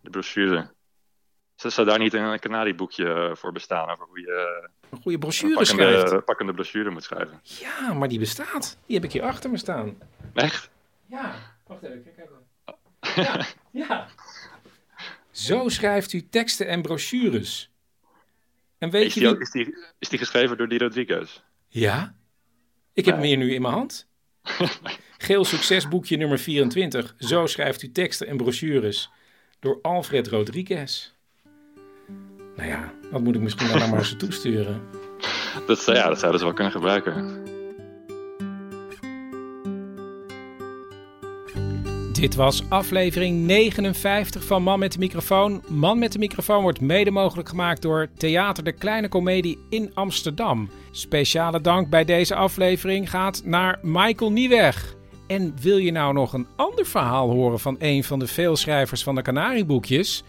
De 0.00 0.10
brochure. 0.10 0.70
Zou 1.54 1.86
daar 1.86 1.98
niet 1.98 2.14
een 2.14 2.38
kanarieboekje 2.38 3.12
eh, 3.12 3.34
voor 3.34 3.52
bestaan 3.52 3.90
over 3.90 4.06
hoe 4.06 4.20
je 4.20 4.68
een 4.90 5.02
goede 5.02 5.18
brochure 5.18 5.50
een 5.50 5.56
pakkende, 5.66 6.06
schrijft. 6.06 6.24
pakkende 6.24 6.52
brochure 6.52 6.90
moet 6.90 7.04
schrijven. 7.04 7.40
Ja, 7.42 7.92
maar 7.92 8.08
die 8.08 8.18
bestaat. 8.18 8.78
Die 8.86 8.96
heb 8.96 9.04
ik 9.04 9.12
hier 9.12 9.22
achter 9.22 9.50
me 9.50 9.56
staan. 9.56 9.98
Echt? 10.34 10.70
Ja, 11.06 11.34
wacht 11.66 11.82
even, 11.82 12.02
kijk 12.02 12.16
even. 12.16 13.24
Ja, 13.24 13.46
ja. 13.70 14.08
Zo 15.30 15.68
schrijft 15.68 16.12
u 16.12 16.28
teksten 16.28 16.66
en 16.68 16.82
brochures. 16.82 17.70
En 18.78 18.90
weet 18.90 19.06
is, 19.06 19.14
je 19.14 19.20
die, 19.20 19.30
wie... 19.30 19.40
is, 19.40 19.50
die, 19.50 19.76
is 19.98 20.08
die 20.08 20.18
geschreven 20.18 20.56
door 20.56 20.68
die 20.68 20.78
Rodriguez? 20.78 21.42
Ja. 21.68 22.14
Ik 22.92 23.04
heb 23.04 23.14
hem 23.14 23.24
hier 23.24 23.36
nu 23.36 23.54
in 23.54 23.62
mijn 23.62 23.74
hand. 23.74 24.08
Geel 25.18 25.44
succesboekje 25.44 26.16
nummer 26.16 26.38
24. 26.38 27.14
Zo 27.18 27.46
schrijft 27.46 27.82
u 27.82 27.92
teksten 27.92 28.26
en 28.26 28.36
brochures. 28.36 29.10
Door 29.60 29.78
Alfred 29.82 30.28
Rodriguez. 30.28 31.14
Nou 32.60 32.72
ja, 32.72 32.92
dat 33.10 33.20
moet 33.20 33.34
ik 33.34 33.40
misschien 33.40 33.68
dan 33.78 33.90
maar 33.90 33.98
eens 33.98 34.14
toesturen. 34.16 34.80
Dat, 35.66 35.84
ja, 35.84 36.08
dat 36.08 36.18
zouden 36.18 36.40
ze 36.40 36.46
wel 36.46 36.54
kunnen 36.54 36.72
gebruiken. 36.72 37.44
Dit 42.12 42.34
was 42.34 42.62
aflevering 42.68 43.46
59 43.46 44.44
van 44.44 44.62
Man 44.62 44.78
met 44.78 44.92
de 44.92 44.98
Microfoon. 44.98 45.62
Man 45.68 45.98
met 45.98 46.12
de 46.12 46.18
Microfoon 46.18 46.62
wordt 46.62 46.80
mede 46.80 47.10
mogelijk 47.10 47.48
gemaakt 47.48 47.82
door 47.82 48.08
Theater 48.16 48.64
de 48.64 48.72
Kleine 48.72 49.08
Comedie 49.08 49.58
in 49.68 49.90
Amsterdam. 49.94 50.70
Speciale 50.90 51.60
dank 51.60 51.90
bij 51.90 52.04
deze 52.04 52.34
aflevering 52.34 53.10
gaat 53.10 53.42
naar 53.44 53.78
Michael 53.82 54.32
Nieweg. 54.32 54.94
En 55.26 55.54
wil 55.60 55.76
je 55.76 55.92
nou 55.92 56.12
nog 56.12 56.32
een 56.32 56.46
ander 56.56 56.86
verhaal 56.86 57.30
horen 57.30 57.60
van 57.60 57.76
een 57.78 58.04
van 58.04 58.18
de 58.18 58.26
veelschrijvers 58.26 59.02
van 59.02 59.14
de 59.14 59.22
Canarieboekjes? 59.22 60.24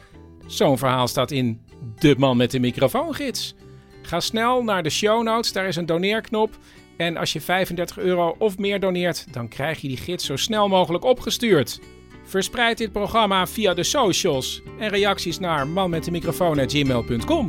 Zo'n 0.47 0.77
verhaal 0.77 1.07
staat 1.07 1.32
in 1.32 1.61
De 1.99 2.15
Man 2.17 2.38
met 2.38 2.51
de 2.51 2.59
Microfoongids. 2.59 3.55
Ga 4.01 4.19
snel 4.19 4.63
naar 4.63 4.84
de 4.84 4.89
show 4.89 5.23
notes, 5.23 5.51
daar 5.51 5.67
is 5.67 5.75
een 5.75 5.86
doneerknop. 5.86 6.57
En 6.97 7.17
als 7.17 7.34
je 7.34 7.41
35 7.41 7.97
euro 7.97 8.36
of 8.38 8.57
meer 8.57 8.79
doneert, 8.79 9.34
dan 9.34 9.47
krijg 9.47 9.82
je 9.82 9.88
die 9.88 9.97
gids 9.97 10.25
zo 10.25 10.36
snel 10.36 10.67
mogelijk 10.67 11.03
opgestuurd. 11.03 11.79
Verspreid 12.23 12.77
dit 12.77 12.91
programma 12.91 13.47
via 13.47 13.73
de 13.73 13.84
socials 13.84 14.61
en 14.79 14.89
reacties 14.89 15.39
naar 15.39 15.67
manmetdemicrofoon.gmail.com. 15.67 17.47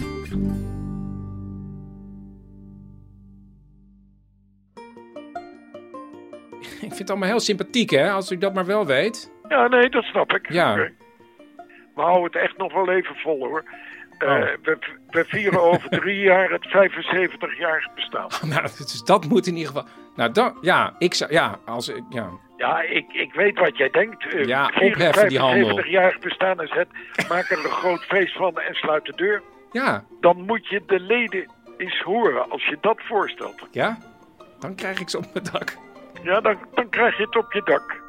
Ik 6.60 6.88
vind 6.88 6.98
het 6.98 7.10
allemaal 7.10 7.28
heel 7.28 7.40
sympathiek, 7.40 7.90
hè, 7.90 8.10
als 8.10 8.30
u 8.30 8.38
dat 8.38 8.54
maar 8.54 8.66
wel 8.66 8.86
weet. 8.86 9.32
Ja, 9.48 9.68
nee, 9.68 9.88
dat 9.90 10.04
snap 10.04 10.32
ik. 10.32 10.52
Ja. 10.52 10.72
Okay. 10.72 10.94
We 11.94 12.00
houden 12.00 12.22
het 12.22 12.36
echt 12.36 12.56
nog 12.56 12.72
wel 12.72 12.90
even 12.90 13.14
vol, 13.14 13.38
hoor. 13.38 13.64
Uh, 14.22 14.28
we, 14.62 14.78
we, 15.10 15.24
vieren 15.24 15.62
over 15.62 15.88
drie 16.00 16.18
jaar 16.18 16.50
het 16.50 16.66
75-jarig 16.66 17.94
bestaan. 17.94 18.28
nou, 18.48 18.62
dus 18.62 19.02
dat 19.04 19.24
moet 19.24 19.46
in 19.46 19.56
ieder 19.56 19.72
geval... 19.72 19.88
Nou, 20.16 20.32
dan, 20.32 20.58
ja, 20.60 20.94
ik 20.98 21.14
zou... 21.14 21.32
Ja, 21.32 21.58
als, 21.64 21.92
ja. 22.10 22.28
ja 22.56 22.82
ik, 22.82 23.12
ik 23.12 23.32
weet 23.32 23.58
wat 23.58 23.76
jij 23.76 23.90
denkt. 23.90 24.34
Uh, 24.34 24.44
ja, 24.44 24.70
opheffen 24.80 25.28
die 25.28 25.38
handel. 25.38 25.80
75-jarig 25.80 26.18
bestaan 26.18 26.62
is 26.62 26.70
het. 26.70 26.88
Maak 27.28 27.50
er 27.50 27.64
een 27.64 27.70
groot 27.70 28.04
feest 28.04 28.36
van 28.36 28.60
en 28.60 28.74
sluit 28.74 29.04
de 29.04 29.12
deur. 29.16 29.42
Ja. 29.72 30.04
Dan 30.20 30.40
moet 30.40 30.68
je 30.68 30.82
de 30.86 31.00
leden 31.00 31.50
eens 31.76 32.00
horen 32.00 32.50
als 32.50 32.66
je 32.66 32.78
dat 32.80 33.00
voorstelt. 33.02 33.66
Ja? 33.70 33.98
Dan 34.58 34.74
krijg 34.74 35.00
ik 35.00 35.08
ze 35.08 35.18
op 35.18 35.26
mijn 35.32 35.46
dak. 35.52 35.76
Ja, 36.22 36.40
dan, 36.40 36.58
dan 36.74 36.88
krijg 36.88 37.16
je 37.16 37.22
het 37.22 37.36
op 37.36 37.52
je 37.52 37.62
dak. 37.64 38.01